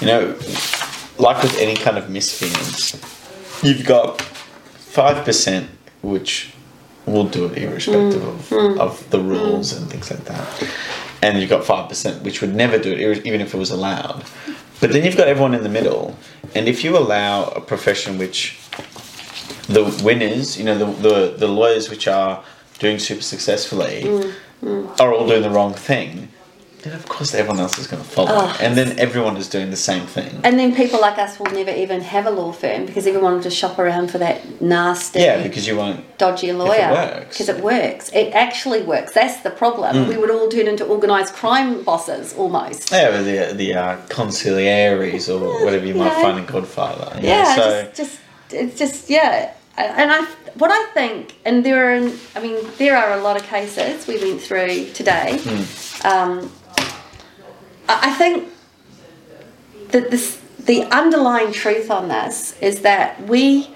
you 0.00 0.06
know 0.06 0.36
like 1.18 1.42
with 1.42 1.58
any 1.58 1.74
kind 1.76 1.98
of 1.98 2.04
misfeasance, 2.04 2.94
you've 3.62 3.84
got 3.84 4.20
five 4.20 5.24
percent 5.24 5.68
which 6.02 6.52
will 7.06 7.24
do 7.24 7.46
it 7.46 7.58
irrespective 7.58 8.22
mm, 8.22 8.28
of, 8.28 8.48
mm. 8.50 8.78
of 8.78 9.10
the 9.10 9.18
mm. 9.18 9.28
rules 9.28 9.72
and 9.72 9.90
things 9.90 10.10
like 10.10 10.24
that, 10.24 10.70
and 11.22 11.38
you've 11.38 11.50
got 11.50 11.64
five 11.64 11.88
percent 11.88 12.22
which 12.22 12.40
would 12.40 12.54
never 12.54 12.78
do 12.78 12.92
it 12.92 13.26
even 13.26 13.40
if 13.40 13.54
it 13.54 13.58
was 13.58 13.70
allowed. 13.70 14.24
But 14.80 14.92
then 14.92 15.04
you've 15.04 15.16
got 15.16 15.26
everyone 15.26 15.54
in 15.54 15.62
the 15.62 15.68
middle, 15.68 16.16
and 16.54 16.68
if 16.68 16.84
you 16.84 16.96
allow 16.96 17.44
a 17.46 17.60
profession 17.60 18.16
which 18.16 18.58
the 19.68 19.84
winners, 20.02 20.56
you 20.56 20.64
know, 20.64 20.78
the, 20.78 20.86
the, 21.02 21.34
the 21.36 21.48
lawyers 21.48 21.90
which 21.90 22.08
are 22.08 22.42
doing 22.78 22.98
super 22.98 23.22
successfully 23.22 24.32
are 24.98 25.12
all 25.12 25.26
doing 25.26 25.42
the 25.42 25.50
wrong 25.50 25.74
thing, 25.74 26.28
then 26.82 26.92
of 26.94 27.08
course 27.08 27.34
everyone 27.34 27.58
else 27.60 27.78
is 27.78 27.86
going 27.86 28.02
to 28.02 28.08
follow. 28.08 28.30
Oh. 28.32 28.56
And 28.60 28.76
then 28.76 28.98
everyone 28.98 29.36
is 29.36 29.48
doing 29.48 29.70
the 29.70 29.76
same 29.76 30.06
thing. 30.06 30.40
And 30.44 30.58
then 30.58 30.74
people 30.74 31.00
like 31.00 31.18
us 31.18 31.38
will 31.38 31.50
never 31.52 31.70
even 31.70 32.00
have 32.02 32.26
a 32.26 32.30
law 32.30 32.52
firm 32.52 32.86
because 32.86 33.06
everyone 33.06 33.34
will 33.34 33.40
just 33.40 33.56
shop 33.56 33.78
around 33.78 34.10
for 34.10 34.18
that 34.18 34.60
nasty, 34.60 35.20
Yeah, 35.20 35.42
because 35.42 35.66
you 35.66 35.76
won't. 35.76 36.18
dodgy 36.18 36.52
lawyer. 36.52 37.24
Because 37.28 37.48
it 37.48 37.62
works. 37.62 38.10
It 38.12 38.32
actually 38.32 38.82
works. 38.82 39.12
That's 39.12 39.40
the 39.42 39.50
problem. 39.50 39.96
Mm. 39.96 40.08
We 40.08 40.16
would 40.16 40.30
all 40.30 40.48
turn 40.48 40.68
into 40.68 40.86
organised 40.86 41.34
crime 41.34 41.82
bosses 41.82 42.32
almost. 42.34 42.90
Yeah, 42.92 43.22
the 43.22 43.54
the 43.54 43.74
uh, 43.74 43.96
conciliaries 44.08 45.28
or 45.28 45.64
whatever 45.64 45.84
you 45.86 45.94
might 45.94 46.12
Yeah. 46.12 46.22
find 46.22 46.38
in 46.38 46.46
Godfather. 46.46 47.14
know, 47.16 47.28
yeah, 47.28 47.56
so 47.56 47.82
just, 47.84 47.96
just 47.96 48.20
it's 48.50 48.78
just 48.78 49.10
yeah. 49.10 49.52
And 49.76 50.10
I, 50.10 50.24
what 50.54 50.72
I 50.72 50.86
think, 50.92 51.36
and 51.44 51.64
there 51.64 51.94
are, 51.94 52.10
I 52.34 52.40
mean, 52.42 52.56
there 52.78 52.96
are 52.96 53.12
a 53.16 53.22
lot 53.22 53.36
of 53.36 53.44
cases 53.44 54.08
we 54.08 54.16
went 54.20 54.40
through 54.40 54.90
today. 54.90 55.38
Um, 56.04 56.50
I 57.88 58.12
think 58.12 58.48
that 59.90 60.10
this, 60.10 60.40
the 60.58 60.84
underlying 60.94 61.52
truth 61.52 61.90
on 61.90 62.08
this 62.08 62.56
is 62.60 62.82
that 62.82 63.26
we, 63.26 63.70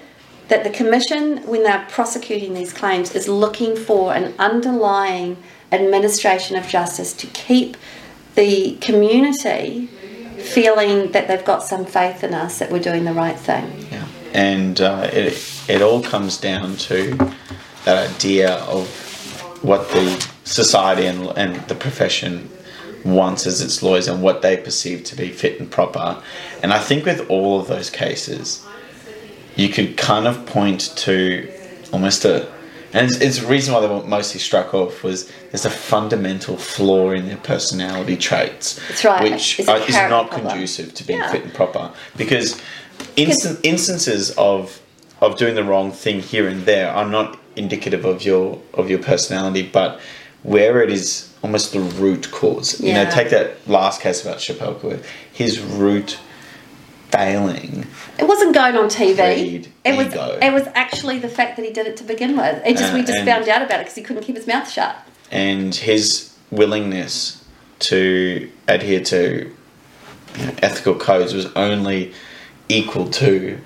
that 0.49 0.63
the 0.63 0.69
commission, 0.69 1.45
when 1.47 1.63
they're 1.63 1.85
prosecuting 1.89 2.53
these 2.53 2.71
claims, 2.71 3.15
is 3.15 3.27
looking 3.27 3.75
for 3.75 4.13
an 4.13 4.35
underlying 4.37 5.37
administration 5.71 6.55
of 6.55 6.67
justice 6.67 7.13
to 7.13 7.27
keep 7.27 7.75
the 8.35 8.75
community 8.77 9.87
feeling 10.37 11.11
that 11.11 11.27
they've 11.27 11.45
got 11.45 11.63
some 11.63 11.85
faith 11.85 12.23
in 12.23 12.33
us 12.33 12.59
that 12.59 12.71
we're 12.71 12.79
doing 12.79 13.05
the 13.05 13.13
right 13.13 13.37
thing. 13.37 13.87
Yeah, 13.91 14.07
and 14.33 14.81
uh, 14.81 15.09
it 15.11 15.63
it 15.67 15.81
all 15.81 16.03
comes 16.03 16.37
down 16.37 16.75
to 16.77 17.15
that 17.85 18.09
idea 18.11 18.55
of 18.65 18.87
what 19.63 19.89
the 19.89 20.29
society 20.43 21.05
and 21.05 21.25
and 21.37 21.55
the 21.67 21.75
profession 21.75 22.49
wants 23.05 23.45
as 23.45 23.61
its 23.61 23.83
lawyers 23.83 24.07
and 24.07 24.21
what 24.21 24.41
they 24.41 24.57
perceive 24.57 25.03
to 25.05 25.15
be 25.15 25.29
fit 25.29 25.59
and 25.59 25.69
proper. 25.69 26.21
And 26.61 26.73
I 26.73 26.79
think 26.79 27.05
with 27.05 27.29
all 27.29 27.59
of 27.59 27.67
those 27.67 27.89
cases, 27.89 28.65
you 29.55 29.69
could 29.69 29.97
kind 29.97 30.27
of 30.27 30.45
point 30.45 30.93
to 30.97 31.51
almost 31.91 32.25
a 32.25 32.51
and 32.95 33.07
it's, 33.07 33.19
it's 33.21 33.39
the 33.39 33.47
reason 33.47 33.73
why 33.73 33.79
they 33.81 33.87
were 33.87 34.03
mostly 34.03 34.39
struck 34.39 34.73
off 34.75 35.03
was 35.03 35.27
there's 35.51 35.65
a 35.65 35.69
fundamental 35.71 36.57
flaw 36.57 37.09
in 37.09 37.25
their 37.27 37.37
personality 37.37 38.15
traits, 38.15 38.79
That's 38.87 39.03
right. 39.03 39.31
which 39.31 39.59
It's 39.59 39.67
are, 39.67 39.79
is 39.79 39.95
not 39.95 40.29
problem. 40.29 40.51
conducive 40.51 40.93
to 40.93 41.03
being 41.03 41.17
Yeah. 41.19 41.31
fit 41.31 41.43
and 41.43 41.53
proper. 41.53 41.91
Because 42.15 42.61
instant, 43.15 43.59
instances 43.63 44.31
of 44.37 44.79
of 45.21 45.37
doing 45.37 45.55
the 45.55 45.63
wrong 45.63 45.91
thing 45.91 46.19
here 46.19 46.47
and 46.47 46.65
there 46.65 46.91
are 46.91 47.05
not 47.05 47.39
indicative 47.55 48.05
of 48.05 48.23
your 48.23 48.61
of 48.75 48.89
your 48.91 48.99
personality, 48.99 49.63
but 49.63 49.99
where 50.43 50.81
it 50.83 50.91
is 50.91 51.32
almost 51.43 51.73
the 51.73 51.79
root 51.81 52.31
cause. 52.31 52.79
You 52.79 52.93
know, 52.93 53.07
take 53.09 53.29
that 53.29 53.67
last 53.67 54.01
case 54.01 54.23
about 54.23 54.37
Schapelle, 54.37 55.03
his 55.31 55.59
root 55.59 56.17
failing 57.11 57.85
It 58.17 58.27
wasn't 58.27 58.55
going 58.55 58.75
on 58.75 58.85
TV. 58.89 59.67
It 59.85 59.95
was 59.95 60.07
ego. 60.07 60.39
it 60.41 60.51
was 60.51 60.67
actually 60.73 61.19
the 61.19 61.29
fact 61.29 61.57
that 61.57 61.65
he 61.65 61.71
did 61.71 61.85
it 61.85 61.95
to 61.97 62.03
begin 62.03 62.35
with. 62.35 62.65
It 62.65 62.77
just 62.77 62.91
Uh, 62.91 62.95
we 62.95 63.03
just 63.03 63.23
found 63.23 63.47
out 63.47 63.61
about 63.61 63.79
it 63.79 63.83
because 63.83 63.95
he 63.95 64.01
couldn't 64.01 64.23
keep 64.23 64.35
his 64.35 64.47
mouth 64.47 64.69
shut. 64.71 64.95
and 65.31 65.73
his 65.75 66.29
willingness 66.51 67.43
to 67.79 68.49
adhere 68.67 68.99
to 69.03 69.51
you 70.39 70.45
know, 70.45 70.51
ethical 70.63 70.95
codes 70.95 71.33
was 71.33 71.47
only 71.55 72.13
equal 72.69 73.07
to 73.09 73.59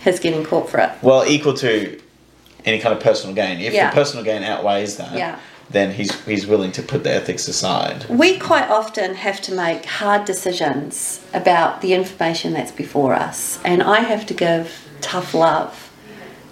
His 0.00 0.18
getting 0.18 0.44
caught 0.44 0.68
for 0.68 0.78
it. 0.80 0.90
well 1.02 1.24
equal 1.26 1.54
to 1.54 1.98
any 2.64 2.78
kind 2.78 2.94
of 2.94 3.00
personal 3.02 3.34
gain 3.34 3.60
if 3.60 3.72
Yeah. 3.72 3.90
the 3.90 3.94
personal 3.94 4.24
gain 4.24 4.42
outweighs 4.42 4.96
that 4.96 5.14
Yeah. 5.14 5.36
Then 5.72 5.92
he's 5.92 6.12
he's 6.24 6.46
willing 6.46 6.72
to 6.72 6.82
put 6.82 7.04
the 7.04 7.12
ethics 7.12 7.48
aside. 7.48 8.06
We 8.08 8.38
quite 8.38 8.68
often 8.68 9.14
have 9.14 9.40
to 9.42 9.54
make 9.54 9.84
hard 9.84 10.24
decisions 10.24 11.24
about 11.32 11.80
the 11.80 11.94
information 11.94 12.52
that's 12.52 12.72
before 12.72 13.14
us, 13.14 13.58
and 13.64 13.82
I 13.82 14.00
have 14.00 14.26
to 14.26 14.34
give 14.34 14.88
tough 15.00 15.34
love 15.34 15.90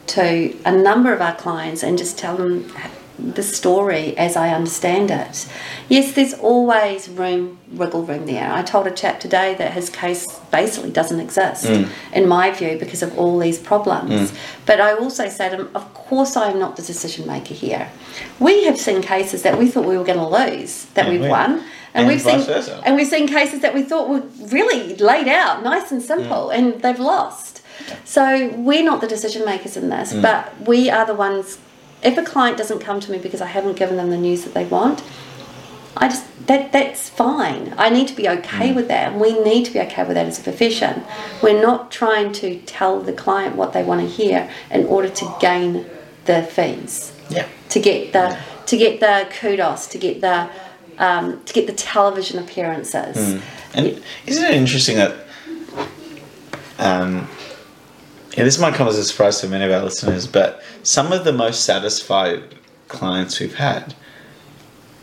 to 0.09 0.57
a 0.64 0.73
number 0.73 1.12
of 1.12 1.21
our 1.21 1.35
clients 1.37 1.83
and 1.83 1.97
just 1.97 2.18
tell 2.18 2.37
them 2.37 2.73
the 3.21 3.43
story 3.43 4.16
as 4.16 4.37
I 4.37 4.51
understand 4.51 5.11
it. 5.11 5.47
Yes, 5.89 6.12
there's 6.12 6.35
always 6.35 7.09
room, 7.09 7.59
wiggle 7.73 8.03
room 8.05 8.27
there. 8.27 8.51
I 8.53 8.62
told 8.62 8.87
a 8.87 8.91
chap 8.91 9.21
today 9.21 9.55
that 9.55 9.73
his 9.73 9.91
case 9.91 10.27
basically 10.51 10.91
doesn't 10.91 11.21
exist, 11.21 11.66
in 12.12 12.29
my 12.29 12.51
view, 12.51 12.79
because 12.79 13.03
of 13.03 13.16
all 13.18 13.39
these 13.39 13.59
problems. 13.59 14.33
But 14.66 14.81
I 14.81 14.95
also 14.95 15.29
say 15.29 15.49
to 15.51 15.57
him, 15.57 15.71
of 15.75 15.93
course, 15.95 16.37
I 16.37 16.51
am 16.51 16.59
not 16.59 16.77
the 16.77 16.83
decision 16.83 17.27
maker 17.27 17.55
here. 17.55 17.91
We 18.39 18.64
have 18.64 18.79
seen 18.79 19.03
cases 19.03 19.43
that 19.43 19.59
we 19.59 19.68
thought 19.68 19.85
we 19.87 19.99
were 19.99 20.05
going 20.05 20.18
to 20.18 20.27
lose 20.27 20.87
that 20.95 21.07
Yeah, 21.07 21.11
we've 21.12 21.21
we- 21.23 21.29
won. 21.29 21.62
and 21.95 22.07
we've 22.07 22.21
seen 22.21 22.41
versa. 22.41 22.81
and 22.85 22.95
we've 22.97 23.09
seen 23.09 23.27
cases 23.27 23.61
that 23.61 23.75
we 23.75 23.83
thought 23.83 24.09
were 24.09 24.23
really 24.49 24.95
laid 24.97 25.29
out, 25.29 25.62
nice 25.64 25.91
and 25.93 26.01
simple, 26.03 26.49
Mm. 26.49 26.55
and 26.57 26.83
they've 26.83 27.01
lost. 27.01 27.61
So 28.05 28.53
we're 28.57 28.85
not 28.85 29.01
the 29.01 29.09
decision 29.09 29.45
makers 29.45 29.77
in 29.77 29.89
this, 29.89 30.12
Mm. 30.12 30.23
but 30.23 30.53
we 30.68 30.89
are 30.91 31.05
the 31.05 31.14
ones. 31.14 31.59
If 32.03 32.17
a 32.17 32.23
client 32.23 32.57
doesn't 32.59 32.81
come 32.81 33.01
to 33.01 33.11
me 33.13 33.19
because 33.19 33.41
I 33.41 33.47
haven't 33.47 33.77
given 33.77 33.97
them 33.97 34.11
the 34.11 34.17
news 34.17 34.45
that 34.45 34.55
they 34.55 34.65
want, 34.65 35.03
I 35.97 36.09
just 36.09 36.25
that 36.47 36.73
that's 36.73 37.09
fine. 37.09 37.75
I 37.77 37.91
need 37.91 38.09
to 38.09 38.15
be 38.15 38.23
Mm. 38.25 38.39
okay 38.39 38.73
with 38.73 38.89
that, 38.89 39.13
and 39.13 39.21
we 39.21 39.39
need 39.41 39.65
to 39.67 39.73
be 39.73 39.81
okay 39.81 40.05
with 40.05 40.15
that 40.15 40.27
as 40.27 40.39
a 40.39 40.43
profession. 40.43 41.05
We're 41.43 41.61
not 41.61 41.91
trying 41.91 42.33
to 42.35 42.57
tell 42.61 43.01
the 43.01 43.13
client 43.13 43.57
what 43.57 43.73
they 43.73 43.83
want 43.83 44.01
to 44.01 44.07
hear 44.07 44.49
in 44.71 44.87
order 44.87 45.09
to 45.09 45.35
gain 45.41 45.87
the 46.27 46.43
fees 46.43 47.13
yeah 47.29 47.47
to 47.71 47.81
get 47.81 48.13
the 48.13 48.37
to 48.67 48.77
get 48.77 49.01
the 49.01 49.27
kudos, 49.41 49.87
to 49.89 49.99
get 49.99 50.21
the 50.21 50.49
um, 50.99 51.43
to 51.45 51.53
get 51.53 51.67
the 51.67 51.73
television 51.73 52.39
appearances. 52.39 53.41
and 53.75 54.03
isn't 54.27 54.45
it 54.45 54.55
interesting 54.55 54.97
that 54.97 55.13
um 56.79 57.29
yeah, 58.37 58.45
this 58.45 58.59
might 58.59 58.74
come 58.74 58.89
as 58.89 58.97
a 58.97 59.05
surprise 59.05 59.41
to 59.41 59.49
many 59.49 59.64
of 59.64 59.72
our 59.72 59.83
listeners, 59.83 60.26
but 60.26 60.62
some 60.83 61.12
of 61.12 61.24
the 61.24 61.33
most 61.33 61.64
satisfied 61.64 62.55
clients 62.89 63.41
we've 63.41 63.57
had 63.57 63.95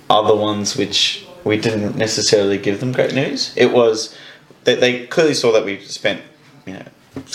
are 0.09 0.25
the 0.25 0.35
ones 0.35 0.77
which 0.77 1.25
we 1.43 1.57
didn't 1.57 1.95
necessarily 1.95 2.57
give 2.57 2.79
them 2.79 2.91
great 2.91 3.13
news. 3.13 3.53
It 3.55 3.71
was 3.71 4.15
that 4.63 4.79
they 4.79 5.07
clearly 5.07 5.33
saw 5.33 5.51
that 5.53 5.65
we 5.65 5.79
spent 5.81 6.21
you 6.65 6.73
know 6.73 6.85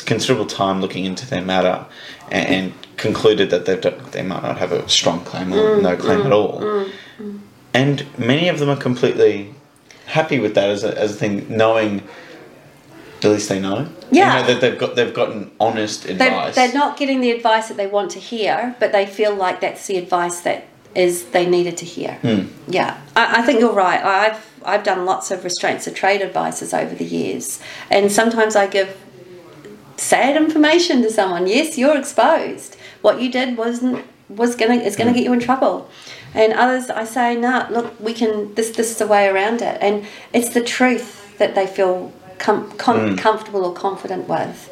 considerable 0.04 0.46
time 0.46 0.80
looking 0.80 1.04
into 1.04 1.26
their 1.26 1.42
matter 1.42 1.84
and, 2.30 2.48
and 2.48 2.72
concluded 2.96 3.50
that 3.50 3.66
they 3.66 3.76
they 4.12 4.22
might 4.22 4.42
not 4.42 4.58
have 4.58 4.72
a 4.72 4.88
strong 4.88 5.24
claim 5.24 5.52
or 5.52 5.76
mm, 5.76 5.82
no 5.82 5.96
claim 5.96 6.20
mm, 6.20 6.26
at 6.26 6.32
all. 6.32 6.60
Mm, 6.60 6.90
and 7.74 8.18
many 8.18 8.48
of 8.48 8.58
them 8.58 8.68
are 8.68 8.76
completely 8.76 9.54
happy 10.06 10.38
with 10.38 10.54
that 10.54 10.68
as 10.68 10.84
a, 10.84 10.98
as 10.98 11.12
a 11.12 11.14
thing, 11.14 11.46
knowing 11.48 12.02
at 13.24 13.30
least 13.30 13.48
they 13.48 13.60
know. 13.60 13.88
Yeah. 14.10 14.40
You 14.40 14.40
know, 14.40 14.54
that 14.54 14.60
they've 14.60 14.78
got 14.78 14.96
they've 14.96 15.14
gotten 15.14 15.50
honest 15.60 16.04
They're, 16.04 16.12
advice. 16.14 16.54
they're 16.54 16.72
not 16.72 16.96
getting 16.96 17.20
the 17.20 17.30
advice 17.30 17.68
that 17.68 17.76
they 17.76 17.86
want 17.86 18.10
to 18.12 18.18
hear, 18.18 18.74
but 18.80 18.92
they 18.92 19.06
feel 19.06 19.34
like 19.34 19.60
that's 19.60 19.86
the 19.86 19.96
advice 19.96 20.40
that 20.40 20.66
is 20.94 21.26
they 21.30 21.46
needed 21.46 21.76
to 21.78 21.84
hear. 21.84 22.14
Hmm. 22.16 22.48
Yeah, 22.68 23.00
I, 23.16 23.40
I 23.40 23.42
think 23.42 23.60
you're 23.60 23.72
right. 23.72 24.02
I've 24.04 24.50
I've 24.64 24.84
done 24.84 25.04
lots 25.04 25.30
of 25.30 25.44
restraints 25.44 25.86
of 25.86 25.94
trade 25.94 26.22
advices 26.22 26.74
over 26.74 26.94
the 26.94 27.04
years, 27.04 27.60
and 27.90 28.10
sometimes 28.10 28.56
I 28.56 28.66
give 28.66 28.96
sad 29.96 30.36
information 30.36 31.02
to 31.02 31.10
someone. 31.10 31.46
Yes, 31.46 31.78
you're 31.78 31.96
exposed. 31.96 32.76
What 33.00 33.20
you 33.20 33.30
did 33.30 33.56
wasn't 33.56 34.04
was 34.28 34.56
gonna 34.56 34.74
is 34.74 34.96
gonna 34.96 35.12
get 35.12 35.24
you 35.24 35.32
in 35.32 35.40
trouble. 35.40 35.88
And 36.34 36.54
others, 36.54 36.88
I 36.88 37.04
say, 37.04 37.36
no, 37.36 37.66
look, 37.70 38.00
we 38.00 38.14
can. 38.14 38.54
This 38.54 38.70
this 38.70 38.90
is 38.90 38.98
the 38.98 39.06
way 39.06 39.28
around 39.28 39.62
it, 39.62 39.78
and 39.80 40.06
it's 40.32 40.50
the 40.50 40.62
truth 40.62 41.36
that 41.38 41.54
they 41.54 41.66
feel 41.66 42.12
com- 42.42 42.70
com- 42.72 43.14
mm. 43.14 43.18
comfortable 43.18 43.64
or 43.64 43.72
confident 43.72 44.28
with. 44.28 44.68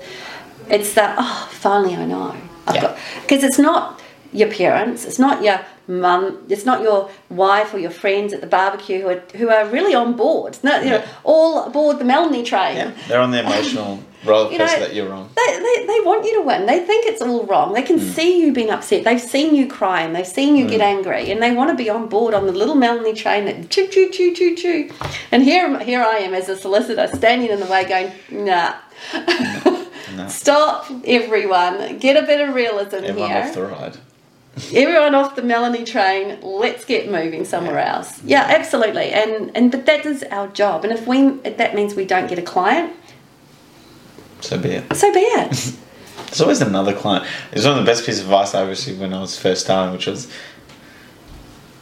It's 0.68 0.94
that 0.94 1.16
oh, 1.18 1.48
finally 1.52 1.94
I 1.94 2.04
know. 2.04 2.36
I've 2.66 2.74
Yeah. 2.74 2.82
got 2.82 2.98
because 3.22 3.42
it's 3.44 3.58
not 3.58 3.99
your 4.32 4.48
parents, 4.50 5.04
it's 5.04 5.18
not 5.18 5.42
your 5.42 5.60
mum, 5.88 6.38
it's 6.48 6.64
not 6.64 6.82
your 6.82 7.10
wife 7.30 7.74
or 7.74 7.78
your 7.78 7.90
friends 7.90 8.32
at 8.32 8.40
the 8.40 8.46
barbecue 8.46 9.00
who 9.02 9.08
are 9.08 9.22
who 9.36 9.48
are 9.48 9.66
really 9.66 9.94
on 9.94 10.14
board. 10.16 10.58
No, 10.62 10.80
you 10.80 10.90
know, 10.90 11.04
all 11.24 11.64
aboard 11.64 11.98
the 11.98 12.04
Melanie 12.04 12.44
train. 12.44 12.76
yeah, 12.76 12.92
they're 13.08 13.20
on 13.20 13.30
the 13.32 13.40
emotional 13.40 14.02
roller 14.24 14.52
You 14.52 14.58
know, 14.58 14.66
coaster 14.66 14.80
that 14.80 14.94
you're 14.94 15.12
on. 15.12 15.30
They, 15.34 15.58
they, 15.58 15.86
they 15.86 16.00
want 16.04 16.24
you 16.26 16.34
to 16.40 16.42
win. 16.42 16.66
They 16.66 16.80
think 16.80 17.06
it's 17.06 17.22
all 17.22 17.44
wrong. 17.44 17.72
They 17.72 17.82
can 17.82 17.98
Hmm. 17.98 18.04
see 18.10 18.40
you 18.40 18.52
being 18.52 18.70
upset. 18.70 19.02
They've 19.04 19.20
seen 19.20 19.54
you 19.54 19.66
crying. 19.66 20.12
They've 20.12 20.26
seen 20.26 20.54
you 20.56 20.68
get 20.68 20.80
angry, 20.80 21.30
and 21.32 21.42
they 21.42 21.52
want 21.52 21.70
to 21.70 21.76
be 21.76 21.88
on 21.90 22.06
board 22.08 22.34
on 22.34 22.46
the 22.46 22.52
little 22.52 22.74
Melanie 22.76 23.14
train 23.14 23.46
that 23.46 23.70
choo 23.70 23.86
choo 23.88 24.10
choo 24.10 24.34
choo 24.34 24.54
choo. 24.54 24.90
And 25.32 25.42
here, 25.42 25.76
here 25.80 26.02
I 26.02 26.18
am 26.18 26.34
as 26.34 26.48
a 26.48 26.56
solicitor 26.56 27.08
standing 27.14 27.50
in 27.50 27.58
the 27.60 27.66
way, 27.66 27.84
going, 27.88 28.12
nah. 28.30 28.74
No. 30.16 30.28
Stop, 30.28 30.86
everyone. 31.04 31.98
Get 31.98 32.22
a 32.22 32.26
bit 32.26 32.40
of 32.46 32.54
realism 32.54 32.96
Everyone 33.04 33.30
here. 33.30 33.42
off 33.42 33.54
the 33.54 33.62
ride. 33.64 33.96
Everyone 34.74 35.14
off 35.14 35.36
the 35.36 35.42
Melanie 35.42 35.84
train. 35.84 36.38
Let's 36.42 36.84
get 36.84 37.10
moving 37.10 37.44
somewhere 37.44 37.78
else. 37.78 38.22
Yeah, 38.24 38.42
absolutely. 38.48 39.10
And 39.10 39.50
and 39.56 39.70
but 39.70 39.86
that 39.86 40.04
is 40.06 40.22
our 40.30 40.48
job. 40.48 40.84
And 40.84 40.92
if 40.92 41.06
we 41.06 41.30
that 41.30 41.74
means 41.74 41.94
we 41.94 42.04
don't 42.04 42.28
get 42.28 42.38
a 42.38 42.42
client, 42.42 42.92
So 44.40 44.58
be 44.58 44.70
it. 44.70 44.94
so 44.96 45.12
be 45.12 45.20
it. 45.20 45.50
There's 46.26 46.40
always 46.42 46.60
another 46.60 46.94
client. 46.94 47.26
It 47.50 47.56
was 47.56 47.64
one 47.66 47.78
of 47.78 47.84
the 47.84 47.90
best 47.90 48.04
pieces 48.06 48.20
of 48.20 48.26
advice 48.26 48.54
I 48.54 48.62
received 48.62 49.00
when 49.00 49.12
I 49.12 49.20
was 49.20 49.36
first 49.38 49.62
starting, 49.64 49.92
which 49.92 50.06
was 50.06 50.28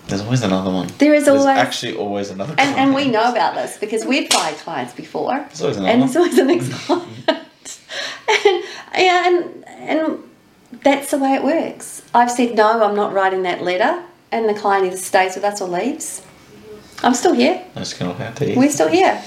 there's 0.06 0.22
always 0.22 0.42
another 0.42 0.70
one. 0.70 0.86
There 0.96 1.12
is 1.12 1.26
There's 1.26 1.40
always- 1.42 1.58
actually 1.58 1.94
always 1.96 2.30
another 2.30 2.52
And, 2.52 2.58
client. 2.60 2.78
and 2.78 2.94
we 2.94 3.10
know 3.10 3.30
about 3.30 3.54
this 3.56 3.76
because 3.76 4.06
we've 4.06 4.26
fired 4.32 4.56
clients 4.56 4.94
before. 4.94 5.36
There's 5.48 5.60
always 5.60 5.76
another 5.76 5.92
and 5.92 6.02
there's 6.02 6.16
always 6.16 6.34
the 6.36 6.44
next 6.44 6.72
client. 6.86 7.08
and, 7.28 8.64
yeah, 8.96 9.26
and, 9.28 9.64
and 9.68 10.18
that's 10.72 11.10
the 11.10 11.18
way 11.18 11.34
it 11.34 11.42
works. 11.42 12.02
I've 12.14 12.30
said, 12.30 12.54
no, 12.54 12.82
I'm 12.84 12.96
not 12.96 13.12
writing 13.12 13.42
that 13.42 13.62
letter. 13.62 14.02
And 14.30 14.48
the 14.48 14.54
client 14.54 14.86
either 14.86 14.96
stays 14.96 15.34
with 15.36 15.44
us 15.44 15.60
or 15.60 15.68
leaves. 15.68 16.22
I'm 17.02 17.14
still 17.14 17.32
here. 17.32 17.64
I'm 17.74 17.82
just 17.82 17.98
gonna 17.98 18.12
look 18.12 18.20
out 18.20 18.36
to 18.36 18.50
you. 18.50 18.58
We're 18.58 18.70
still 18.70 18.88
here. 18.88 19.22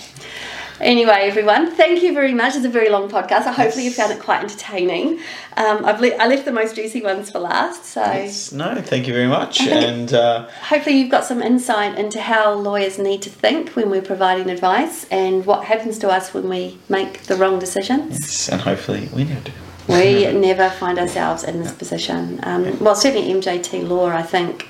Anyway, 0.80 1.14
everyone, 1.14 1.72
thank 1.76 2.02
you 2.02 2.12
very 2.12 2.34
much. 2.34 2.56
It's 2.56 2.66
a 2.66 2.70
very 2.70 2.90
long 2.90 3.08
podcast. 3.08 3.44
So 3.44 3.52
hopefully 3.52 3.86
you 3.86 3.92
found 3.92 4.12
it 4.12 4.20
quite 4.20 4.42
entertaining. 4.44 5.20
Um, 5.56 5.86
I've 5.86 6.02
le- 6.02 6.16
I 6.16 6.26
left 6.28 6.46
the 6.46 6.52
most 6.52 6.76
juicy 6.76 7.04
ones 7.04 7.30
for 7.30 7.38
last. 7.38 7.86
So 7.86 8.02
Yes. 8.02 8.52
No, 8.52 8.76
thank 8.82 9.08
you 9.08 9.14
very 9.14 9.28
much. 9.28 9.62
and 9.68 10.12
uh, 10.14 10.48
hopefully 10.70 10.98
you've 10.98 11.12
got 11.12 11.24
some 11.24 11.42
insight 11.44 11.98
into 12.00 12.20
how 12.20 12.54
lawyers 12.54 12.98
need 12.98 13.22
to 13.22 13.30
think 13.30 13.70
when 13.76 13.92
we're 13.92 14.02
providing 14.02 14.50
advice 14.50 15.06
and 15.12 15.46
what 15.46 15.66
happens 15.66 16.00
to 16.00 16.10
us 16.10 16.34
when 16.34 16.50
we 16.50 16.80
make 16.90 17.24
the 17.24 17.36
wrong 17.36 17.60
decisions. 17.60 18.20
yes, 18.20 18.50
and 18.50 18.62
hopefully 18.62 19.08
we 19.14 19.24
never 19.24 19.42
do. 19.42 19.52
We 19.88 20.32
never 20.32 20.70
find 20.70 21.00
ourselves 21.00 21.44
in 21.44 21.62
this 21.62 21.72
position. 21.74 22.40
Um, 22.44 22.80
well, 22.80 22.96
certainly 22.96 23.34
MJT 23.34 23.88
law, 23.88 24.08
I 24.08 24.24
think 24.24 24.68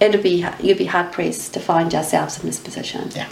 it'd 0.00 0.22
be 0.22 0.46
you'd 0.60 0.78
be 0.78 0.86
hard 0.86 1.12
pressed 1.12 1.54
to 1.54 1.60
find 1.60 1.92
yourselves 1.92 2.38
in 2.38 2.46
this 2.46 2.60
position. 2.60 3.10
Yeah. 3.14 3.28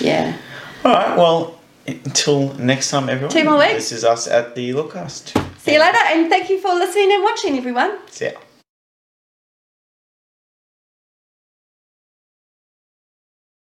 Yeah. 0.00 0.36
All 0.84 0.92
right. 0.92 1.16
Well, 1.16 1.58
until 1.86 2.54
next 2.54 2.90
time, 2.90 3.08
everyone. 3.08 3.32
Two 3.32 3.44
more 3.44 3.58
weeks. 3.58 3.74
This 3.74 3.92
is 3.92 4.04
us 4.04 4.26
at 4.26 4.54
the 4.54 4.70
LawCast. 4.70 5.58
See 5.58 5.74
you 5.74 5.80
later, 5.80 5.98
and 6.08 6.28
thank 6.28 6.50
you 6.50 6.60
for 6.60 6.74
listening 6.74 7.12
and 7.12 7.22
watching, 7.22 7.56
everyone. 7.56 7.98
See 8.08 8.26
ya. 8.26 8.32